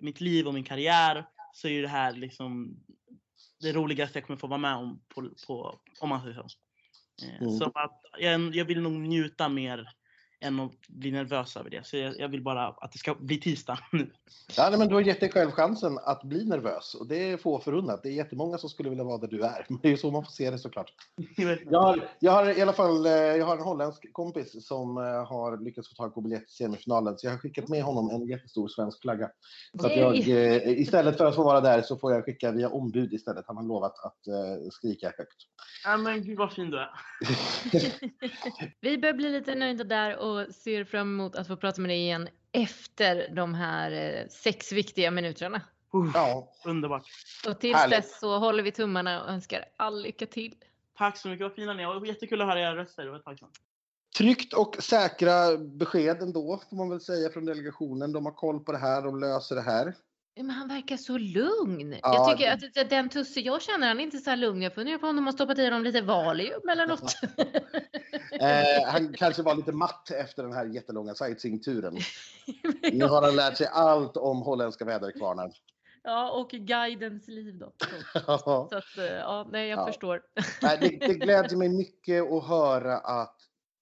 mitt 0.00 0.20
liv 0.20 0.46
och 0.46 0.54
min 0.54 0.64
karriär 0.64 1.26
så 1.52 1.68
är 1.68 1.82
det 1.82 1.88
här 1.88 2.12
liksom 2.12 2.76
det 3.60 3.72
roligaste 3.72 4.18
jag 4.18 4.26
kommer 4.26 4.38
få 4.38 4.46
vara 4.46 4.58
med 4.58 4.74
om, 4.74 5.02
på, 5.08 5.30
på, 5.46 5.80
om 6.00 6.08
man 6.08 6.22
säger 6.22 6.34
så. 6.34 6.40
Eh, 6.40 6.46
Mm. 7.40 7.50
Så 7.50 7.64
att 7.74 8.00
jag, 8.18 8.54
jag 8.54 8.64
vill 8.64 8.80
nog 8.80 8.92
njuta 8.92 9.48
mer 9.48 9.90
än 10.40 10.60
att 10.60 10.88
bli 10.88 11.10
nervös 11.10 11.56
över 11.56 11.70
det. 11.70 11.86
Så 11.86 11.96
jag, 11.96 12.20
jag 12.20 12.28
vill 12.28 12.42
bara 12.42 12.66
att 12.68 12.92
det 12.92 12.98
ska 12.98 13.14
bli 13.14 13.40
tisdag 13.40 13.78
nu. 13.92 14.10
Ja, 14.56 14.70
nej, 14.70 14.78
men 14.78 14.88
du 14.88 14.94
har 14.94 15.02
gett 15.02 15.20
dig 15.20 15.30
själv 15.30 15.50
chansen 15.50 15.98
att 16.04 16.22
bli 16.22 16.44
nervös 16.44 16.94
och 16.94 17.06
det 17.06 17.30
är 17.30 17.36
få 17.36 17.60
förunnat. 17.60 18.02
Det 18.02 18.08
är 18.08 18.12
jättemånga 18.12 18.58
som 18.58 18.70
skulle 18.70 18.90
vilja 18.90 19.04
vara 19.04 19.18
där 19.18 19.28
du 19.28 19.42
är. 19.42 19.66
Men 19.68 19.78
det 19.82 19.88
är 19.88 19.90
ju 19.90 19.96
så 19.96 20.10
man 20.10 20.24
får 20.24 20.30
se 20.30 20.50
det 20.50 20.58
såklart. 20.58 20.92
Jag 21.70 21.80
har, 21.80 22.08
jag 22.20 22.32
har 22.32 22.58
i 22.58 22.62
alla 22.62 22.72
fall 22.72 23.06
eh, 23.06 23.12
jag 23.12 23.46
har 23.46 23.56
en 23.56 23.62
holländsk 23.62 24.12
kompis 24.12 24.66
som 24.66 24.96
eh, 24.96 25.02
har 25.04 25.64
lyckats 25.64 25.88
få 25.88 25.94
tag 25.94 26.14
på 26.14 26.20
biljett 26.20 26.46
till 26.46 26.56
semifinalen. 26.56 27.18
Så 27.18 27.26
jag 27.26 27.32
har 27.32 27.38
skickat 27.38 27.68
med 27.68 27.82
honom 27.82 28.10
en 28.10 28.26
jättestor 28.26 28.68
svensk 28.68 29.00
flagga. 29.00 29.30
Så 29.80 29.86
att 29.86 29.96
jag, 29.96 30.16
eh, 30.16 30.80
istället 30.80 31.16
för 31.16 31.26
att 31.26 31.34
få 31.34 31.42
vara 31.42 31.60
där 31.60 31.82
så 31.82 31.96
får 31.96 32.12
jag 32.12 32.24
skicka 32.24 32.52
via 32.52 32.68
ombud 32.68 33.12
istället. 33.12 33.44
Han 33.46 33.56
har 33.56 33.64
lovat 33.64 33.94
att 34.04 34.18
skrika 34.72 35.06
högt. 35.06 35.36
Ja 35.84 35.96
men 35.96 36.24
gud 36.24 36.38
vad 36.38 36.52
fin 36.52 36.70
du 36.70 36.78
är. 36.78 36.90
Vi 38.80 38.98
börjar 38.98 39.14
bli 39.14 39.30
lite 39.30 39.54
nöjda 39.54 39.84
där 39.84 40.16
och 40.16 40.29
ser 40.52 40.84
fram 40.84 41.08
emot 41.08 41.36
att 41.36 41.46
få 41.46 41.56
prata 41.56 41.80
med 41.80 41.90
dig 41.90 41.98
igen 41.98 42.28
efter 42.52 43.28
de 43.34 43.54
här 43.54 43.92
eh, 43.92 44.28
sex 44.28 44.72
viktiga 44.72 45.10
minuterna. 45.10 45.62
Uh, 45.94 46.10
Ja, 46.14 46.52
Underbart. 46.64 47.02
Och 47.48 47.60
tills 47.60 47.76
Härligt. 47.76 47.96
dess 48.02 48.20
så 48.20 48.38
håller 48.38 48.62
vi 48.62 48.72
tummarna 48.72 49.22
och 49.22 49.28
önskar 49.30 49.64
all 49.76 50.02
lycka 50.02 50.26
till. 50.26 50.54
Tack 50.98 51.16
så 51.16 51.28
mycket, 51.28 51.44
vad 51.44 51.54
fina 51.54 51.74
ni 51.74 51.82
är. 51.82 51.96
Och 51.96 52.06
jättekul 52.06 52.40
att 52.40 52.48
höra 52.48 52.60
era 52.60 52.76
röster. 52.76 53.04
Det 53.04 53.10
var 53.10 53.18
ett 53.18 53.24
tag 53.24 53.38
sedan. 53.38 53.48
tryggt 54.18 54.54
och 54.54 54.76
säkra 54.80 55.56
besked 55.56 56.22
ändå 56.22 56.60
får 56.70 56.76
man 56.76 56.90
väl 56.90 57.00
säga 57.00 57.30
från 57.30 57.44
delegationen. 57.44 58.12
De 58.12 58.24
har 58.24 58.32
koll 58.32 58.60
på 58.64 58.72
det 58.72 58.78
här, 58.78 59.02
de 59.02 59.20
löser 59.20 59.54
det 59.54 59.62
här. 59.62 59.94
Men 60.36 60.50
han 60.50 60.68
verkar 60.68 60.96
så 60.96 61.18
lugn. 61.18 61.92
Ja, 61.92 62.14
jag 62.14 62.30
tycker 62.38 62.56
det- 62.74 62.80
att 62.80 62.90
den 62.90 63.08
Tusse 63.08 63.40
jag 63.40 63.62
känner, 63.62 63.88
han 63.88 64.00
är 64.00 64.04
inte 64.04 64.18
så 64.18 64.30
här 64.30 64.36
lugn. 64.36 64.62
Jag 64.62 64.74
funderar 64.74 64.98
på 64.98 65.06
om 65.06 65.16
de 65.16 65.24
har 65.26 65.32
stoppat 65.32 65.58
i 65.58 65.64
honom 65.64 65.82
lite 65.84 66.02
Valium 66.02 66.68
eller 66.72 66.86
något. 66.86 67.12
Eh, 68.32 68.84
han 68.86 69.12
kanske 69.12 69.42
var 69.42 69.54
lite 69.54 69.72
matt 69.72 70.10
efter 70.10 70.42
den 70.42 70.52
här 70.52 70.66
jättelånga 70.66 71.14
sightseeingturen. 71.14 71.96
Nu 72.92 73.04
har 73.04 73.22
han 73.22 73.36
lärt 73.36 73.56
sig 73.56 73.66
allt 73.72 74.16
om 74.16 74.42
holländska 74.42 74.84
väderkvarnar. 74.84 75.52
ja, 76.02 76.30
och 76.30 76.50
guidens 76.50 77.28
liv 77.28 77.58
då. 77.58 77.72
Så 78.38 78.68
att, 78.76 78.98
eh, 78.98 79.04
ja, 79.04 79.48
nej, 79.52 79.68
jag 79.68 79.78
Ja. 79.78 79.86
förstår. 79.86 80.22
Nej, 80.62 80.78
det, 80.80 81.06
det 81.06 81.14
glädjer 81.14 81.58
mig 81.58 81.68
mycket 81.68 82.32
att 82.32 82.44
höra 82.46 82.98
att 82.98 83.36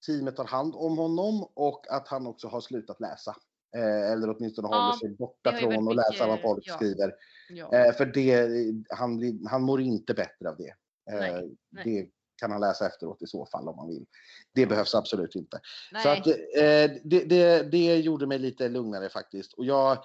teamet 0.05 0.35
tar 0.35 0.45
hand 0.45 0.73
om 0.75 0.97
honom 0.97 1.43
och 1.55 1.85
att 1.91 2.07
han 2.07 2.27
också 2.27 2.47
har 2.47 2.61
slutat 2.61 2.99
läsa. 2.99 3.35
Eh, 3.75 4.11
eller 4.11 4.29
åtminstone 4.29 4.67
Ja, 4.71 4.77
håller 4.77 4.97
sig 4.97 5.09
borta 5.09 5.51
från 5.51 5.85
varit 5.85 5.95
läsa 5.95 6.27
vad 6.27 6.41
folk 6.41 6.63
ja. 6.67 6.75
skriver. 6.75 7.13
Ja. 7.49 7.73
Eh, 7.73 7.93
för 7.93 8.05
det, 8.05 8.49
han, 8.89 9.39
han 9.49 9.61
mår 9.61 9.81
inte 9.81 10.13
bättre 10.13 10.49
av 10.49 10.57
det. 10.57 10.73
Eh, 11.11 11.19
Nej, 11.19 11.57
nej. 11.69 11.83
Det 11.83 12.09
kan 12.35 12.51
han 12.51 12.61
läsa 12.61 12.87
efteråt 12.87 13.21
i 13.21 13.27
så 13.27 13.45
fall 13.45 13.67
om 13.67 13.75
man 13.75 13.87
vill. 13.87 14.05
Det 14.53 14.65
behövs 14.65 14.95
absolut 14.95 15.35
inte. 15.35 15.59
nej. 15.91 16.03
Så 16.03 16.09
att, 16.09 16.27
eh, 16.27 16.97
det, 17.03 17.23
det, 17.29 17.71
det 17.71 17.97
gjorde 17.97 18.27
mig 18.27 18.39
lite 18.39 18.69
lugnare 18.69 19.09
faktiskt. 19.09 19.53
Och 19.53 19.65
jag, 19.65 20.03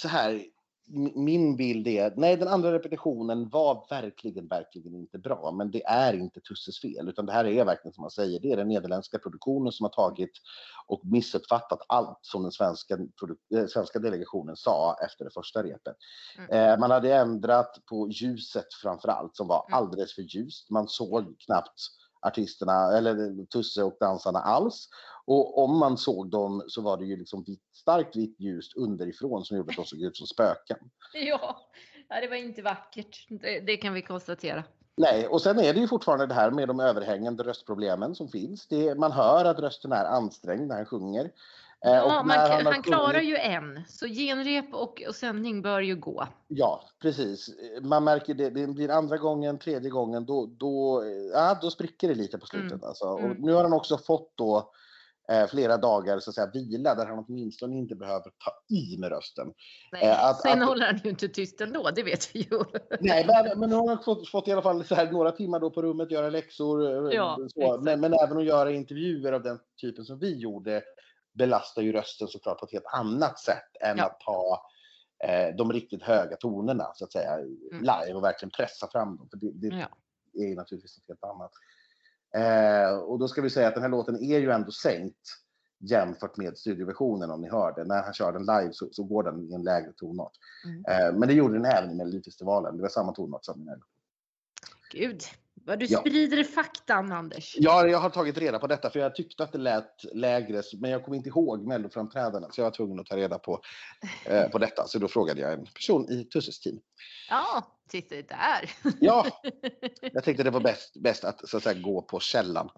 så 0.00 0.08
här, 0.08 0.44
min 1.14 1.56
bild 1.56 1.88
är, 1.88 2.12
nej 2.16 2.36
den 2.36 2.48
andra 2.48 2.72
repetitionen 2.72 3.48
var 3.48 3.86
verkligen, 3.90 4.48
verkligen 4.48 4.94
inte 4.94 5.18
bra. 5.18 5.52
Men 5.52 5.70
det 5.70 5.84
är 5.86 6.12
inte 6.14 6.40
Tusses 6.40 6.80
fel, 6.80 7.08
utan 7.08 7.26
det 7.26 7.32
här 7.32 7.44
är 7.44 7.64
verkligen 7.64 7.92
som 7.94 8.02
man 8.02 8.10
säger, 8.10 8.40
det 8.40 8.52
är 8.52 8.56
den 8.56 8.68
nederländska 8.68 9.18
produktionen 9.18 9.72
som 9.72 9.84
har 9.84 9.90
tagit 9.90 10.30
och 10.86 11.00
missuppfattat 11.04 11.78
allt 11.88 12.18
som 12.22 12.42
den 12.42 12.52
svenska, 12.52 12.94
eh, 13.54 13.66
svenska 13.66 13.98
delegationen 13.98 14.56
sa 14.56 14.96
efter 15.04 15.24
det 15.24 15.30
första 15.30 15.62
repet. 15.62 15.96
Mm. 16.38 16.50
Eh, 16.50 16.78
man 16.78 16.90
hade 16.90 17.14
ändrat 17.14 17.86
på 17.90 18.08
ljuset 18.10 18.74
framför 18.82 19.08
allt, 19.08 19.36
som 19.36 19.48
var 19.48 19.66
Mm. 19.68 19.78
alldeles 19.78 20.14
för 20.14 20.22
ljust. 20.22 20.70
Man 20.70 20.88
såg 20.88 21.34
knappt 21.46 21.80
artisterna, 22.20 22.96
eller 22.98 23.46
Tusse 23.46 23.82
och 23.82 23.96
dansarna 24.00 24.38
alls. 24.38 24.88
Och 25.26 25.64
om 25.64 25.78
man 25.78 25.98
såg 25.98 26.30
dem 26.30 26.62
så 26.68 26.80
var 26.82 26.96
det 26.96 27.04
ju 27.04 27.16
liksom 27.16 27.42
vitt, 27.46 27.62
starkt 27.74 28.16
vitt 28.16 28.40
ljust 28.40 28.76
underifrån 28.76 29.44
som 29.44 29.56
gjorde 29.56 29.70
att 29.70 29.76
de 29.76 29.84
såg 29.84 30.00
ut 30.02 30.16
som 30.16 30.26
spöken. 30.26 30.76
Ja, 31.12 31.58
det 32.20 32.28
var 32.28 32.36
inte 32.36 32.62
vackert. 32.62 33.26
Det, 33.28 33.60
det 33.60 33.76
kan 33.76 33.94
vi 33.94 34.02
konstatera. 34.02 34.64
Nej, 34.96 35.26
och 35.28 35.42
sen 35.42 35.58
är 35.58 35.74
det 35.74 35.80
ju 35.80 35.88
fortfarande 35.88 36.26
det 36.26 36.34
här 36.34 36.50
med 36.50 36.68
de 36.68 36.80
överhängande 36.80 37.42
röstproblemen 37.44 38.14
som 38.14 38.28
finns. 38.28 38.66
Det, 38.66 38.94
man 38.98 39.12
hör 39.12 39.44
att 39.44 39.58
rösten 39.58 39.92
är 39.92 40.04
ansträngd 40.04 40.68
när 40.68 40.76
han 40.76 40.86
sjunger. 40.86 41.24
Eh, 41.84 41.92
Ja, 41.92 42.22
man, 42.26 42.38
han, 42.38 42.66
han 42.66 42.82
klarar 42.82 43.12
sjungit- 43.12 43.28
ju 43.30 43.36
en, 43.36 43.82
så 43.88 44.06
genrep 44.06 44.74
och, 44.74 45.02
och 45.08 45.14
sändning 45.14 45.62
bör 45.62 45.80
ju 45.80 45.96
gå. 45.96 46.26
Ja, 46.48 46.82
precis. 47.02 47.50
Man 47.82 48.04
märker 48.04 48.34
det, 48.34 48.50
det 48.50 48.66
blir 48.66 48.90
andra 48.90 49.16
gången, 49.18 49.58
tredje 49.58 49.90
gången, 49.90 50.26
då, 50.26 50.46
då, 50.46 51.02
ja, 51.32 51.58
då 51.62 51.70
spricker 51.70 52.08
det 52.08 52.14
lite 52.14 52.38
på 52.38 52.46
slutet. 52.46 52.72
Mm. 52.72 52.84
Alltså. 52.84 53.04
Och 53.04 53.20
Mm. 53.20 53.36
nu 53.40 53.52
har 53.52 53.62
han 53.62 53.72
också 53.72 53.98
fått 53.98 54.32
då 54.34 54.72
eh, 55.32 55.46
flera 55.46 55.76
dagar 55.76 56.18
så 56.20 56.30
att 56.30 56.34
säga, 56.34 56.50
vila 56.54 56.94
där 56.94 57.06
han 57.06 57.24
åtminstone 57.28 57.76
inte 57.76 57.94
behöver 57.94 58.22
ta 58.24 58.74
i 58.74 58.98
med 58.98 59.08
rösten. 59.10 59.52
Nej, 59.92 60.04
Eh, 60.04 60.24
att- 60.24 60.40
sen 60.42 60.62
att- 60.62 60.68
håller 60.68 60.86
han 60.86 61.00
ju 61.04 61.10
inte 61.10 61.28
tyst 61.28 61.60
ändå, 61.60 61.90
det 61.96 62.02
vet 62.02 62.34
vi 62.34 62.40
ju. 62.40 62.58
Nej, 63.00 63.26
men, 63.26 63.60
men 63.60 63.70
nu 63.70 63.76
har 63.76 63.96
fått, 63.96 64.28
fått 64.28 64.48
i 64.48 64.52
alla 64.52 64.62
fall 64.62 64.84
så 64.84 64.94
här, 64.94 65.12
några 65.12 65.32
timmar 65.32 65.60
då 65.60 65.70
på 65.70 65.82
rummet, 65.82 66.10
göra 66.10 66.30
läxor. 66.30 67.06
eh, 67.08 67.14
Ja, 67.16 67.38
så. 67.54 67.80
Men, 67.80 68.00
men 68.00 68.14
även 68.14 68.38
att 68.38 68.44
göra 68.44 68.70
intervjuer 68.70 69.32
av 69.32 69.42
den 69.42 69.58
typen 69.80 70.04
som 70.04 70.18
vi 70.18 70.36
gjorde. 70.36 70.82
belastar 71.38 71.82
ju 71.82 71.92
rösten 71.92 72.28
såklart 72.28 72.58
på 72.58 72.66
ett 72.66 72.72
helt 72.72 72.86
annat 72.92 73.38
sätt 73.38 73.76
än 73.80 73.98
Ja. 73.98 74.04
att 74.06 74.20
ta 74.20 74.62
eh, 75.24 75.56
de 75.56 75.72
riktigt 75.72 76.02
höga 76.02 76.36
tonerna 76.36 76.92
så 76.94 77.04
att 77.04 77.12
säga 77.12 77.36
live 77.72 78.14
och 78.14 78.24
verkligen 78.24 78.50
pressa 78.50 78.88
fram 78.92 79.16
dem. 79.16 79.28
För 79.30 79.36
det, 79.38 79.50
det 79.54 79.66
Mm. 79.66 79.78
Ja. 79.78 79.88
är 80.44 80.56
naturligtvis 80.56 80.98
något 80.98 81.08
helt 81.08 81.24
annat. 81.34 81.50
Eh, 82.36 82.98
och 82.98 83.18
då 83.18 83.28
ska 83.28 83.42
vi 83.42 83.50
säga 83.50 83.68
att 83.68 83.74
den 83.74 83.82
här 83.82 83.90
låten 83.90 84.16
är 84.22 84.38
ju 84.38 84.50
ändå 84.50 84.70
sänkt 84.70 85.28
jämfört 85.78 86.36
med 86.36 86.58
studioversionen 86.58 87.30
om 87.30 87.40
ni 87.40 87.50
hör 87.50 87.72
det. 87.76 87.84
När 87.84 88.02
han 88.02 88.12
kör 88.14 88.32
den 88.32 88.42
live 88.42 88.72
så, 88.72 88.88
så 88.92 89.02
går 89.04 89.22
den 89.22 89.50
i 89.50 89.54
en 89.54 89.62
lägre 89.62 89.92
tonart. 89.92 90.32
Mm. 90.64 90.84
Eh, 90.88 91.18
men 91.18 91.28
det 91.28 91.34
gjorde 91.34 91.54
den 91.54 91.64
även 91.64 91.90
i 91.90 91.94
Melodifestivalen. 91.94 92.76
Det 92.76 92.82
var 92.82 92.88
samma 92.88 93.12
tonart 93.12 93.44
som 93.44 93.60
i 93.60 93.64
Mello. 93.64 93.82
Gud, 94.92 95.22
vad 95.54 95.78
du 95.78 95.86
Ja. 95.88 95.98
sprider 96.00 96.44
faktan 96.44 97.12
Anders. 97.12 97.56
Ja, 97.58 97.86
jag 97.86 97.98
har 97.98 98.10
tagit 98.10 98.38
reda 98.38 98.58
på 98.58 98.66
detta 98.66 98.90
för 98.90 98.98
jag 98.98 99.14
tyckte 99.14 99.42
att 99.42 99.52
det 99.52 99.58
lät 99.58 100.14
lägre, 100.14 100.62
men 100.80 100.90
jag 100.90 101.04
kom 101.04 101.14
inte 101.14 101.28
ihåg 101.28 101.66
melloframträdandena 101.66 102.48
så 102.52 102.60
jag 102.60 102.64
var 102.66 102.70
tvungen 102.70 103.00
att 103.00 103.06
ta 103.06 103.16
reda 103.16 103.38
på, 103.38 103.60
eh, 104.26 104.48
på 104.50 104.58
detta. 104.58 104.86
Så 104.86 104.98
då 104.98 105.08
frågade 105.08 105.40
jag 105.40 105.52
en 105.52 105.66
person 105.66 106.10
i 106.10 106.24
Tusses 106.24 106.60
team. 106.60 106.78
Ja, 107.30 107.66
titta 107.88 108.14
där. 108.14 108.70
Ja, 109.00 109.26
jag 110.12 110.24
tänkte 110.24 110.42
det 110.42 110.50
var 110.50 110.60
bäst, 110.60 110.96
bäst 110.96 111.24
att 111.24 111.48
så 111.48 111.56
att 111.56 111.62
säga 111.62 111.80
gå 111.80 112.02
på 112.02 112.20
källan. 112.20 112.70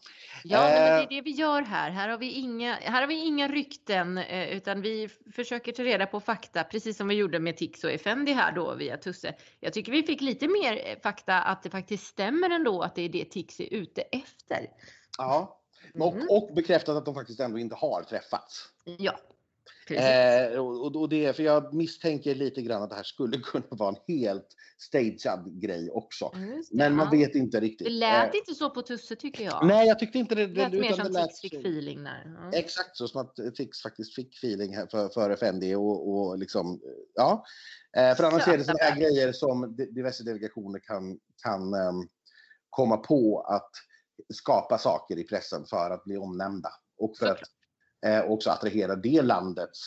Ja, 0.44 0.61
nej, 0.61 0.72
men 0.80 0.82
det 0.82 0.96
Eh. 0.98 1.02
är 1.02 1.09
det 1.09 1.20
vi 1.22 1.30
gör 1.30 1.62
här. 1.62 1.90
Här 1.90 2.09
har 2.09 2.18
vi 2.18 2.30
inga, 2.32 2.74
här 2.74 3.00
har 3.00 3.09
vi 3.09 3.14
inga 3.24 3.48
rykten 3.48 4.18
eh, 4.18 4.48
utan 4.48 4.82
vi 4.82 5.09
försöker 5.34 5.72
ta 5.72 5.82
reda 5.82 6.06
på 6.06 6.20
fakta 6.20 6.64
precis 6.64 6.96
som 6.96 7.09
vi 7.09 7.14
gjorde 7.14 7.40
med 7.40 7.56
Tix 7.56 7.84
och 7.84 7.90
Effendi 7.90 8.32
här 8.32 8.52
då 8.52 8.74
via 8.74 8.96
Tusse. 8.96 9.34
Jag 9.61 9.72
tycker 9.72 9.92
vi 9.92 10.02
fick 10.02 10.20
lite 10.20 10.48
mer 10.48 10.82
eh, 10.86 10.98
fakta 11.02 11.34
att 11.42 11.62
det 11.62 11.70
faktiskt 11.70 12.06
stämmer 12.06 12.50
ändå 12.50 12.82
att 12.82 12.94
det 12.94 13.02
är 13.02 13.09
det 13.09 13.24
Tix 13.24 13.61
är 13.61 13.72
ute 13.74 14.02
efter. 14.02 14.66
Ja, 15.18 15.54
Mm. 15.94 16.09
och, 16.09 16.36
och 16.36 16.54
bekräftat 16.54 16.96
att 16.96 17.04
de 17.04 17.14
faktiskt 17.14 17.40
ändå 17.40 17.59
inte 17.59 17.74
har 17.74 18.02
träffats. 18.02 18.68
Ja. 18.98 19.18
Eh, 19.91 20.59
och, 20.59 20.97
och 20.97 21.09
det, 21.09 21.36
för 21.36 21.43
jag 21.43 21.74
misstänker 21.74 22.34
lite 22.34 22.62
grann 22.62 22.82
att 22.82 22.91
det 22.91 22.97
här 22.97 23.03
skulle 23.03 23.39
kunna 23.45 23.64
vara 23.70 23.89
en 23.89 24.14
helt 24.16 24.47
stagead 24.78 25.61
grej 25.61 25.91
också. 25.91 26.30
Det, 26.34 26.62
Men 26.72 26.97
man 26.97 27.09
ja. 27.12 27.18
vet 27.18 27.34
inte 27.34 27.61
riktigt. 27.61 27.86
Det 27.86 27.93
lät 27.93 28.34
Eh, 28.34 28.39
inte 28.39 28.55
så 28.55 28.70
på 28.70 28.82
Tusse 28.82 29.16
tycker 29.16 29.45
jag. 29.45 29.66
Nej, 29.66 29.89
jag 29.89 29.99
tyckte 29.99 30.18
inte 30.18 30.34
det. 30.34 30.47
det 30.47 30.68
lät 30.68 30.72
mer 30.72 30.93
som 30.93 31.14
Tix 31.14 31.41
fick 31.41 31.55
feeling 31.55 32.05
där. 32.05 32.36
Ja. 32.53 32.59
Exakt 32.59 32.97
så 32.97 33.09
som 33.09 33.20
att 33.20 33.55
Tix 33.57 33.82
faktiskt 33.82 34.14
fick 34.14 34.36
feeling 34.36 34.74
för, 34.91 35.09
för 35.09 35.36
Fendi 35.36 35.74
och, 35.74 36.09
och 36.11 36.39
liksom, 36.39 36.80
ja. 37.14 37.45
Eh, 37.97 38.14
för 38.16 38.24
annars 38.24 38.49
är 38.49 38.59
det 38.59 38.64
sådana 38.64 38.84
här 38.84 39.01
grejer 39.01 39.32
som 39.32 39.76
di- 39.76 39.91
diverse 39.91 40.24
delegationer 40.24 40.78
kan, 40.78 41.18
kan 41.43 41.74
ehm, 41.74 42.09
komma 42.70 42.97
på 42.97 43.41
att 43.41 43.70
skapa 44.34 44.78
saker 44.78 45.18
i 45.18 45.24
pressen 45.24 45.64
för 45.66 45.91
att 45.91 46.05
bli 46.05 46.16
omnämnda 46.16 46.70
och 46.99 47.16
för 47.16 47.26
att 47.26 47.41
eh, 48.07 48.24
också 48.24 48.51
attrahera 48.51 48.96
det 48.96 49.22
landets 49.22 49.78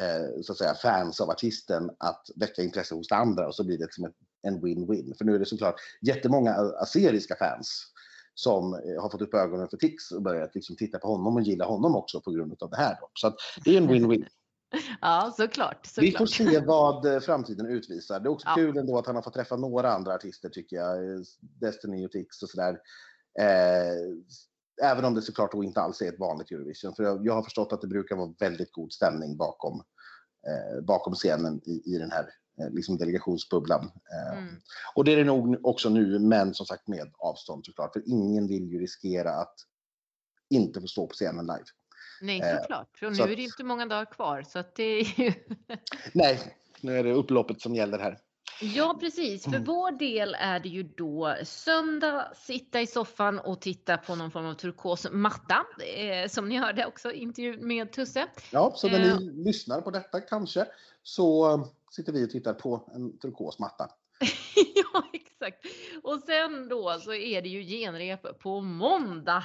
eh, 0.00 0.42
så 0.42 0.52
att 0.52 0.58
säga, 0.58 0.74
fans 0.74 1.20
av 1.20 1.30
artisten 1.30 1.90
att 1.98 2.26
väcka 2.36 2.62
intresse 2.62 2.94
hos 2.94 3.12
andra 3.12 3.46
och 3.46 3.54
så 3.54 3.64
blir 3.64 3.78
det 3.78 3.84
liksom 3.84 4.12
en 4.42 4.60
win-win. 4.60 5.14
För 5.18 5.24
nu 5.24 5.34
är 5.34 5.38
det 5.38 5.46
såklart 5.46 5.74
jättemånga 6.02 6.54
azeriska 6.80 7.36
fans 7.36 7.86
som 8.34 8.74
eh, 8.74 9.02
har 9.02 9.10
fått 9.10 9.22
upp 9.22 9.34
ögonen 9.34 9.68
för 9.68 9.76
Tix 9.76 10.10
och 10.12 10.22
börjat 10.22 10.54
liksom 10.54 10.76
titta 10.76 10.98
på 10.98 11.08
honom 11.08 11.36
och 11.36 11.42
gilla 11.42 11.64
honom 11.64 11.96
också 11.96 12.20
på 12.20 12.30
grund 12.30 12.56
av 12.60 12.70
det 12.70 12.76
här. 12.76 12.96
Då. 13.00 13.10
Så 13.14 13.26
att 13.26 13.34
det 13.64 13.72
är 13.74 13.76
en 13.76 13.90
win-win. 13.90 14.26
Ja, 15.00 15.34
såklart. 15.36 15.88
Vi 15.96 16.12
får 16.12 16.26
såklart. 16.26 16.52
se 16.52 16.60
vad 16.60 17.24
framtiden 17.24 17.66
utvisar. 17.66 18.20
Det 18.20 18.26
är 18.26 18.30
också 18.30 18.48
Ja. 18.48 18.54
kul 18.54 18.76
ändå 18.76 18.98
att 18.98 19.06
han 19.06 19.14
har 19.14 19.22
fått 19.22 19.34
träffa 19.34 19.56
några 19.56 19.92
andra 19.92 20.14
artister 20.14 20.48
tycker 20.48 20.76
jag. 20.76 20.98
Destiny 21.40 22.06
och 22.06 22.10
Tix 22.12 22.42
och 22.42 22.48
sådär. 22.48 22.78
Eh, 23.40 23.92
även 24.82 25.04
om 25.04 25.14
det 25.14 25.22
såklart 25.22 25.54
inte 25.54 25.80
alls 25.80 26.02
är 26.02 26.08
ett 26.08 26.18
vanligt 26.18 26.50
Eurovision. 26.50 26.94
För 26.94 27.02
jag, 27.02 27.26
jag 27.26 27.32
har 27.34 27.42
förstått 27.42 27.72
att 27.72 27.80
det 27.80 27.86
brukar 27.86 28.16
vara 28.16 28.34
väldigt 28.38 28.72
god 28.72 28.92
stämning 28.92 29.36
bakom, 29.36 29.82
eh, 30.46 30.82
bakom 30.84 31.14
scenen 31.14 31.60
i, 31.64 31.94
i 31.94 31.98
den 31.98 32.10
här 32.10 32.28
eh, 32.60 32.70
liksom 32.70 32.96
delegationsbubblan. 32.98 33.84
Eh, 33.84 34.38
Mm. 34.38 34.54
Och 34.94 35.04
det 35.04 35.12
är 35.12 35.16
det 35.16 35.24
nog 35.24 35.66
också 35.66 35.88
nu, 35.88 36.18
men 36.18 36.54
som 36.54 36.66
sagt 36.66 36.88
med 36.88 37.12
avstånd 37.18 37.64
såklart. 37.66 37.92
För 37.92 38.02
ingen 38.06 38.46
vill 38.46 38.68
ju 38.68 38.78
riskera 38.80 39.32
att 39.32 39.54
inte 40.50 40.80
få 40.80 40.86
stå 40.86 41.06
på 41.06 41.14
scenen 41.14 41.46
live. 41.46 41.64
Nej, 42.22 42.40
Eh, 42.40 42.60
såklart. 42.60 42.98
Och 43.02 43.10
nu 43.10 43.14
så 43.16 43.22
är 43.22 43.26
det 43.26 43.32
att- 43.32 43.38
inte 43.38 43.64
många 43.64 43.86
dagar 43.86 44.04
kvar 44.12 44.42
så 44.42 44.58
att 44.58 44.74
det 44.74 44.82
är 44.84 45.20
ju 45.20 45.32
Nej, 46.12 46.40
nu 46.80 46.98
är 46.98 47.04
det 47.04 47.12
upploppet 47.12 47.60
som 47.60 47.74
gäller 47.74 47.98
här. 47.98 48.18
Ja, 48.60 48.96
precis. 49.00 49.44
För 49.44 49.50
Mm. 49.50 49.64
vår 49.64 49.90
del 49.90 50.36
är 50.38 50.60
det 50.60 50.68
ju 50.68 50.82
då 50.82 51.36
söndag, 51.44 52.32
sitta 52.36 52.80
i 52.80 52.86
soffan 52.86 53.38
och 53.38 53.60
titta 53.60 53.96
på 53.96 54.14
någon 54.14 54.30
form 54.30 54.46
av 54.46 54.54
turkos 54.54 55.06
matta. 55.12 55.64
Eh, 55.96 56.28
som 56.28 56.48
ni 56.48 56.56
hörde 56.58 56.86
också 56.86 57.12
intervju 57.12 57.60
med 57.60 57.92
Tusse. 57.92 58.26
Ja, 58.52 58.72
så 58.76 58.88
när 58.88 59.00
Eh. 59.00 59.18
ni 59.18 59.44
lyssnar 59.44 59.80
på 59.80 59.90
detta 59.90 60.20
kanske 60.20 60.66
så 61.02 61.50
eh, 61.54 61.64
sitter 61.90 62.12
vi 62.12 62.26
och 62.26 62.30
tittar 62.30 62.54
på 62.54 62.90
en 62.94 63.18
turkos 63.18 63.58
matta. 63.58 63.88
ja, 64.74 65.02
exakt. 65.12 65.66
Och 66.02 66.20
sen 66.26 66.68
då 66.68 66.98
så 67.00 67.14
är 67.14 67.42
det 67.42 67.48
ju 67.48 67.62
genrep 67.62 68.38
på 68.38 68.60
måndag. 68.60 69.44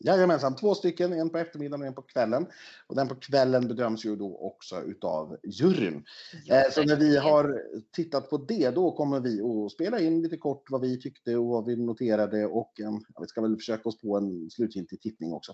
Jajamensan, 0.00 0.56
två 0.56 0.74
stycken, 0.74 1.12
en 1.12 1.30
på 1.30 1.38
eftermiddagen 1.38 1.80
och 1.80 1.86
en 1.86 1.94
på 1.94 2.02
kvällen. 2.02 2.46
Och 2.86 2.96
den 2.96 3.08
på 3.08 3.14
kvällen 3.14 3.68
bedöms 3.68 4.04
ju 4.04 4.16
då 4.16 4.38
också 4.38 4.82
utav 4.82 5.36
juryn. 5.44 6.04
Eh, 6.50 6.62
Så 6.70 6.82
när 6.82 6.96
vi 6.96 7.16
har 7.16 7.62
tittat 7.92 8.30
på 8.30 8.38
det, 8.38 8.70
då 8.70 8.92
kommer 8.92 9.20
vi 9.20 9.42
att 9.42 9.72
spela 9.72 10.00
in 10.00 10.22
lite 10.22 10.36
kort 10.36 10.70
vad 10.70 10.80
vi 10.80 11.00
tyckte 11.00 11.36
och 11.36 11.46
vad 11.46 11.66
vi 11.66 11.76
noterade 11.76 12.46
och 12.46 12.80
eh, 12.80 12.90
ja, 13.14 13.20
vi 13.20 13.26
ska 13.26 13.40
väl 13.40 13.56
försöka 13.56 13.88
oss 13.88 14.00
på 14.00 14.16
en 14.16 14.50
slutgiltig 14.50 15.00
tippning 15.00 15.32
också. 15.32 15.52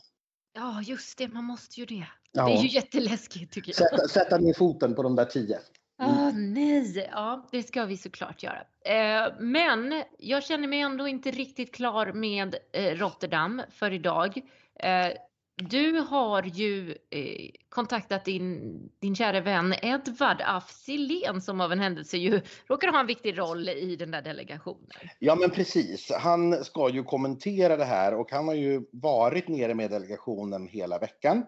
Ja, 0.53 0.83
just 0.83 1.19
det. 1.19 1.29
Man 1.29 1.45
måste 1.45 1.81
ju 1.81 1.87
det. 1.87 2.07
Ja. 2.33 2.47
Det 2.47 2.53
är 2.53 2.63
ju 2.63 2.69
jätteläskigt 2.69 3.53
tycker 3.53 3.69
jag. 3.69 3.91
Sätta, 3.91 4.09
sätta 4.09 4.39
ner 4.39 4.55
foten 4.55 4.95
på 4.95 5.03
de 5.03 5.17
där 5.17 5.25
tio. 5.25 5.59
Åh 5.99 6.33
nej, 6.35 7.09
ja 7.13 7.49
det 7.51 7.63
ska 7.63 7.85
vi 7.85 7.97
såklart 7.97 8.43
göra. 8.43 8.65
Eh, 8.85 9.33
men 9.39 10.03
jag 10.19 10.45
känner 10.45 10.69
mig 10.69 10.81
ändå 10.81 11.09
inte 11.09 11.31
riktigt 11.31 11.75
klar 11.75 12.13
med 12.13 12.57
eh, 12.73 12.95
Rotterdam 12.95 13.63
för 13.71 13.93
idag. 13.93 14.41
Eh, 14.81 15.09
du 15.57 15.99
har 15.99 16.43
ju 16.43 16.91
eh, 17.11 17.51
kontaktat 17.69 18.25
din, 18.25 18.79
din 18.99 19.15
kära 19.15 19.41
vän 19.41 19.75
Edvard 19.83 20.41
af 20.41 20.71
Sillén 20.71 21.41
som 21.41 21.61
av 21.61 21.73
en 21.73 21.81
händelse 21.81 22.17
ju 22.17 22.41
råkar 22.69 22.89
ha 22.89 23.01
en 23.01 23.07
viktig 23.07 23.39
roll 23.39 23.69
i 23.69 23.97
den 23.97 24.11
där 24.11 24.23
delegationen. 24.23 24.91
Ja 25.19 25.35
men 25.35 25.51
precis. 25.51 26.13
Han 26.13 26.65
ska 26.65 26.91
ju 26.91 27.03
kommentera 27.03 27.77
det 27.77 27.85
här 27.85 28.15
och 28.15 28.31
han 28.31 28.49
har 28.49 28.55
ju 28.55 28.83
varit 28.93 29.49
nere 29.49 29.75
med 29.75 29.91
delegationen 29.91 30.67
hela 30.67 30.99
veckan. 30.99 31.47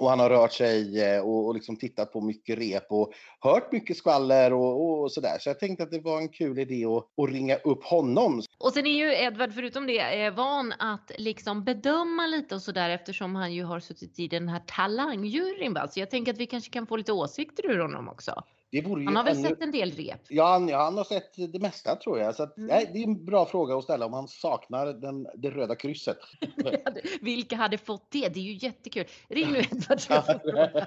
Och 0.00 0.10
han 0.10 0.20
har 0.20 0.30
rört 0.30 0.52
sig 0.52 1.02
eh, 1.02 1.20
och, 1.20 1.46
och 1.46 1.54
liksom 1.54 1.76
tittat 1.76 2.12
på 2.12 2.20
mycket 2.20 2.58
rep 2.58 2.86
och 2.88 3.12
hört 3.40 3.72
mycket 3.72 3.96
skvaller 3.96 4.52
och, 4.52 5.02
och 5.02 5.12
sådär. 5.12 5.36
Så 5.40 5.48
jag 5.48 5.60
tänkte 5.60 5.82
att 5.82 5.90
det 5.90 6.00
var 6.00 6.18
en 6.18 6.28
kul 6.28 6.58
idé 6.58 6.84
att, 6.84 7.24
att 7.24 7.30
ringa 7.30 7.56
upp 7.56 7.84
honom. 7.84 8.42
Och 8.58 8.72
sen 8.72 8.86
är 8.86 8.90
ju 8.90 9.14
Edvard 9.14 9.54
förutom 9.54 9.86
det 9.86 10.24
eh, 10.24 10.34
van 10.34 10.72
att 10.78 11.12
liksom 11.18 11.64
bedöma 11.64 12.26
lite 12.26 12.54
och 12.54 12.62
sådär 12.62 12.90
eftersom 12.90 13.34
han 13.34 13.54
ju 13.54 13.64
har 13.64 13.80
suttit 13.80 14.18
i 14.18 14.28
den 14.28 14.48
här 14.48 14.62
talangjuryn. 14.66 15.78
Så 15.90 16.00
jag 16.00 16.10
tänker 16.10 16.32
att 16.32 16.38
vi 16.38 16.46
kanske 16.46 16.70
kan 16.70 16.86
få 16.86 16.96
lite 16.96 17.12
åsikter 17.12 17.66
ur 17.66 17.78
honom 17.78 18.08
också. 18.08 18.42
Det 18.70 18.80
vore 18.82 19.00
ju 19.00 19.06
Han 19.06 19.16
har 19.16 19.24
väl 19.24 19.36
ännu... 19.38 19.48
sett 19.48 19.62
en 19.62 19.70
del 19.72 19.90
rep? 19.92 20.20
Ja, 20.28 20.52
han, 20.52 20.68
ja, 20.68 20.82
han 20.84 20.96
har 20.96 21.04
sett 21.04 21.52
det 21.52 21.58
mesta 21.62 21.96
tror 21.96 22.18
jag. 22.18 22.34
Så 22.34 22.42
att, 22.42 22.56
Mm. 22.56 22.68
nej, 22.68 22.90
det 22.92 22.98
är 22.98 23.04
en 23.04 23.24
bra 23.24 23.46
fråga 23.46 23.76
att 23.76 23.84
ställa 23.84 24.06
om 24.06 24.12
han 24.12 24.28
saknar 24.28 24.86
den, 24.86 25.26
det 25.36 25.50
röda 25.50 25.76
krysset. 25.76 26.18
Vilka 27.20 27.56
hade 27.56 27.78
fått 27.78 28.10
det? 28.10 28.28
Det 28.28 28.40
är 28.40 28.44
ju 28.44 28.58
jättekul. 28.66 29.04
Ring 29.28 29.52
nu 29.52 29.58
Edvard. 29.58 29.98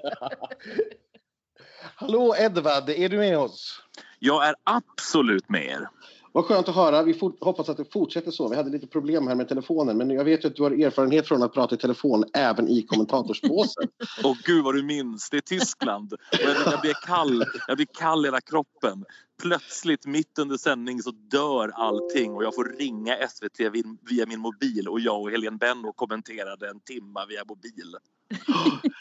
Hallå 1.95 2.36
Edvard, 2.39 2.89
är 2.89 3.09
du 3.09 3.17
med 3.17 3.38
oss? 3.38 3.84
Jag 4.19 4.47
är 4.47 4.55
absolut 4.63 5.49
med 5.49 5.65
er. 5.65 5.88
Vad 6.34 6.45
skönt 6.45 6.69
att 6.69 6.75
höra. 6.75 7.03
Vi 7.03 7.19
hoppas 7.39 7.69
att 7.69 7.77
det 7.77 7.93
fortsätter 7.93 8.32
så. 8.32 8.49
Vi 8.49 8.55
hade 8.55 8.69
lite 8.69 8.88
problem 8.88 9.27
här 9.27 9.36
med 9.36 9.47
telefonen, 9.47 9.97
men 9.97 10.09
jag 10.09 10.23
vet 10.23 10.43
ju 10.43 10.47
att 10.47 10.55
du 10.55 10.63
har 10.63 10.71
erfarenhet 10.71 11.27
från 11.27 11.43
att 11.43 11.53
prata 11.53 11.75
i 11.75 11.77
telefon 11.77 12.23
även 12.34 12.67
i 12.67 12.82
kommentatorsbåsen. 12.82 13.88
Och 14.23 14.38
gud 14.45 14.63
vad 14.63 14.75
du 14.75 14.84
minns, 14.84 15.29
det 15.29 15.38
är 15.38 15.41
Tyskland. 15.41 16.13
Och 16.13 16.19
jag, 16.32 16.73
jag, 16.73 16.82
blir 16.82 16.93
kall, 17.05 17.43
jag 17.67 17.77
blir 17.77 17.88
kall 17.99 18.25
i 18.25 18.27
hela 18.27 18.41
kroppen. 18.41 19.05
Plötsligt 19.41 20.05
mitt 20.05 20.39
under 20.39 20.57
sändning 20.57 21.01
så 21.01 21.11
dör 21.11 21.71
allting 21.75 22.36
och 22.36 22.43
jag 22.43 22.55
får 22.55 22.75
ringa 22.79 23.15
SVT 23.29 23.59
via- 23.59 23.97
via 24.09 24.25
min 24.25 24.39
mobil 24.39 24.88
och 24.88 24.99
jag 24.99 25.21
och 25.21 25.32
Helene 25.32 25.57
Benno 25.57 25.93
kommenterade 25.93 26.69
en 26.69 26.79
timma 26.79 27.25
via 27.25 27.43
mobil. 27.47 27.95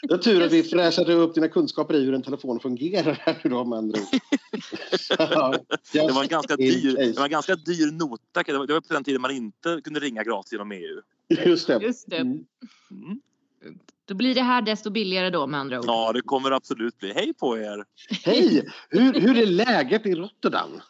Det 0.01 0.13
är 0.13 0.17
tur 0.17 0.43
att 0.43 0.51
vi 0.51 0.63
fräschade 0.63 1.13
upp 1.13 1.35
dina 1.35 1.47
kunskaper 1.47 1.93
i 1.93 2.05
hur 2.05 2.13
en 2.13 2.23
telefon 2.23 2.59
fungerar 2.59 3.13
här 3.21 3.41
nu 3.43 3.49
då 3.49 3.63
med. 3.65 3.95
Ja, 5.17 5.55
Det 5.93 6.11
var 6.11 6.21
en 6.21 6.27
ganska 6.27 6.55
dyr, 6.55 6.95
det 6.95 7.17
var 7.17 7.25
en 7.25 7.31
ganska 7.31 7.55
dyr 7.55 7.91
nota. 7.91 8.43
Det 8.45 8.57
var, 8.57 8.67
det 8.67 8.73
var 8.73 8.81
på 8.81 8.93
den 8.93 9.03
tiden 9.03 9.21
man 9.21 9.31
inte 9.31 9.81
kunde 9.83 9.99
ringa 9.99 10.23
gratis 10.23 10.51
genom 10.51 10.71
EU. 10.71 11.01
Just 11.45 11.67
det. 11.67 11.79
Just 11.81 12.09
det. 12.09 12.17
Mm. 12.17 12.45
Mm. 12.91 13.19
Då 14.05 14.15
blir 14.15 14.35
det 14.35 14.41
här 14.41 14.61
desto 14.61 14.89
billigare 14.89 15.29
då 15.29 15.47
med 15.47 15.59
andra 15.59 15.79
ord. 15.79 15.85
Ja, 15.87 16.11
det 16.13 16.21
kommer 16.21 16.51
absolut 16.51 16.97
bli. 16.97 17.13
Hej 17.13 17.33
på 17.33 17.57
er! 17.57 17.85
Hej! 18.25 18.65
Hur, 18.89 19.13
hur 19.13 19.37
är 19.37 19.45
läget 19.45 20.05
i 20.05 20.15
Rotterdam? 20.15 20.81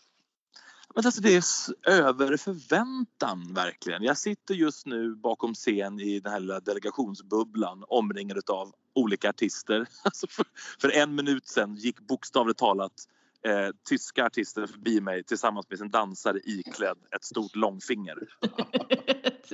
Men 0.95 1.05
alltså 1.05 1.21
det 1.21 1.35
är 1.35 1.43
över 1.89 2.37
förväntan 2.37 3.53
verkligen. 3.53 4.03
Jag 4.03 4.17
sitter 4.17 4.53
just 4.53 4.85
nu 4.85 5.15
bakom 5.15 5.53
scen 5.53 5.99
i 5.99 6.19
den 6.19 6.31
här 6.31 6.39
lilla 6.39 6.59
delegationsbubblan 6.59 7.83
omringad 7.87 8.49
av 8.49 8.73
olika 8.93 9.29
artister. 9.29 9.87
Alltså 10.03 10.27
för, 10.27 10.45
för 10.81 10.89
en 10.89 11.15
minut 11.15 11.47
sen 11.47 11.75
gick 11.75 11.99
bokstavligt 11.99 12.59
talat 12.59 13.07
eh, 13.45 13.69
tyska 13.89 14.25
artister 14.25 14.67
förbi 14.67 15.01
mig 15.01 15.23
tillsammans 15.23 15.69
med 15.69 15.79
sin 15.79 15.89
dansare 15.89 16.39
iklädd 16.43 16.97
ett 17.15 17.23
stort 17.23 17.55
långfinger. 17.55 18.17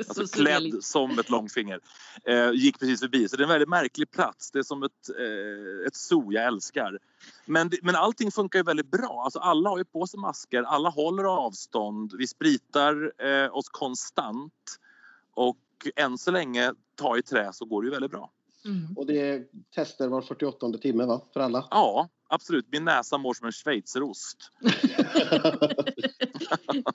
Alltså 0.07 0.27
klädd 0.27 0.83
som 0.83 1.19
ett 1.19 1.29
långfinger. 1.29 1.79
Eh, 2.23 2.51
gick 2.51 2.79
precis 2.79 2.99
förbi. 2.99 3.29
Så 3.29 3.35
det 3.37 3.41
är 3.41 3.45
en 3.45 3.49
väldigt 3.49 3.69
märklig 3.69 4.11
plats. 4.11 4.51
Det 4.51 4.59
är 4.59 4.63
som 4.63 4.83
ett, 4.83 5.09
eh, 5.19 5.87
ett 5.87 5.95
zoo 5.95 6.33
jag 6.33 6.45
älskar. 6.45 6.99
Men, 7.45 7.71
men 7.81 7.95
allting 7.95 8.31
funkar 8.31 8.59
ju 8.59 8.63
väldigt 8.63 8.91
bra. 8.91 9.21
Alltså 9.23 9.39
alla 9.39 9.69
har 9.69 9.77
ju 9.77 9.85
på 9.85 10.07
sig 10.07 10.19
masker, 10.19 10.63
alla 10.63 10.89
håller 10.89 11.23
avstånd. 11.23 12.13
Vi 12.17 12.27
spritar 12.27 13.13
eh, 13.27 13.55
oss 13.55 13.69
konstant. 13.69 14.79
Och 15.33 15.57
än 15.95 16.17
så 16.17 16.31
länge, 16.31 16.73
ta 16.95 17.17
i 17.17 17.21
trä, 17.21 17.53
så 17.53 17.65
går 17.65 17.81
det 17.81 17.85
ju 17.85 17.91
väldigt 17.91 18.11
bra. 18.11 18.31
Mm. 18.67 18.87
Och 18.95 19.05
det 19.05 19.29
är 19.29 19.43
tester 19.75 20.07
var 20.07 20.21
48 20.21 20.77
timme 20.77 21.05
va, 21.05 21.21
för 21.33 21.39
alla? 21.39 21.67
Ja, 21.71 22.09
absolut. 22.29 22.65
Min 22.71 22.85
näsa 22.85 23.17
mår 23.17 23.33
som 23.33 23.45
en 23.45 23.51
schweizerost. 23.51 24.51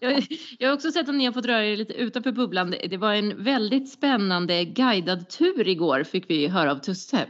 jag, 0.01 0.27
jag 0.59 0.69
har 0.69 0.75
också 0.75 0.93
sett 0.93 1.09
att 1.09 1.15
ni 1.15 1.25
har 1.25 1.33
fått 1.33 1.47
röra 1.47 1.67
er 1.67 1.77
lite 1.77 1.93
utanför 1.93 2.33
bubblan. 2.33 2.71
Det 2.71 2.97
var 2.97 3.15
en 3.15 3.45
väldigt 3.45 3.93
spännande 3.93 4.65
guidad 4.65 5.29
tur 5.29 5.69
igår 5.69 6.05
fick 6.05 6.31
vi 6.31 6.49
höra 6.49 6.73
av 6.73 6.77
Tusse. 6.77 7.29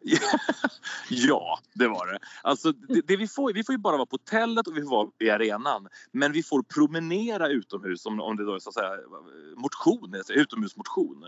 ja, 1.10 1.58
det 1.74 1.88
var 1.88 2.06
det. 2.06 2.18
Alltså, 2.42 2.72
det, 2.72 3.00
det, 3.06 3.16
vi, 3.16 3.28
får, 3.28 3.52
vi 3.52 3.64
får 3.64 3.72
ju 3.72 3.78
bara 3.78 3.96
vara 3.96 4.06
på 4.06 4.14
hotellet 4.14 4.66
och 4.66 4.76
vi 4.76 4.82
får 4.82 4.90
vara 4.90 5.08
i 5.18 5.30
arenan. 5.30 5.88
Men 6.12 6.32
vi 6.32 6.42
får 6.42 6.62
promenera 6.62 7.48
utomhus 7.48 8.06
om, 8.06 8.20
om 8.20 8.36
det 8.36 8.44
då 8.44 8.54
är 8.54 8.58
så 8.58 8.68
att 8.68 8.74
säga 8.74 8.96
motion, 9.56 10.14
utomhusmotion. 10.28 11.26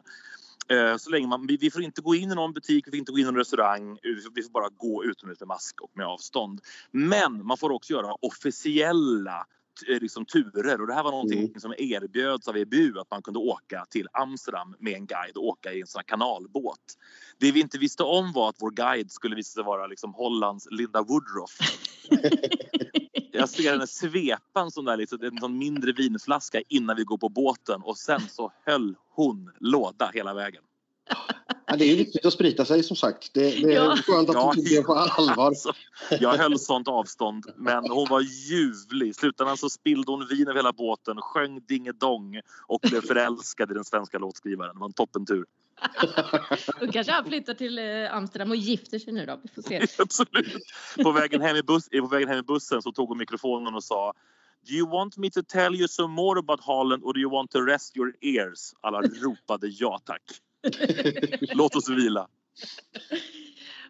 Eh, 0.73 0.97
så 0.97 1.11
länge 1.11 1.27
man, 1.27 1.47
vi 1.47 1.71
får 1.71 1.83
inte 1.83 2.01
gå 2.01 2.15
in 2.15 2.33
i 2.33 2.35
någon 2.35 2.53
butik, 2.53 2.87
vi 2.87 2.91
får 2.91 2.99
inte 2.99 3.13
gå 3.13 3.19
in 3.19 3.23
i 3.23 3.27
någon 3.27 3.37
restaurang. 3.37 3.99
Vi 4.35 4.43
får 4.43 4.51
bara 4.51 4.69
gå 4.69 5.05
utomhus 5.05 5.41
med 5.41 5.47
mask 5.47 5.81
och 5.81 5.91
med 5.95 6.07
avstånd. 6.07 6.61
Men 6.91 7.47
man 7.47 7.57
får 7.57 7.71
också 7.71 7.93
göra 7.93 8.15
officiella 8.23 9.47
eh, 9.89 10.01
liksom, 10.01 10.27
turer 10.27 10.81
och 10.81 10.87
det 10.87 10.95
här 10.95 11.03
var 11.03 11.11
någonting 11.11 11.39
mm. 11.39 11.61
som 11.61 11.75
erbjöds 11.79 12.49
av 12.49 12.57
EBU 12.57 12.99
att 12.99 13.11
man 13.11 13.23
kunde 13.23 13.41
åka 13.41 13.85
till 13.91 14.09
Amsterdam 14.13 14.75
med 14.79 14.93
en 14.93 15.07
guide 15.07 15.37
och 15.37 15.47
åka 15.47 15.73
i 15.73 15.81
en 15.81 15.87
sån 15.87 16.03
kanalbåt. 16.07 16.99
Det 17.39 17.53
vi 17.53 17.61
inte 17.61 17.79
visste 17.79 18.03
om 18.03 18.33
var 18.33 18.49
att 18.49 18.57
vår 18.59 18.71
guide 18.71 19.11
skulle 19.11 19.37
visa 19.37 19.55
sig 19.55 19.65
vara 19.65 19.87
liksom 19.87 20.15
Hollands 20.15 20.69
Linda 20.71 21.03
Woodruff. 21.03 21.59
Jag 23.33 23.49
ser 23.49 23.73
henne 23.73 23.87
svepa 23.87 24.61
en 24.61 24.71
sån 24.71 24.85
där 24.85 24.97
liksom, 24.97 25.19
en 25.23 25.39
sån 25.39 25.59
mindre 25.59 25.93
vinflaska 25.93 26.63
innan 26.69 26.97
vi 26.97 27.05
går 27.05 27.19
på 27.19 27.29
båten 27.29 27.83
och 27.83 27.99
sen 27.99 28.21
så 28.21 28.53
höll 28.65 28.97
hon 29.11 29.53
låda 29.61 30.11
hela 30.15 30.35
vägen. 30.35 30.63
Ja, 31.67 31.77
det 31.77 31.85
är 31.85 31.97
viktigt 31.97 32.27
att 32.27 32.33
sprita 32.33 32.65
sig 32.65 32.83
som 32.83 32.97
sagt. 32.97 33.35
Det, 33.35 33.41
det 33.41 33.75
är 33.75 33.85
ja. 33.85 33.97
skönt 33.97 34.29
att 34.29 34.35
ja, 34.35 34.53
du 34.57 34.63
tog 34.63 34.71
det 34.71 34.83
på 34.83 34.95
allvar. 35.19 35.47
Alltså, 35.47 35.73
jag 36.21 36.33
höll 36.33 36.59
sånt 36.59 36.89
avstånd 36.89 37.47
men 37.57 37.91
hon 37.91 38.09
var 38.09 38.21
ljuvlig. 38.21 39.09
I 39.09 39.15
slutändan 39.15 39.57
så 39.57 39.71
spillde 39.71 40.13
hon 40.13 40.27
vin 40.27 40.49
över 40.49 40.59
hela 40.59 40.73
båten, 40.73 41.17
sjöng 41.21 41.61
dingedong 41.69 42.41
och 42.67 42.81
blev 42.83 43.01
förälskad 43.01 43.71
i 43.71 43.75
den 43.75 43.85
svenska 43.85 44.19
låtskrivaren. 44.19 44.75
Det 44.75 44.81
var 44.81 44.87
en 44.87 44.93
toppentur. 44.93 45.45
Då 46.81 46.93
kanske 46.93 47.13
han 47.13 47.25
flyttar 47.25 47.55
till 47.55 47.79
eh, 47.79 48.15
Amsterdam 48.15 48.51
och 48.51 48.57
gifter 48.57 48.99
sig 48.99 49.13
nu 49.13 49.27
då. 49.27 49.41
Vi 49.43 49.49
får 49.49 49.63
se. 49.63 49.87
Absolut. 50.03 50.57
På 51.03 51.13
vägen, 51.13 51.41
hem 51.41 51.57
i 51.57 51.63
bus, 51.63 51.89
på 51.89 52.07
vägen 52.07 52.29
hem 52.29 52.39
i 52.39 52.43
bussen 52.43 52.83
så 52.83 52.93
tog 52.93 53.09
hon 53.09 53.19
mikrofonen 53.19 53.75
och 53.75 53.85
sa 53.85 54.13
Do 54.69 54.75
you 54.75 54.91
want 54.91 55.17
me 55.17 55.31
to 55.31 55.43
tell 55.43 55.75
you 55.75 55.89
some 55.89 56.15
more 56.15 56.39
about 56.39 56.61
Holland 56.61 57.05
or 57.05 57.13
do 57.13 57.21
you 57.21 57.31
want 57.31 57.51
to 57.51 57.61
rest 57.61 57.97
your 57.97 58.15
ears? 58.21 58.75
Alla 58.81 59.01
ropade 59.01 59.69
ja 59.69 60.01
tack. 60.05 60.23
Låt 61.55 61.77
oss 61.77 61.89
vila. 61.89 62.29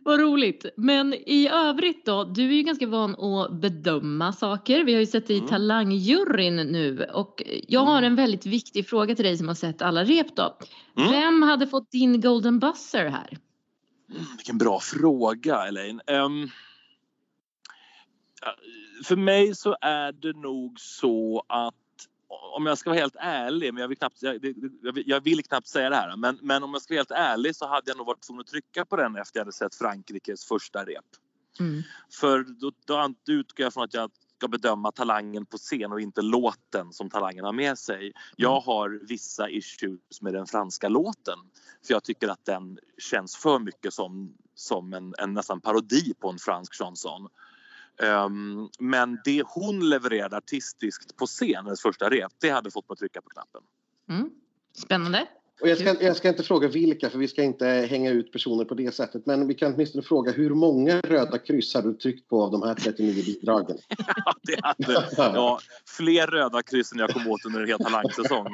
Vad 0.05 0.21
roligt. 0.21 0.67
Men 0.77 1.15
i 1.15 1.49
övrigt 1.49 2.07
då, 2.07 2.25
du 2.25 2.49
är 2.49 2.53
ju 2.53 2.63
ganska 2.63 2.87
van 2.87 3.17
att 3.17 3.61
bedöma 3.61 4.33
saker. 4.33 4.85
Vi 4.85 4.93
har 4.93 5.01
ju 5.01 5.07
sett 5.07 5.27
dig 5.27 5.37
i 5.37 5.39
mm. 5.39 5.51
talangjuryn 5.51 6.57
nu 6.57 7.05
och 7.15 7.43
jag 7.69 7.81
har 7.81 7.99
mm. 7.99 8.05
en 8.05 8.17
väldigt 8.17 8.47
viktig 8.47 8.89
fråga 8.89 9.15
till 9.15 9.25
dig 9.25 9.37
som 9.37 9.49
har 9.49 9.55
sett 9.55 9.83
alla 9.83 10.05
rep 10.05 10.37
då. 10.37 10.59
Mm. 10.97 11.11
Vem 11.11 11.43
hade 11.43 11.67
fått 11.67 11.91
din 11.91 12.21
golden 12.21 12.59
buzzer 12.59 13.07
här? 13.07 13.39
Mm, 14.11 14.25
vilken 14.37 14.59
bra 14.59 14.81
fråga 14.81 15.67
Elaine. 15.67 16.01
Um, 16.07 16.51
för 19.05 19.17
mig 19.17 19.55
så 19.55 19.77
är 19.81 20.13
det 20.13 20.33
nog 20.33 20.81
så 20.81 21.45
att 21.49 21.75
om 22.57 22.67
jag 22.67 22.79
ska 22.79 22.91
vara 22.91 23.01
helt 23.01 23.17
ärlig, 23.19 23.75
men 23.75 23.81
jag 23.81 23.89
vill 23.89 23.99
knappt, 23.99 24.23
jag, 24.23 24.39
jag 25.07 25.21
vill 25.21 25.45
knappt 25.45 25.69
säga 25.69 25.91
det 25.91 25.97
här, 25.97 26.17
men, 26.17 26.39
men 26.43 26.63
om 26.63 26.73
jag 26.73 26.83
ska 26.83 26.95
vara 26.95 26.99
helt 26.99 27.11
ärlig 27.11 27.57
så 27.57 27.67
hade 27.67 27.91
jag 27.91 27.97
nog 27.97 28.07
varit 28.07 28.23
tvungen 28.23 28.41
att 28.41 28.47
trycka 28.47 28.85
på 28.85 28.97
den 28.97 29.17
efter 29.17 29.39
jag 29.39 29.45
hade 29.45 29.53
sett 29.53 29.75
Frankrikes 29.75 30.45
första 30.45 30.85
rep. 30.85 31.05
Mm. 31.61 31.83
För 32.21 32.45
då, 32.61 32.73
då 32.85 33.15
utgår 33.33 33.65
jag 33.65 33.73
från 33.75 33.85
att 33.85 33.95
jag 33.95 34.11
ska 34.37 34.49
bedöma 34.49 34.93
talangen 34.93 35.47
på 35.47 35.59
scen 35.59 35.93
och 35.93 36.01
inte 36.01 36.23
låten 36.23 36.93
som 36.93 37.11
talangen 37.11 37.45
har 37.45 37.53
med 37.53 37.79
sig. 37.79 38.13
Jag 38.37 38.53
mm. 38.53 38.63
har 38.67 39.01
vissa 39.09 39.49
issues 39.49 40.23
med 40.23 40.33
den 40.33 40.47
franska 40.47 40.89
låten 40.89 41.39
för 41.87 41.95
jag 41.95 42.05
tycker 42.05 42.29
att 42.29 42.45
den 42.45 42.79
känns 42.99 43.37
för 43.37 43.59
mycket 43.59 43.95
som, 43.95 44.35
som 44.55 44.93
en, 44.93 45.15
en 45.19 45.35
nästan 45.35 45.61
parodi 45.61 46.15
på 46.21 46.31
en 46.31 46.39
fransk 46.39 46.75
chanson. 46.75 47.29
Um, 48.01 48.71
men 48.79 49.19
det 49.25 49.43
hon 49.47 49.89
levererade 49.89 50.37
artistiskt 50.37 51.17
på 51.17 51.27
scen, 51.27 51.65
hennes 51.65 51.83
första 51.83 52.11
rep, 52.11 52.33
det 52.41 52.51
hade 52.51 52.71
fått 52.71 52.89
mig 52.89 52.93
att 52.93 52.99
trycka 52.99 53.23
på 53.23 53.29
knappen. 53.29 53.63
Mm. 54.09 54.31
Spännande. 54.73 55.29
Och 55.63 55.69
jag, 55.69 55.79
ska, 55.79 56.03
jag 56.03 56.17
ska 56.17 56.29
inte 56.29 56.43
fråga 56.43 56.69
vilka, 56.69 57.11
för 57.11 57.19
vi 57.19 57.29
ska 57.29 57.43
inte 57.43 57.67
hänga 57.67 58.11
ut 58.11 58.33
personer 58.33 58.65
på 58.65 58.75
det 58.75 58.95
sättet. 58.95 59.27
Men 59.27 59.49
vi 59.49 59.55
kan 59.55 59.75
åtminstone 59.75 60.03
fråga 60.03 60.33
hur 60.33 60.51
många 60.51 61.01
röda 61.01 61.39
kryss 61.39 61.75
har 61.75 61.83
du 61.83 61.95
tryckt 61.95 62.29
på 62.29 62.43
av 62.43 62.51
de 62.51 62.63
här 62.63 62.75
39 62.75 63.25
bidragen? 63.25 63.79
ja, 64.25 64.35
det 64.43 64.61
hade, 64.63 65.09
ja, 65.17 65.61
fler 65.87 66.27
röda 66.27 66.63
kryss 66.63 66.93
än 66.93 66.99
jag 66.99 67.11
kom 67.11 67.29
åt 67.29 67.45
under 67.45 67.61
en 67.61 67.69
hel 67.69 67.79
talangsäsong. 67.79 68.47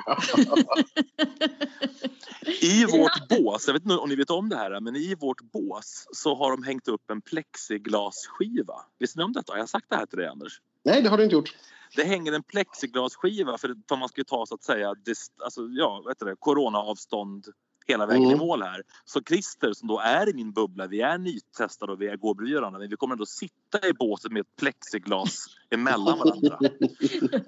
I 2.63 2.85
vårt 2.85 3.29
bås, 3.29 3.67
jag 3.67 3.75
vet 3.75 3.83
inte 3.83 3.97
om 3.97 4.09
ni 4.09 4.17
vet 4.17 4.31
om 4.31 4.49
det 4.49 4.57
här, 4.57 4.81
men 4.81 4.97
i 4.97 5.15
vårt 5.15 5.41
bås 5.41 6.09
så 6.13 6.35
har 6.35 6.51
de 6.51 6.63
hängt 6.63 6.89
upp 6.89 7.11
en 7.11 7.21
plexiglasskiva. 7.21 8.75
Visste 8.99 9.19
ni 9.19 9.25
om 9.25 9.33
detta? 9.33 9.53
Har 9.53 9.59
jag 9.59 9.69
sagt 9.69 9.87
det 9.89 9.97
här 9.97 10.07
till 10.07 10.19
dig 10.19 10.29
Anders? 10.29 10.61
Nej, 10.85 11.03
det 11.03 11.09
har 11.09 11.17
du 11.17 11.25
inte 11.25 11.35
gjort. 11.35 11.55
Det 11.97 12.05
hänger 12.05 12.33
en 12.33 12.43
plexiglasskiva 12.43 13.59
för, 13.59 13.75
för 13.89 13.97
man 13.97 14.09
ska 14.09 14.25
ta 14.25 14.47
så 14.47 14.55
att 14.55 14.63
säga 14.63 14.95
dist, 14.95 15.33
alltså, 15.45 15.61
ja, 15.71 16.03
vet 16.09 16.19
du 16.19 16.27
det, 16.27 16.37
coronaavstånd 16.39 17.47
hela 17.89 18.07
vägen 18.07 18.25
mm. 18.25 18.37
i 18.37 18.39
mål 18.39 18.63
här. 18.63 18.83
Så 19.05 19.21
Christer 19.23 19.73
som 19.73 19.89
då 19.89 19.99
är 19.99 20.29
i 20.29 20.35
min 20.35 20.53
bubbla, 20.53 20.87
vi 20.87 21.01
är 21.01 21.19
nytestade 21.19 21.93
och 21.93 22.01
vi 22.01 22.09
är 22.09 22.17
går 22.17 22.35
bredvid 22.35 22.57
varandra 22.57 22.79
men 22.79 22.91
vi 22.91 22.97
kommer 22.97 23.15
ändå 23.15 23.27
sitta 23.27 23.89
i 23.89 23.93
båten 23.93 24.33
med 24.33 24.41
ett 24.41 24.57
plexiglas 24.57 25.47
emellan 25.71 26.19
varandra. 26.19 26.59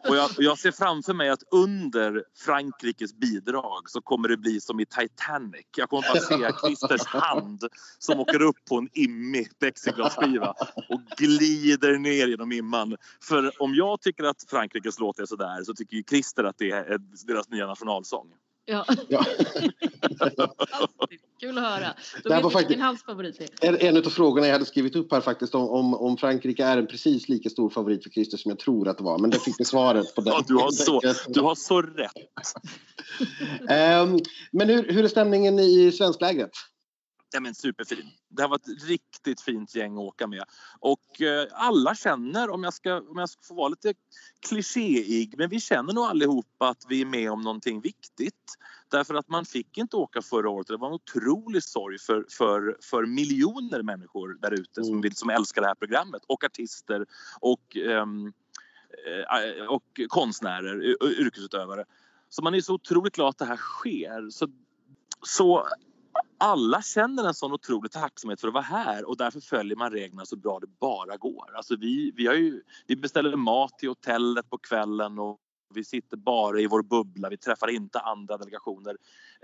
Och 0.09 0.17
jag, 0.17 0.31
jag, 0.39 0.59
ser 0.59 0.71
framför 0.71 1.15
mig 1.15 1.29
att 1.29 1.43
under 1.51 2.25
Frankrikes 2.45 3.15
bidrag 3.15 3.91
så 3.91 4.01
kommer 4.01 4.29
det 4.29 4.37
bli 4.37 4.61
som 4.61 4.81
i 4.81 4.87
Titanic. 4.87 5.67
Jag 5.77 5.89
kommer 5.89 6.03
bara 6.03 6.21
se 6.21 6.53
Christers 6.67 7.07
hand 7.07 7.65
som 7.99 8.21
åker 8.21 8.43
upp 8.43 8.65
på 8.69 8.79
en 8.79 8.89
immig 8.93 9.59
plexiglasskiva 9.59 10.55
och 10.89 11.01
glider 11.17 11.99
ner 11.99 12.27
genom 12.27 12.53
imman. 12.53 12.97
För 13.23 13.63
om 13.63 13.75
jag 13.75 14.01
tycker 14.01 14.25
att 14.25 14.45
Frankrikes 14.51 14.99
låt 14.99 15.19
är 15.19 15.27
sådär 15.27 15.65
så 15.65 15.75
tycker 15.75 15.97
ju 15.97 16.03
Christer 16.09 16.45
att 16.45 16.59
det 16.59 16.71
är 16.71 16.99
deras 17.27 17.49
nya 17.49 17.67
nationalsång. 17.67 18.33
Ja. 18.71 18.85
ja. 19.09 19.25
Kul 21.41 21.59
att 21.59 21.65
höra. 21.65 21.95
Då 22.25 22.29
det 22.29 22.41
var 22.41 22.51
faktiskt 22.51 22.81
hans 22.81 23.05
favorit 23.05 23.53
En, 23.61 23.77
en 23.77 23.97
av 23.97 24.03
frågorna 24.03 24.47
jag 24.47 24.53
hade 24.53 24.65
skrivit 24.65 24.97
upp 24.97 25.13
här 25.13 25.21
faktiskt 25.21 25.55
om, 25.55 25.69
om, 25.69 25.95
om 25.95 26.17
Frankrike 26.17 26.65
är 26.65 26.79
en 26.79 26.87
precis 26.87 27.29
lika 27.29 27.51
stor 27.51 27.71
favorit 27.71 28.03
för 28.03 28.11
Christer 28.11 28.37
som 28.37 28.49
jag 28.49 28.59
tror 28.59 28.89
att 28.89 28.99
det 28.99 29.05
var. 29.05 29.19
Men 29.19 29.31
det 29.31 29.39
fick 29.39 29.61
vi 29.61 29.65
svaret 29.65 30.15
på 30.15 30.21
den. 30.21 30.33
Ja, 30.33 30.45
du, 30.47 30.55
har 30.55 30.71
så, 30.71 31.01
du 31.29 31.41
har 31.41 31.55
så 31.55 31.83
rätt. 31.83 32.13
um, 33.61 34.21
men 34.53 34.69
hur, 34.69 34.93
hur 34.93 35.05
är 35.05 35.09
stämningen 35.09 35.59
i 35.59 35.93
svensklägret? 35.93 36.51
Ja, 37.33 37.41
men 37.41 37.55
superfin. 37.55 38.11
Det 38.29 38.43
har 38.43 38.49
varit 38.49 38.69
ett 38.69 38.85
riktigt 38.85 39.41
fint 39.41 39.75
gäng 39.75 39.93
att 39.93 39.99
åka 39.99 40.27
med. 40.27 40.45
Och 40.81 41.23
eh, 41.23 41.47
alla 41.53 41.95
känner, 41.95 42.51
om 42.51 42.65
jag, 42.65 42.75
ska, 42.75 43.01
om 43.01 43.19
jag 43.19 43.29
ska 43.29 43.43
få 43.43 43.55
vara 43.55 43.69
lite 43.69 43.95
klichéig, 44.49 45.35
men 45.39 45.49
vi 45.49 45.61
känner 45.61 45.93
nog 45.93 46.05
allihopa 46.05 46.69
att 46.69 46.85
vi 46.89 47.01
är 47.01 47.07
med 47.07 47.31
om 47.31 47.43
någonting 47.43 47.81
viktigt. 47.81 48.55
Därför 48.89 49.15
att 49.15 49.29
man 49.29 49.45
fick 49.45 49.79
inte 49.79 49.97
åka 49.97 50.23
förra 50.23 50.51
året. 50.51 50.67
Det 50.67 50.77
var 50.77 50.89
en 50.89 50.95
otrolig 50.95 51.63
sorg 51.63 51.99
för, 51.99 52.27
för, 52.31 52.77
för 52.81 53.07
miljoner 53.07 53.83
människor 53.83 54.39
där 54.41 54.53
ute 54.53 54.85
som, 54.85 54.99
mm. 54.99 55.11
som 55.11 55.31
älskar 55.31 55.63
det 55.63 55.69
här 55.69 55.75
programmet 55.75 56.23
och 56.27 56.45
artister 56.45 57.07
och, 57.41 57.77
um, 57.77 58.33
och 59.69 60.01
konstnärer, 60.09 60.85
yrkesutövare. 61.21 61.85
Så 62.29 62.43
man 62.43 62.55
är 62.55 62.61
så 62.61 62.75
otroligt 62.75 63.15
glad 63.15 63.29
att 63.29 63.39
det 63.39 63.45
här 63.45 63.57
sker. 63.57 64.31
Så, 64.31 64.49
så 65.23 65.69
alla 66.41 66.83
känner 66.83 67.25
en 67.25 67.35
sån 67.35 67.53
otrolig 67.53 67.91
tacksamhet 67.91 68.41
för 68.41 68.49
att 68.49 68.55
vara 68.55 68.65
här 68.65 69.09
och 69.09 69.17
därför 69.17 69.41
följer 69.41 69.77
man 69.77 69.93
reglerna 69.93 70.27
så 70.27 70.37
bra 70.37 70.59
det 70.59 70.67
bara 70.81 71.17
går. 71.17 71.57
Alltså 71.57 71.77
vi, 71.77 72.13
vi, 72.17 72.27
har 72.27 72.35
ju, 72.35 72.63
vi 72.87 72.97
beställer 72.97 73.37
mat 73.37 73.79
till 73.79 73.89
hotellet 73.89 74.51
på 74.51 74.59
kvällen 74.59 75.19
och 75.19 75.39
Vi 75.75 75.85
sitter 75.85 76.17
bara 76.17 76.61
i 76.61 76.67
vår 76.67 76.83
bubbla, 76.83 77.29
vi 77.29 77.37
träffar 77.37 77.69
inte 77.71 77.99
andra 78.01 78.37
delegationer. 78.39 78.97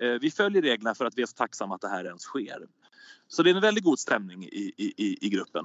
Eh, 0.02 0.08
vi 0.20 0.30
följer 0.30 0.62
reglerna 0.62 0.94
för 0.94 1.04
att 1.04 1.18
vi 1.18 1.22
är 1.22 1.26
så 1.26 1.34
tacksamma 1.34 1.74
att 1.74 1.80
det 1.80 1.88
här 1.88 2.04
ens 2.04 2.22
sker. 2.22 2.66
Så 3.28 3.42
det 3.42 3.50
är 3.50 3.54
en 3.54 3.60
väldigt 3.60 3.84
god 3.84 3.98
stämning 3.98 4.44
i, 4.44 4.72
i, 4.76 5.26
i 5.26 5.28
gruppen. 5.28 5.64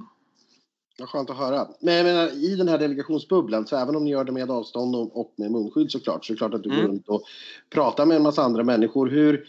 Ja, 0.98 1.06
skönt 1.06 1.30
att 1.30 1.38
höra. 1.38 1.68
Men 1.80 1.94
jag 1.94 2.04
menar, 2.06 2.28
i 2.28 2.56
den 2.56 2.68
här 2.68 2.78
delegationsbubblan, 2.78 3.68
så 3.68 3.76
även 3.78 3.96
om 3.96 4.04
ni 4.04 4.10
gör 4.12 4.24
det 4.24 4.32
med 4.32 4.52
avstånd 4.52 4.96
och 4.96 5.34
med 5.36 5.52
munskydd 5.52 5.92
såklart, 5.92 6.26
så 6.26 6.34
är 6.34 6.36
det 6.36 6.38
klart 6.38 6.54
att 6.54 6.64
du 6.64 6.70
går 6.70 6.78
Mm. 6.78 6.88
runt 6.92 7.10
och 7.10 7.24
pratar 7.70 8.06
med 8.06 8.18
en 8.18 8.24
massa 8.24 8.44
andra 8.44 8.64
människor. 8.64 9.08
Hur, 9.10 9.48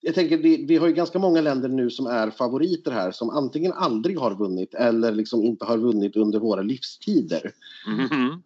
jag 0.00 0.14
tänker, 0.14 0.36
vi, 0.36 0.66
vi 0.66 0.76
har 0.76 0.86
ju 0.86 0.92
ganska 0.92 1.18
många 1.18 1.40
länder 1.40 1.68
nu 1.68 1.90
som 1.90 2.06
är 2.06 2.30
favoriter 2.30 2.90
här, 2.92 3.10
som 3.10 3.30
antingen 3.30 3.72
aldrig 3.72 4.18
har 4.18 4.34
vunnit 4.34 4.74
eller 4.74 5.12
liksom 5.12 5.42
inte 5.42 5.64
har 5.64 5.78
vunnit 5.78 6.16
under 6.16 6.38
våra 6.38 6.62
livstider. 6.62 7.52
Mhm. 7.86 8.42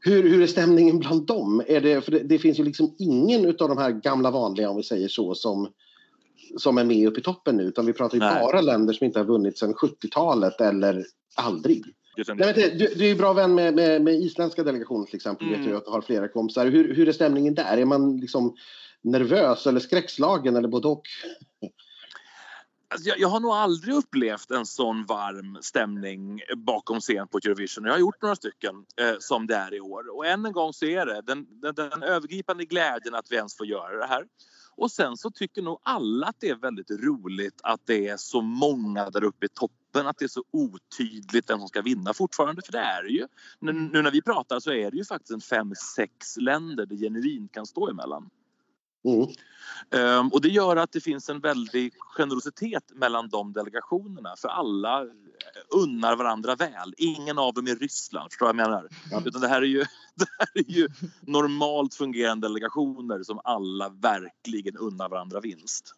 Hur, 0.00 0.22
hur 0.22 0.42
är 0.42 0.46
stämningen 0.46 0.98
bland 0.98 1.26
dem? 1.26 1.62
Är 1.66 1.80
det, 1.80 2.00
för 2.00 2.12
det, 2.12 2.18
det 2.18 2.38
finns 2.38 2.58
ju 2.58 2.64
liksom 2.64 2.94
ingen 2.98 3.46
av 3.46 3.68
de 3.68 3.78
här 3.78 3.90
gamla 3.90 4.30
vanliga, 4.30 4.70
om 4.70 4.76
vi 4.76 4.82
säger 4.82 5.08
så, 5.08 5.34
som, 5.34 5.68
som 6.56 6.78
är 6.78 6.84
med 6.84 7.08
upp 7.08 7.18
i 7.18 7.22
toppen 7.22 7.56
nu. 7.56 7.62
Utan 7.62 7.86
vi 7.86 7.92
pratar 7.92 8.14
ju 8.14 8.20
Nej. 8.20 8.40
bara 8.40 8.60
länder 8.60 8.92
som 8.92 9.04
inte 9.04 9.18
har 9.18 9.26
vunnit 9.26 9.58
sedan 9.58 9.74
70-talet 9.74 10.60
eller 10.60 11.04
aldrig. 11.34 11.84
Nej, 12.16 12.36
men 12.36 12.78
du, 12.78 12.94
du 12.94 13.04
är 13.04 13.08
ju 13.08 13.14
bra 13.14 13.32
vän 13.32 13.54
med, 13.54 13.74
med, 13.74 14.02
med 14.02 14.14
isländska 14.14 14.64
delegationen 14.64 15.06
till 15.06 15.16
exempel. 15.16 15.46
Mm. 15.46 15.60
Vet 15.60 15.70
du 15.70 15.76
att 15.76 15.84
du 15.84 15.90
har 15.90 16.00
flera 16.00 16.28
kompisar. 16.28 16.66
Hur, 16.66 16.94
hur 16.94 17.08
är 17.08 17.12
stämningen 17.12 17.54
där? 17.54 17.76
Är 17.76 17.84
man 17.84 18.16
liksom 18.16 18.54
nervös 19.10 19.66
eller 19.66 19.80
skräckslagen 19.80 20.56
eller 20.56 20.68
både 20.68 20.88
och? 20.88 21.02
Alltså 22.90 23.08
jag, 23.08 23.18
jag 23.18 23.28
har 23.28 23.40
nog 23.40 23.52
aldrig 23.52 23.94
upplevt 23.94 24.50
en 24.50 24.66
sån 24.66 25.04
varm 25.04 25.58
stämning 25.60 26.40
bakom 26.56 27.00
scen 27.00 27.28
på 27.28 27.38
Eurovision. 27.38 27.84
Jag 27.84 27.92
har 27.92 27.98
gjort 27.98 28.22
några 28.22 28.36
stycken 28.36 28.74
eh, 29.00 29.16
som 29.20 29.46
det 29.46 29.54
är 29.54 29.74
i 29.74 29.80
år. 29.80 30.16
Och 30.16 30.26
än 30.26 30.46
en 30.46 30.52
gång 30.52 30.72
så 30.72 30.84
är 30.84 31.06
det 31.06 31.22
den, 31.26 31.46
den, 31.60 31.74
den 31.74 32.02
övergripande 32.02 32.64
glädjen 32.64 33.14
att 33.14 33.26
vi 33.30 33.36
ens 33.36 33.56
får 33.56 33.66
göra 33.66 33.98
det 33.98 34.06
här. 34.06 34.24
Och 34.76 34.90
sen 34.90 35.16
så 35.16 35.30
tycker 35.30 35.62
nog 35.62 35.78
alla 35.82 36.26
att 36.26 36.36
det 36.38 36.48
är 36.48 36.54
väldigt 36.54 36.90
roligt 36.90 37.60
att 37.62 37.80
det 37.84 38.08
är 38.08 38.16
så 38.16 38.40
många 38.40 39.10
där 39.10 39.24
uppe 39.24 39.46
i 39.46 39.48
toppen. 39.48 40.06
Att 40.06 40.18
det 40.18 40.24
är 40.24 40.28
så 40.28 40.44
otydligt 40.50 41.50
vem 41.50 41.58
som 41.58 41.68
ska 41.68 41.82
vinna 41.82 42.14
fortfarande. 42.14 42.62
För 42.62 42.72
det 42.72 42.78
är 42.78 43.02
det 43.02 43.10
ju. 43.10 43.26
Nu, 43.60 43.72
nu 43.72 44.02
när 44.02 44.10
vi 44.10 44.22
pratar 44.22 44.60
så 44.60 44.72
är 44.72 44.90
det 44.90 44.96
ju 44.96 45.04
faktiskt 45.04 45.30
en 45.30 45.40
fem, 45.40 45.74
sex 45.96 46.36
länder 46.36 46.86
det 46.86 46.96
genuint 46.96 47.52
kan 47.52 47.66
stå 47.66 47.90
emellan. 47.90 48.30
Mm. 49.04 49.28
Ehm, 49.90 50.28
och 50.28 50.40
det 50.40 50.48
gör 50.48 50.76
att 50.76 50.92
det 50.92 51.00
finns 51.00 51.28
en 51.28 51.40
väldig 51.40 51.92
generositet 51.98 52.92
mellan 52.94 53.28
de 53.28 53.52
delegationerna 53.52 54.34
för 54.36 54.48
alla 54.48 55.02
eh, 55.02 55.08
unnar 55.82 56.16
varandra 56.16 56.56
väl. 56.56 56.94
Ingen 56.96 57.38
av 57.38 57.54
dem 57.54 57.66
är 57.66 57.76
Ryssland, 57.76 58.30
förstår 58.30 58.46
du 58.46 58.52
vad 58.52 58.60
jag 58.60 58.70
menar? 58.70 58.88
Ja. 59.10 59.22
Utan 59.26 59.40
det 59.40 59.48
här 59.48 59.62
är 59.62 59.66
ju, 59.66 59.78
det 60.14 60.26
här 60.38 60.48
är 60.54 60.70
ju 60.70 60.88
normalt 61.20 61.94
fungerande 61.94 62.48
delegationer 62.48 63.22
som 63.22 63.40
alla 63.44 63.88
verkligen 63.88 64.76
unnar 64.76 65.08
varandra 65.08 65.40
vinst. 65.40 65.94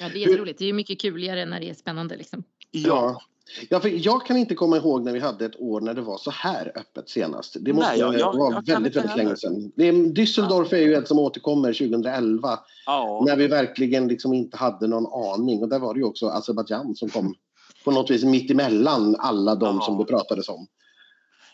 Ja, 0.00 0.08
det 0.08 0.14
är 0.18 0.28
jätteroligt. 0.28 0.58
Det 0.58 0.64
är 0.64 0.66
ju 0.66 0.72
mycket 0.72 1.00
kuligare 1.00 1.46
när 1.46 1.60
det 1.60 1.70
är 1.70 1.74
spännande 1.74 2.16
liksom. 2.16 2.44
Ja. 2.70 3.22
Ja, 3.68 3.80
för 3.80 3.88
jag 3.88 4.26
kan 4.26 4.36
inte 4.36 4.54
komma 4.54 4.76
ihåg 4.76 5.04
när 5.04 5.12
vi 5.12 5.18
hade 5.20 5.44
ett 5.44 5.60
år 5.60 5.80
när 5.80 5.94
det 5.94 6.00
var 6.00 6.18
så 6.18 6.30
här 6.30 6.72
öppet 6.74 7.08
senast. 7.10 7.56
Det 7.60 7.72
måste 7.72 7.90
Nej, 7.90 7.98
jag- 7.98 8.18
jag- 8.18 8.36
vara 8.38 8.54
jag 8.54 8.66
väldigt, 8.74 8.96
väldigt 8.96 9.16
länge 9.16 9.36
sedan. 9.36 9.72
Det 9.76 9.88
är, 9.88 9.92
Düsseldorf 9.92 10.72
är 10.74 10.78
ju 10.78 10.94
ett 10.94 11.08
som 11.08 11.18
återkommer 11.18 11.72
2011 11.72 12.58
Ja. 12.86 13.22
när 13.26 13.36
vi 13.36 13.46
verkligen 13.46 14.08
liksom 14.08 14.32
inte 14.34 14.56
hade 14.56 14.86
någon 14.86 15.06
aning. 15.34 15.62
Och 15.62 15.68
där 15.68 15.78
var 15.78 15.94
det 15.94 16.00
ju 16.00 16.06
också 16.06 16.26
Azerbajdzjan 16.28 16.94
som 16.96 17.08
kom 17.08 17.34
på 17.84 17.90
något 17.90 18.10
vis 18.10 18.24
mitt 18.24 18.50
emellan 18.50 19.16
alla 19.18 19.54
de 19.54 19.76
Ja. 19.76 19.82
som 19.82 19.98
det 19.98 20.04
pratades 20.04 20.48
om. 20.48 20.66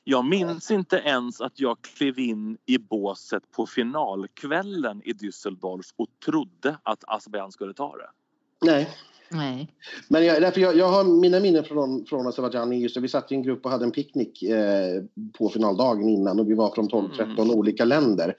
Jag 0.06 0.24
minns 0.24 0.70
inte 0.70 0.96
ens 0.96 1.40
att 1.40 1.60
jag 1.60 1.76
klev 1.82 2.18
in 2.18 2.58
i 2.66 2.78
båset 2.78 3.42
på 3.56 3.66
finalkvällen 3.66 5.02
i 5.04 5.12
Düsseldorf 5.12 5.92
och 5.96 6.06
trodde 6.24 6.78
att 6.82 7.04
Azerbajdzjan 7.06 7.52
skulle 7.52 7.74
ta 7.74 7.96
det. 7.96 8.10
Nej, 8.66 8.88
Nej. 9.28 9.68
men 10.08 10.24
jag, 10.26 10.42
därför 10.42 10.60
jag, 10.60 10.76
jag 10.76 10.88
har 10.88 11.04
mina 11.04 11.40
minnen 11.40 11.64
från, 11.64 12.06
från 12.06 12.26
Azerbajdzjan. 12.26 12.72
är 12.72 12.76
Just 12.76 12.94
det, 12.94 13.00
vi 13.00 13.08
satt 13.08 13.32
i 13.32 13.34
en 13.34 13.42
grupp 13.42 13.64
och 13.64 13.70
hade 13.70 13.84
en 13.84 13.90
picknick 13.90 14.42
eh, 14.42 15.02
på 15.38 15.48
finaldagen 15.48 16.08
innan 16.08 16.40
och 16.40 16.50
vi 16.50 16.54
var 16.54 16.74
från 16.74 16.88
12-13 16.88 17.50
olika 17.52 17.84
länder. 17.84 18.34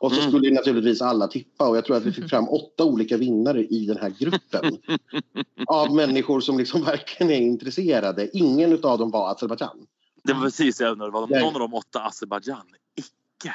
Och 0.00 0.12
så 0.12 0.18
Mm. 0.20 0.30
skulle 0.30 0.48
ju 0.48 0.54
naturligtvis 0.54 1.02
alla 1.02 1.26
tippa 1.26 1.68
och 1.68 1.76
jag 1.76 1.84
tror 1.84 1.96
att 1.96 2.06
vi 2.06 2.12
fick 2.12 2.30
fram 2.30 2.48
åtta 2.48 2.84
olika 2.84 3.16
vinnare 3.16 3.64
i 3.64 3.86
den 3.86 3.96
här 3.96 4.12
gruppen. 4.18 4.78
av 5.66 5.94
människor 5.94 6.40
som 6.40 6.58
liksom 6.58 6.82
verkligen 6.84 7.32
är 7.32 7.40
intresserade. 7.40 8.36
Ingen 8.36 8.72
av 8.84 8.98
dem 8.98 9.10
var 9.10 9.30
Azerbajdzjan. 9.30 9.86
Det 10.24 10.32
var 10.32 10.40
precis 10.42 10.80
jag 10.80 10.92
undrade. 10.92 11.12
Var 11.12 11.20
någon 11.40 11.54
av 11.54 11.60
de 11.60 11.74
åtta 11.74 12.00
Azerbajdzjan? 12.00 12.66
Icke. 12.96 13.54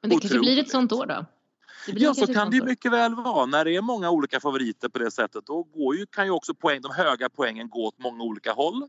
Men 0.00 0.10
det 0.10 0.16
kanske 0.20 0.38
blir 0.38 0.52
ett 0.52 0.52
Otroligt. 0.52 0.70
sånt 0.70 0.92
år 0.92 1.06
då? 1.06 1.26
Ja, 1.86 2.14
så 2.14 2.26
kan 2.26 2.50
det 2.50 2.56
ju 2.56 2.64
mycket 2.64 2.92
väl 2.92 3.14
vara. 3.14 3.46
När 3.46 3.64
det 3.64 3.76
är 3.76 3.80
många 3.82 4.10
olika 4.10 4.40
favoriter 4.40 4.88
på 4.88 4.98
det 4.98 5.10
sättet 5.10 5.46
då 5.46 5.62
går 5.62 5.96
ju, 5.96 6.06
kan 6.06 6.24
ju 6.24 6.30
också 6.30 6.54
poäng, 6.54 6.80
de 6.80 6.92
höga 6.92 7.28
poängen 7.28 7.68
gå 7.68 7.86
åt 7.86 7.98
många 7.98 8.24
olika 8.24 8.52
håll. 8.52 8.88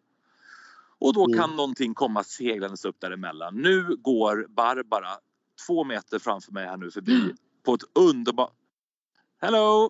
Och 1.00 1.14
då 1.14 1.26
Mm. 1.26 1.40
kan 1.40 1.56
någonting 1.56 1.94
komma 1.94 2.24
seglandes 2.24 2.86
upp 2.86 3.00
däremellan. 3.00 3.56
Nu 3.56 3.96
går 3.96 4.46
Barbara 4.50 5.12
två 5.68 5.84
meter 5.84 6.20
framför 6.20 6.52
mig 6.52 6.66
här 6.66 6.78
nu 6.78 6.92
förbi 6.92 7.16
Mm. 7.16 7.36
på 7.66 7.74
ett 7.74 7.84
underbart... 7.94 8.54
Hello! 9.42 9.90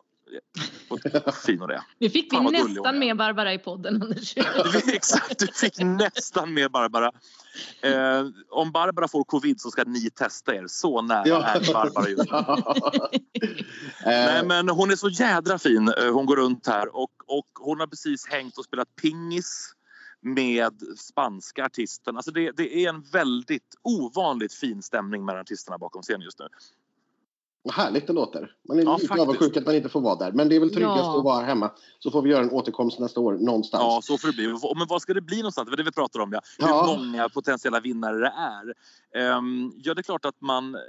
Vad 1.25 1.36
fin 1.36 1.59
hon 1.59 1.69
är. 1.69 1.81
Nu 1.99 2.09
fick 2.09 2.33
vi 2.33 2.39
nästan 2.39 2.99
med 2.99 3.17
Barbara 3.17 3.53
i 3.53 3.59
podden 3.59 4.01
Anders. 4.03 4.38
Exakt, 4.93 5.39
du 5.39 5.47
fick 5.47 5.79
nästan 5.79 6.53
med 6.53 6.71
Barbara. 6.71 7.11
Eh, 7.81 8.25
om 8.49 8.71
Barbara 8.71 9.07
får 9.07 9.23
covid 9.23 9.61
så 9.61 9.71
ska 9.71 9.83
ni 9.83 10.09
testa 10.09 10.55
er. 10.55 10.65
Så 10.67 11.01
nära 11.01 11.23
Ja. 11.27 11.43
är 11.43 11.73
Barbara 11.73 12.09
just 12.09 12.31
nu. 12.31 12.38
Nej, 14.05 14.39
Eh, 14.39 14.45
men 14.45 14.69
hon 14.69 14.91
är 14.91 14.95
så 14.95 15.09
jädra 15.09 15.59
fin. 15.59 15.88
Eh, 15.97 16.13
Hon 16.13 16.25
går 16.25 16.36
runt 16.36 16.67
här 16.67 16.95
och, 16.95 17.11
och 17.27 17.47
hon 17.59 17.79
har 17.79 17.88
precis 17.88 18.27
hängt 18.27 18.57
och 18.57 18.65
spelat 18.65 18.95
pingis 19.01 19.71
med 20.21 20.73
spanska 20.97 21.65
artisten. 21.65 22.15
Alltså 22.15 22.31
det, 22.31 22.51
det 22.51 22.75
är 22.86 22.89
en 22.89 23.01
väldigt 23.01 23.75
ovanligt 23.81 24.53
fin 24.53 24.81
stämning 24.83 25.25
mellan 25.25 25.41
artisterna 25.41 25.77
bakom 25.77 26.01
scenen 26.01 26.21
just 26.21 26.39
nu. 26.39 26.47
Vad 27.66 27.74
härligt 27.74 28.07
det 28.07 28.13
låter. 28.13 28.51
Man 28.68 28.80
är 28.80 28.84
Ja, 28.84 28.97
lite 29.01 29.13
avundsjuk 29.13 29.57
att 29.57 29.66
man 29.66 29.76
inte 29.76 29.89
får 29.89 30.01
vara 30.01 30.16
där. 30.16 30.32
Men 30.32 30.49
det 30.49 30.55
är 30.55 30.59
väl 30.59 30.70
tryggast 30.74 30.97
Ja. 30.97 31.18
att 31.18 31.24
vara 31.24 31.45
hemma. 31.45 31.72
Så 31.99 32.11
får 32.11 32.22
vi 32.22 32.30
göra 32.30 32.43
en 32.43 32.51
återkomst 32.51 32.99
nästa 32.99 33.20
år 33.20 33.34
någonstans. 33.34 33.82
Ja, 33.84 33.99
så 34.03 34.18
får 34.18 34.28
det 34.28 34.34
bli. 34.34 34.47
Men 34.78 34.88
vad 34.89 35.01
ska 35.01 35.13
det 35.13 35.22
bli 35.22 35.38
någonstans? 35.38 35.66
Det 35.66 35.70
var 35.70 35.78
det 35.78 35.84
vi 35.84 35.91
pratar 35.91 36.20
om. 36.20 36.32
Ja. 36.34 36.41
Hur 36.59 36.68
Ja. 36.68 36.95
många 36.97 37.30
potentiella 37.30 37.80
vinnare 37.80 38.18
det 38.18 38.34
är. 38.38 38.74
Ehm, 39.38 39.72
ja, 39.84 39.93
det 39.93 40.01
är 40.01 40.03
klart 40.03 40.26
att 40.26 40.41
man 40.41 40.76
eh, 40.76 40.82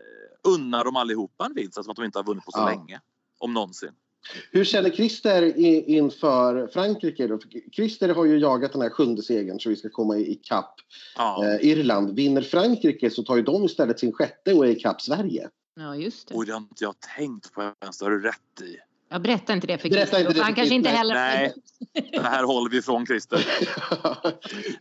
unnar 0.55 0.85
dem 0.85 0.97
allihopa 0.97 1.47
en 1.47 1.55
vinst 1.55 1.75
som 1.75 1.91
att 1.91 1.97
de 1.97 2.05
inte 2.05 2.19
har 2.19 2.25
vunnit 2.25 2.45
på 2.45 2.51
så 2.53 2.59
Ja. 2.59 2.67
länge. 2.69 3.01
Om 3.39 3.55
någonsin. 3.55 3.91
Hur 4.53 4.65
känner 4.65 4.91
Christer 4.91 5.57
inför 5.91 6.67
Frankrike? 6.73 7.27
Då? 7.27 7.39
Christer 7.73 8.09
har 8.15 8.25
ju 8.25 8.39
jagat 8.39 8.73
den 8.73 8.83
här 8.83 8.91
sjunde 8.91 9.23
segern 9.23 9.61
så 9.61 9.69
vi 9.69 9.77
ska 9.77 9.89
komma 9.89 10.17
i, 10.17 10.33
i 10.33 10.35
kapp 10.35 10.75
Ja. 11.17 11.45
eh, 11.47 11.69
Irland. 11.71 12.11
Vinner 12.17 12.43
Frankrike 12.43 13.11
så 13.11 13.23
tar 13.23 13.37
ju 13.37 13.43
de 13.43 13.65
istället 13.65 14.01
sin 14.01 14.13
sjätte 14.13 14.55
och 14.55 14.67
är 14.67 14.71
i 14.71 14.75
kapp 14.75 15.01
Sverige. 15.03 15.49
Ja, 15.79 15.97
just 15.97 16.29
det. 16.29 16.35
Och 16.35 16.47
det 16.47 16.53
har 16.53 16.61
inte 16.61 16.85
jag 16.85 17.01
tänkt 17.01 17.53
på 17.53 17.73
ens. 17.81 17.99
Det 17.99 18.05
har 18.05 18.11
du 18.11 18.23
rätt 18.23 18.61
i. 18.61 18.77
Jag 19.09 19.23
berättar 19.23 19.55
inte 19.55 19.67
det 19.67 19.79
för 19.79 19.89
Christer. 19.89 20.21
inte 20.21 20.33
det 20.33 20.43
Han 20.43 20.49
för 20.49 20.57
kanske 20.57 20.75
inte 20.75 20.89
heller... 20.89 21.15
Nej. 21.15 21.55
Det 22.13 22.23
här 22.23 22.45
håller 22.45 22.71
vi 22.71 22.77
ifrån 22.77 23.07
Christer. 23.07 23.47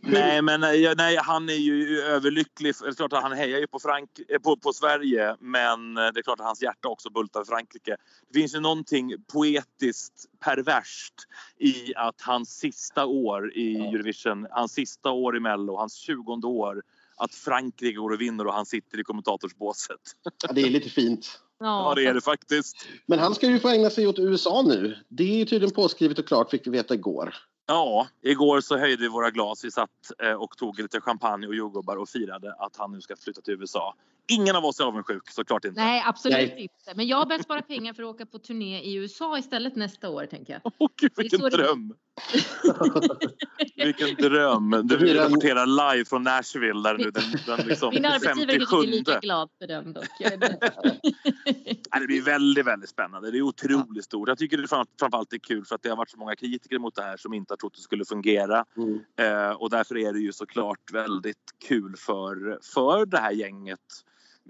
Nej, 0.00 0.42
men 0.42 0.62
eh, 0.62 0.92
nej, 0.96 1.16
han 1.16 1.48
är 1.48 1.54
ju 1.54 2.00
överlycklig. 2.00 2.74
Det 2.80 2.86
är 2.86 2.92
klart 2.92 3.12
att 3.12 3.22
han 3.22 3.32
hejar 3.32 3.58
ju 3.58 3.66
på, 3.66 3.78
Frank 3.78 4.10
eh, 4.28 4.38
på, 4.38 4.56
på 4.56 4.72
Sverige 4.72 5.36
men 5.40 5.96
eh, 5.96 6.02
det 6.14 6.20
är 6.20 6.22
klart 6.22 6.40
att 6.40 6.46
hans 6.46 6.62
hjärta 6.62 6.88
också 6.88 7.10
bultar 7.10 7.44
för 7.44 7.54
Frankrike. 7.54 7.96
Det 8.28 8.38
finns 8.38 8.54
ju 8.54 8.60
någonting 8.60 9.12
poetiskt 9.32 10.24
perverst 10.40 11.14
i 11.58 11.94
att 11.94 12.20
hans 12.20 12.58
sista 12.58 13.06
år 13.06 13.52
i. 13.54 13.76
Eurovision, 13.76 14.46
hans 14.50 14.72
sista 14.72 15.10
år 15.10 15.36
i 15.36 15.40
Mello, 15.40 15.76
hans 15.76 15.94
20 15.94 16.32
år 16.32 16.82
att 17.16 17.34
Frankrike 17.34 17.96
går 17.96 18.10
och 18.10 18.20
vinner 18.20 18.46
och 18.46 18.52
han 18.52 18.66
sitter 18.66 19.00
i 19.00 19.04
kommentatorsbåset. 19.04 20.00
Ja, 20.46 20.52
det 20.52 20.60
är 20.60 20.70
lite 20.70 20.90
fint. 20.90 21.40
Ja, 21.58 21.92
det 21.96 22.06
är 22.06 22.14
det 22.14 22.20
faktiskt. 22.20 22.86
Men 23.06 23.18
han 23.18 23.34
ska 23.34 23.46
ju 23.46 23.58
få 23.58 23.68
ägna 23.68 23.90
sig 23.90 24.06
åt 24.06 24.18
USA 24.18 24.62
nu. 24.62 24.96
Det 25.08 25.22
är 25.22 25.36
ju 25.36 25.44
tydligen 25.44 25.74
påskrivet 25.74 26.18
och 26.18 26.26
klart 26.26 26.50
fick 26.50 26.66
vi 26.66 26.70
veta 26.70 26.94
igår. 26.94 27.34
Ja, 27.66 28.06
igår 28.22 28.60
så 28.60 28.78
höjde 28.78 29.02
vi 29.02 29.08
våra 29.08 29.30
glas. 29.30 29.64
Vi 29.64 29.70
satt 29.70 29.90
eh, 30.22 30.32
och 30.32 30.56
tog 30.56 30.78
lite 30.78 31.00
champagne 31.00 31.46
och 31.46 31.54
jordgubbar 31.54 31.96
och 31.96 32.08
firade 32.08 32.54
att 32.58 32.76
han 32.76 32.92
nu 32.92 33.00
ska 33.00 33.16
flytta 33.16 33.40
till 33.40 33.54
USA. 33.54 33.94
Ingen 34.28 34.56
av 34.56 34.64
oss 34.64 34.80
är 34.80 34.84
avundsjuk, 34.84 35.30
såklart 35.30 35.64
inte. 35.64 35.80
Nej, 35.80 36.02
absolut 36.06 36.36
Nej. 36.36 36.62
inte. 36.62 36.96
Men 36.96 37.06
jag 37.06 37.16
har 37.16 37.26
börjat 37.26 37.42
spara 37.44 37.62
pengar 37.62 37.92
för 37.92 38.02
att 38.02 38.14
åka 38.14 38.26
på 38.26 38.38
turné 38.38 38.82
i 38.82 38.94
USA 38.94 39.38
istället 39.38 39.76
nästa 39.76 40.10
år, 40.10 40.26
tänker 40.26 40.52
jag. 40.52 40.72
Åh 40.78 40.88
gud, 41.00 41.12
Det 41.16 41.20
är 41.20 41.22
vilken 41.22 41.50
dröm! 41.50 41.94
vilken 43.76 44.14
dröm! 44.14 44.70
Du 44.84 45.14
rapporterar 45.14 45.94
live 45.94 46.04
från 46.04 46.22
Nashville 46.22 46.82
där 46.82 46.98
nu 46.98 47.10
den, 47.10 47.22
den 47.46 47.66
liksom 47.66 47.94
Min 47.94 48.04
arbetsgivare 48.04 48.58
57. 48.58 48.76
inte 48.76 48.76
är 48.76 49.14
lika 49.14 49.20
glad 49.20 49.50
för 49.58 49.66
den 49.66 49.92
dock. 49.92 50.04
Det 52.00 52.06
blir 52.06 52.22
väldigt, 52.22 52.66
väldigt 52.66 52.90
spännande. 52.90 53.30
Det 53.30 53.38
är 53.38 53.42
otroligt 53.42 54.04
stort. 54.04 54.28
Jag 54.28 54.38
tycker 54.38 54.58
det 54.58 54.68
fram- 54.68 54.86
framförallt 55.00 55.32
är 55.32 55.38
kul 55.38 55.64
för 55.64 55.74
att 55.74 55.82
det 55.82 55.88
har 55.88 55.96
varit 55.96 56.10
så 56.10 56.18
många 56.18 56.36
kritiker 56.36 56.78
mot 56.78 56.94
det 56.94 57.02
här 57.02 57.16
som 57.16 57.34
inte 57.34 57.52
har 57.52 57.56
trott 57.56 57.74
det 57.74 57.80
skulle 57.82 58.04
fungera. 58.04 58.64
Mm. 58.76 59.00
Eh, 59.16 59.50
och 59.50 59.70
därför 59.70 59.98
är 59.98 60.12
det 60.12 60.20
ju 60.20 60.32
såklart 60.32 60.92
väldigt 60.92 61.54
kul 61.68 61.94
för, 61.96 62.58
för 62.74 63.06
det 63.06 63.18
här 63.18 63.32
gänget 63.32 63.80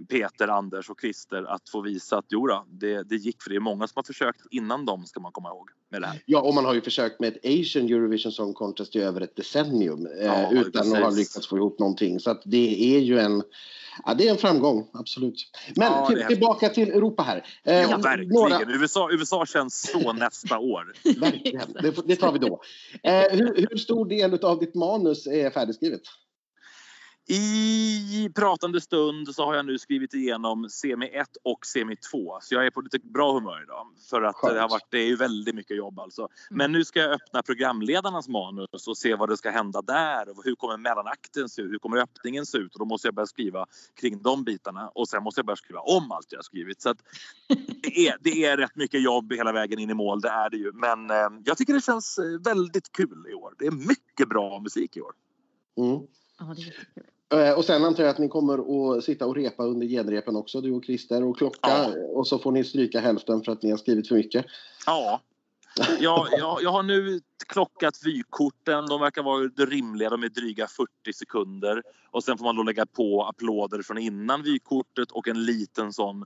Peter, 0.09 0.49
Anders 0.49 0.91
och 0.91 1.01
Christer 1.01 1.43
att 1.43 1.69
få 1.69 1.81
visa 1.81 2.19
att 2.19 2.25
jo 2.29 2.47
då, 2.47 2.67
det, 2.71 3.03
det 3.03 3.17
gick 3.17 3.43
för 3.43 3.51
det 3.51 3.57
är 3.57 3.61
många 3.61 3.87
som 3.87 3.93
har 3.99 4.03
försökt 4.03 4.41
innan 4.51 4.85
dem 4.85 5.07
ska 5.07 5.21
man 5.21 5.33
komma 5.33 5.49
ihåg 5.49 5.69
med 5.91 6.01
det 6.03 6.07
här. 6.07 6.23
Ja, 6.27 6.41
och 6.41 6.55
man 6.55 6.65
har 6.65 6.75
ju 6.75 6.81
försökt 6.81 7.21
med 7.21 7.37
ett 7.37 7.47
Asian 7.61 7.87
Eurovision 7.87 8.33
Song 8.33 8.53
Contest 8.55 8.97
i 8.97 9.01
över 9.01 9.21
ett 9.21 9.37
decennium 9.37 10.07
eh, 10.07 10.27
Ja, 10.27 10.51
utan 10.53 10.73
precis. 10.73 10.93
att 10.95 11.01
ha 11.03 11.11
lyckats 11.11 11.49
få 11.49 11.57
ihop 11.57 11.79
någonting. 11.79 12.21
Så 12.21 12.31
att 12.31 12.43
det 12.45 12.97
är 12.97 13.01
ju 13.01 13.19
en, 13.19 13.43
ja, 14.05 14.15
det 14.15 14.27
är 14.29 14.31
en 14.31 14.39
framgång, 14.39 14.89
absolut. 14.93 15.35
Men 15.77 15.93
Ja, 15.93 16.07
till, 16.09 16.25
tillbaka 16.29 16.69
till 16.69 16.89
Europa 16.91 17.23
här. 17.23 17.45
Eh, 17.65 17.75
Ja, 17.83 17.97
verkligen. 17.97 18.33
några- 18.33 18.61
USA, 18.83 19.09
USA 19.13 19.47
känns 19.47 19.91
så 19.93 20.13
nästa 20.19 20.59
år. 20.59 20.93
verkligen. 21.21 21.73
Det, 21.83 21.95
det 22.07 22.17
tar 22.17 22.33
vi 22.33 22.39
då. 22.39 22.61
Eh, 23.03 23.23
hur, 23.31 23.67
hur 23.71 23.77
stor 23.77 24.07
del 24.09 24.35
av 24.45 24.59
ditt 24.59 24.75
manus 24.75 25.27
är 25.27 25.51
färdigskrivet? 25.51 26.03
I 27.29 28.31
pratande 28.35 28.81
stund 28.81 29.35
så 29.35 29.45
har 29.45 29.55
jag 29.55 29.67
nu 29.67 29.79
skrivit 29.79 30.15
igenom 30.15 30.69
semi 30.69 31.07
1 31.07 31.29
och 31.43 31.67
semi 31.67 31.97
2. 31.97 32.39
Så 32.43 32.55
jag 32.55 32.67
är 32.67 32.71
på 32.71 32.81
lite 32.81 32.99
bra 32.99 33.33
humör 33.33 33.63
idag. 33.63 33.87
För 34.11 34.23
att 34.23 34.37
Skönt. 34.37 34.55
det 34.55 34.61
har 34.61 34.69
varit, 34.69 34.87
det 34.91 34.99
är 34.99 35.07
ju 35.07 35.17
väldigt 35.17 35.55
mycket 35.55 35.77
jobb 35.77 35.99
alltså. 35.99 36.29
Men 36.51 36.73
nu 36.73 36.85
ska 36.85 37.01
jag 37.01 37.11
öppna 37.11 37.43
programledarnas 37.43 38.29
manus 38.29 38.89
och 38.89 38.99
se 38.99 39.15
vad 39.15 39.29
det 39.29 39.37
ska 39.37 39.51
hända 39.51 39.83
där. 39.83 40.29
Och 40.29 40.45
hur 40.45 40.55
kommer 40.55 40.77
mellanakten 40.77 41.49
se 41.49 41.63
ut? 41.63 41.73
Hur 41.73 41.79
kommer 41.79 41.97
öppningen 41.97 42.47
se 42.47 42.59
ut? 42.59 42.73
Och 42.75 42.79
då 42.79 42.85
måste 42.85 43.09
jag 43.09 43.15
börja 43.15 43.27
skriva 43.27 43.67
kring 44.01 44.23
de 44.23 44.45
bitarna. 44.45 44.89
Och 44.89 45.09
sen 45.09 45.23
måste 45.23 45.39
jag 45.39 45.47
börja 45.47 45.57
skriva 45.57 45.81
om 45.81 46.13
allt 46.13 46.33
jag 46.33 46.39
har 46.39 46.43
skrivit. 46.43 46.83
Så 46.83 46.91
att 46.91 46.99
det, 47.83 48.09
är, 48.09 48.17
det 48.21 48.45
är 48.45 48.57
rätt 48.57 48.77
mycket 48.77 49.03
jobb 49.03 49.33
hela 49.33 49.53
vägen 49.53 49.79
in 49.79 49.91
i 49.91 49.95
mål, 49.95 50.21
det 50.21 50.29
är 50.29 50.51
det 50.51 50.57
ju. 50.57 50.73
Men 50.73 51.11
eh, 51.11 51.29
jag 51.45 51.59
tycker 51.59 51.73
det 51.73 51.85
känns 51.85 52.19
eh, 52.19 52.41
väldigt 52.45 52.93
kul 52.93 53.27
i 53.31 53.35
år. 53.35 53.55
Det 53.59 53.67
är 53.67 53.89
mycket 53.89 54.29
bra 54.29 54.61
musik 54.61 54.97
i 54.97 55.01
år. 55.01 55.13
Mm. 55.77 56.07
Ja, 56.39 56.55
det 56.55 56.63
är 56.63 56.67
jättekul. 56.67 57.05
Eh, 57.35 57.53
Och 57.53 57.65
sen 57.65 57.85
antar 57.85 58.03
jag 58.03 58.11
att 58.11 58.19
ni 58.19 58.29
kommer 58.29 58.97
att 58.97 59.05
sitta 59.05 59.27
och 59.27 59.37
repa 59.37 59.65
under 59.65 59.87
genrepen 59.87 60.37
också, 60.37 60.61
du 60.61 60.73
och 60.73 60.85
Christer 60.85 61.25
och 61.25 61.39
Klocka. 61.39 61.59
Ja. 61.63 61.93
Och 62.13 62.27
så 62.27 62.39
får 62.39 62.53
ni 62.53 62.65
stryka 62.65 63.01
hälften 63.01 63.43
för 63.43 63.53
att 63.53 63.63
ni 63.63 63.71
har 63.71 63.79
skrivit 63.79 64.09
för 64.09 64.15
mycket. 64.15 64.47
Ja. 64.87 65.21
Jag, 66.01 66.29
jag, 66.39 66.63
jag 66.63 66.71
har 66.71 66.83
nu 66.83 67.21
klockat 67.47 68.01
vykorten. 68.05 68.87
De 68.87 69.01
verkar 69.01 69.23
vara 69.23 69.67
rimliga. 69.67 70.11
De 70.11 70.23
är 70.23 70.29
dryga 70.29 70.67
40 70.67 70.89
sekunder. 71.15 71.83
Och 72.11 72.25
sen 72.25 72.39
får 72.39 72.45
man 72.45 72.57
då 72.57 72.63
lägga 72.63 72.87
på 72.87 73.23
applåder 73.25 73.83
från 73.83 73.99
innan 73.99 74.43
vykortet 74.43 75.11
och 75.11 75.29
en 75.29 75.45
liten 75.45 75.93
sån 75.93 76.25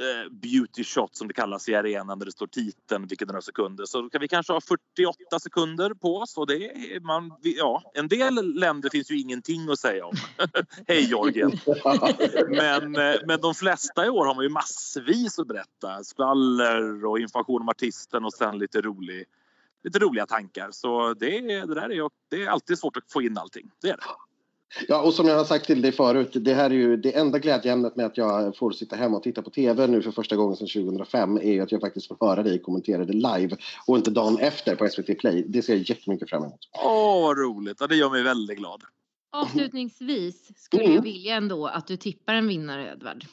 eh, 0.00 0.32
beauty 0.32 0.84
shot 0.84 1.16
som 1.16 1.28
det 1.28 1.34
kallas 1.34 1.68
i 1.68 1.74
arenan 1.74 2.18
där 2.18 2.26
det 2.26 2.32
står 2.32 2.46
titeln, 2.46 3.06
vilket 3.06 3.28
några 3.28 3.42
sekunder. 3.42 3.84
Så 3.84 4.08
kan 4.10 4.20
vi 4.20 4.28
kanske 4.28 4.52
ha 4.52 4.60
48 4.60 5.38
sekunder 5.42 5.94
på 5.94 6.16
oss. 6.16 6.36
Och 6.36 6.46
det 6.46 6.54
är 6.94 7.00
man, 7.00 7.32
ja, 7.42 7.82
en 7.94 8.08
del 8.08 8.54
länder 8.54 8.90
finns 8.90 9.10
ju 9.10 9.20
ingenting 9.20 9.70
att 9.70 9.78
säga 9.78 10.06
om. 10.06 10.14
Hej 10.88 11.04
Georgien! 11.04 11.52
Men, 12.48 12.96
eh, 12.96 13.20
men 13.26 13.40
de 13.40 13.54
flesta 13.54 14.06
i 14.06 14.08
år 14.08 14.26
har 14.26 14.34
man 14.34 14.44
ju 14.44 14.50
massvis 14.50 15.38
att 15.38 15.46
berätta. 15.46 16.04
Skvaller 16.04 17.04
och 17.04 17.18
information 17.18 17.62
om 17.62 17.68
artisten 17.68 18.24
och 18.24 18.32
sen 18.34 18.58
lite, 18.58 18.80
rolig, 18.80 19.24
lite 19.84 19.98
roliga 19.98 20.26
tankar. 20.26 20.68
Så 20.70 21.14
det, 21.14 21.38
är- 21.38 21.66
det 21.66 21.74
där 21.74 21.90
är, 21.92 22.10
det 22.30 22.42
är 22.42 22.48
alltid 22.48 22.78
svårt 22.78 22.96
att 22.96 23.12
få 23.12 23.22
in 23.22 23.38
allting. 23.38 23.70
Det 23.82 23.88
är 23.88 23.96
det. 23.96 24.02
Ja, 24.88 25.02
och 25.02 25.14
som 25.14 25.26
jag 25.26 25.36
har 25.36 25.44
sagt 25.44 25.66
till 25.66 25.82
dig 25.82 25.92
förut, 25.92 26.30
det 26.34 26.54
här 26.54 26.70
är 26.70 26.74
ju 26.74 26.96
det 26.96 27.16
enda 27.16 27.38
glädjeämnet 27.38 27.96
med 27.96 28.06
att 28.06 28.16
jag 28.16 28.56
får 28.56 28.70
sitta 28.70 28.96
hemma 28.96 29.16
och 29.16 29.22
titta 29.22 29.42
på 29.42 29.50
TV 29.50 29.86
nu 29.86 30.02
för 30.02 30.10
första 30.10 30.36
gången 30.36 30.56
sedan 30.56 30.68
2005 30.68 31.36
är 31.36 31.52
ju 31.52 31.60
att 31.60 31.72
jag 31.72 31.80
faktiskt 31.80 32.08
får 32.08 32.16
höra 32.20 32.42
dig 32.42 32.62
kommentera 32.62 33.04
det 33.04 33.12
live 33.12 33.56
och 33.86 33.96
inte 33.96 34.10
dagen 34.10 34.38
efter 34.38 34.76
på 34.76 34.88
SVT 34.88 35.18
Play. 35.18 35.44
Det 35.48 35.62
ser 35.62 35.74
jag 35.74 35.82
jättemycket 35.90 36.30
fram 36.30 36.42
emot. 36.42 36.60
Åh, 36.84 37.22
vad 37.22 37.38
roligt! 37.38 37.76
Ja, 37.80 37.86
det 37.86 37.96
gör 37.96 38.10
mig 38.10 38.22
väldigt 38.22 38.58
glad. 38.58 38.82
Avslutningsvis 39.32 40.50
skulle 40.56 40.82
Mm. 40.84 40.94
jag 40.94 41.02
vilja 41.02 41.34
ändå 41.34 41.66
att 41.66 41.86
du 41.86 41.96
tippar 41.96 42.34
en 42.34 42.48
vinnare 42.48 42.92
Edvard. 42.92 43.24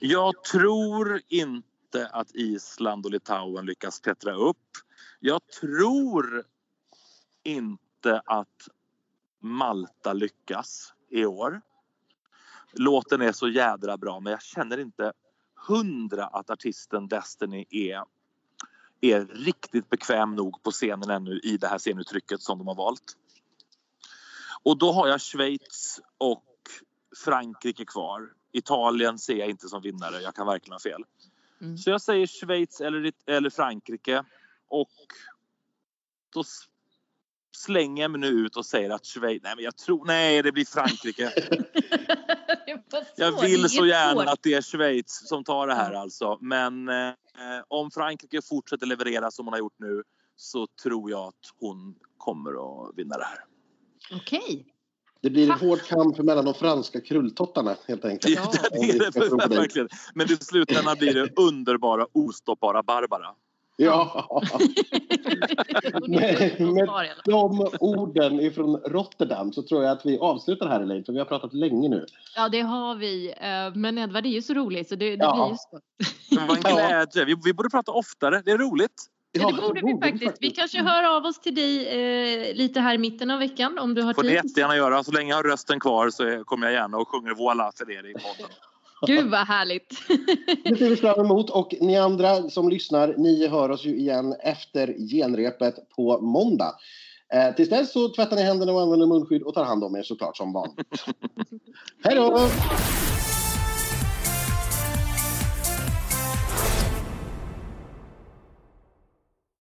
Jag 0.00 0.44
tror 0.44 1.20
inte 1.28 2.06
att 2.12 2.34
Island 2.34 3.06
och 3.06 3.12
Litauen 3.12 3.66
lyckas 3.66 3.98
klättra 4.00 4.34
upp. 4.34 4.56
Jag 5.20 5.40
tror 5.60 6.44
inte 7.44 8.20
att 8.24 8.68
Malta 9.40 10.12
lyckas 10.12 10.94
i 11.08 11.24
år. 11.24 11.60
Låten 12.72 13.20
är 13.22 13.32
så 13.32 13.48
jädra 13.48 13.96
bra 13.96 14.20
men 14.20 14.30
jag 14.30 14.42
känner 14.42 14.78
inte 14.78 15.12
hundra 15.68 16.26
att 16.26 16.50
artisten 16.50 17.08
Destiny 17.08 17.64
är, 17.70 18.04
är 19.00 19.24
riktigt 19.24 19.90
bekväm 19.90 20.34
nog 20.34 20.62
på 20.62 20.70
scenen 20.70 21.10
ännu 21.10 21.38
i 21.38 21.56
det 21.56 21.68
här 21.68 21.78
scenuttrycket 21.78 22.40
som 22.40 22.58
de 22.58 22.66
har 22.66 22.74
valt. 22.74 23.16
Och 24.62 24.78
då 24.78 24.92
har 24.92 25.08
jag 25.08 25.20
Schweiz 25.20 26.00
och 26.18 26.44
Frankrike 27.24 27.84
kvar. 27.84 28.32
Italien 28.52 29.18
ser 29.18 29.36
jag 29.36 29.48
inte 29.48 29.68
som 29.68 29.82
vinnare. 29.82 30.20
Jag 30.20 30.34
kan 30.34 30.46
verkligen 30.46 30.72
ha 30.72 30.80
fel. 30.80 31.04
Mm. 31.60 31.78
Så 31.78 31.90
jag 31.90 32.00
säger 32.00 32.26
Schweiz 32.26 32.80
eller, 32.80 33.12
eller 33.26 33.50
Frankrike. 33.50 34.24
Och 34.68 34.92
då 36.30 36.44
slänger 37.58 38.02
jag 38.02 38.10
mig 38.10 38.20
nu 38.20 38.26
ut 38.26 38.56
och 38.56 38.66
säger 38.66 38.90
att 38.90 39.06
Schweiz... 39.06 39.42
Nej, 39.42 39.52
men 39.56 39.64
jag 39.64 39.76
tror... 39.76 40.06
Nej, 40.06 40.42
det 40.42 40.52
blir 40.52 40.64
Frankrike. 40.64 41.32
Jag 43.16 43.40
vill 43.40 43.68
så 43.68 43.86
gärna 43.86 44.22
att 44.22 44.42
det 44.42 44.54
är 44.54 44.62
Schweiz 44.62 45.28
som 45.28 45.44
tar 45.44 45.66
det 45.66 45.74
här 45.74 45.92
alltså. 45.92 46.38
Men 46.40 46.88
eh, 46.88 47.12
om 47.68 47.90
Frankrike 47.90 48.42
fortsätter 48.42 48.86
leverera 48.86 49.30
som 49.30 49.46
hon 49.46 49.52
har 49.52 49.58
gjort 49.58 49.78
nu 49.78 50.02
så 50.36 50.66
tror 50.82 51.10
jag 51.10 51.28
att 51.28 51.34
hon 51.60 51.94
kommer 52.18 52.50
att 52.50 52.98
vinna 52.98 53.16
det 53.16 53.24
här. 53.24 53.38
Okej. 54.12 54.66
Det 55.20 55.30
blir 55.30 55.50
en 55.50 55.58
hård 55.58 55.82
kamp 55.82 56.18
mellan 56.18 56.44
de 56.44 56.54
franska 56.54 57.00
krulltottarna 57.00 57.76
helt 57.88 58.04
enkelt. 58.04 58.36
Ja, 58.36 58.52
det 58.70 58.90
är 58.90 59.48
det 59.48 59.56
verkligen. 59.56 59.88
Men 60.14 60.32
i 60.32 60.36
slutändan 60.36 60.96
blir 60.98 61.14
det 61.14 61.30
underbara, 61.36 62.06
ostoppbara 62.12 62.82
Barbara. 62.82 63.34
Ja, 63.80 64.26
alla 64.30 64.46
fall. 64.46 64.60
de 67.24 67.68
orden 67.80 68.40
ifrån 68.40 68.76
Rotterdam 68.76 69.52
så 69.52 69.62
tror 69.62 69.84
jag 69.84 69.92
att 69.92 70.06
vi 70.06 70.18
avslutar 70.18 70.68
här 70.68 70.80
Elaine, 70.80 71.04
för 71.04 71.12
vi 71.12 71.18
har 71.18 71.26
pratat 71.26 71.52
länge 71.54 71.88
nu. 71.88 72.06
Ja, 72.36 72.48
det 72.48 72.60
har 72.60 72.94
vi. 72.94 73.28
Eh, 73.40 73.74
Men 73.74 73.98
Edvard 73.98 74.26
är 74.26 74.30
ju 74.30 74.42
så 74.42 74.54
rolig 74.54 74.88
så 74.88 74.94
det, 74.94 75.16
det 75.16 75.24
Ja. 75.24 75.32
blir 75.34 75.48
ju 75.50 75.56
så. 75.56 75.80
Det 76.36 76.46
var 76.48 76.56
en 76.56 76.62
glädje. 76.76 77.24
Vi, 77.24 77.36
vi 77.44 77.52
borde 77.54 77.68
prata 77.70 77.92
oftare. 77.92 78.42
Det 78.44 78.50
är 78.50 78.58
roligt. 78.58 78.92
Ja, 79.32 79.50
det 79.50 79.62
borde 79.62 79.80
vi 79.84 79.98
faktiskt. 80.10 80.36
Vi 80.40 80.50
kanske 80.50 80.82
hör 80.82 81.16
av 81.16 81.24
oss 81.24 81.40
till 81.40 81.54
dig 81.54 81.86
eh, 82.50 82.54
lite 82.56 82.80
här 82.80 82.94
i 82.94 82.98
mitten 82.98 83.30
av 83.30 83.38
veckan 83.38 83.78
om 83.78 83.94
du 83.94 84.02
har 84.02 84.14
får 84.14 84.22
ni 84.22 84.28
tid. 84.28 84.36
jättegärna 84.44 84.76
göra. 84.76 85.04
Så 85.04 85.12
länge 85.12 85.30
jag 85.30 85.36
har 85.36 85.42
rösten 85.44 85.80
kvar 85.80 86.10
så 86.10 86.44
kommer 86.44 86.66
jag 86.66 86.74
gärna 86.74 86.96
och 86.96 87.08
sjunger 87.08 87.34
Voila 87.34 87.72
för 87.78 87.90
er 87.90 88.10
i 88.10 88.12
podden. 88.12 88.52
Gud 89.06 89.30
vad 89.30 89.46
härligt. 89.46 89.94
Det 90.64 90.76
ser 90.76 90.88
vi 90.88 90.96
fram 90.96 91.20
emot 91.20 91.50
och 91.50 91.74
ni 91.80 91.96
andra 91.96 92.50
som 92.50 92.68
lyssnar, 92.68 93.14
ni 93.18 93.46
hör 93.46 93.70
oss 93.70 93.84
ju 93.84 93.98
igen 93.98 94.34
efter 94.40 95.08
genrepet 95.10 95.74
på 95.96 96.20
måndag. 96.20 96.74
Eh, 97.34 97.54
tills 97.54 97.70
dess 97.70 97.92
så 97.92 98.08
tvättar 98.08 98.36
ni 98.36 98.42
händerna 98.42 98.72
och 98.72 98.80
använder 98.80 99.06
munskydd 99.06 99.42
och 99.42 99.54
tar 99.54 99.64
hand 99.64 99.84
om 99.84 99.96
er 99.96 100.02
såklart 100.02 100.36
som 100.36 100.52
vanligt. 100.52 101.04
Hej 102.04 102.14
då! 102.14 102.48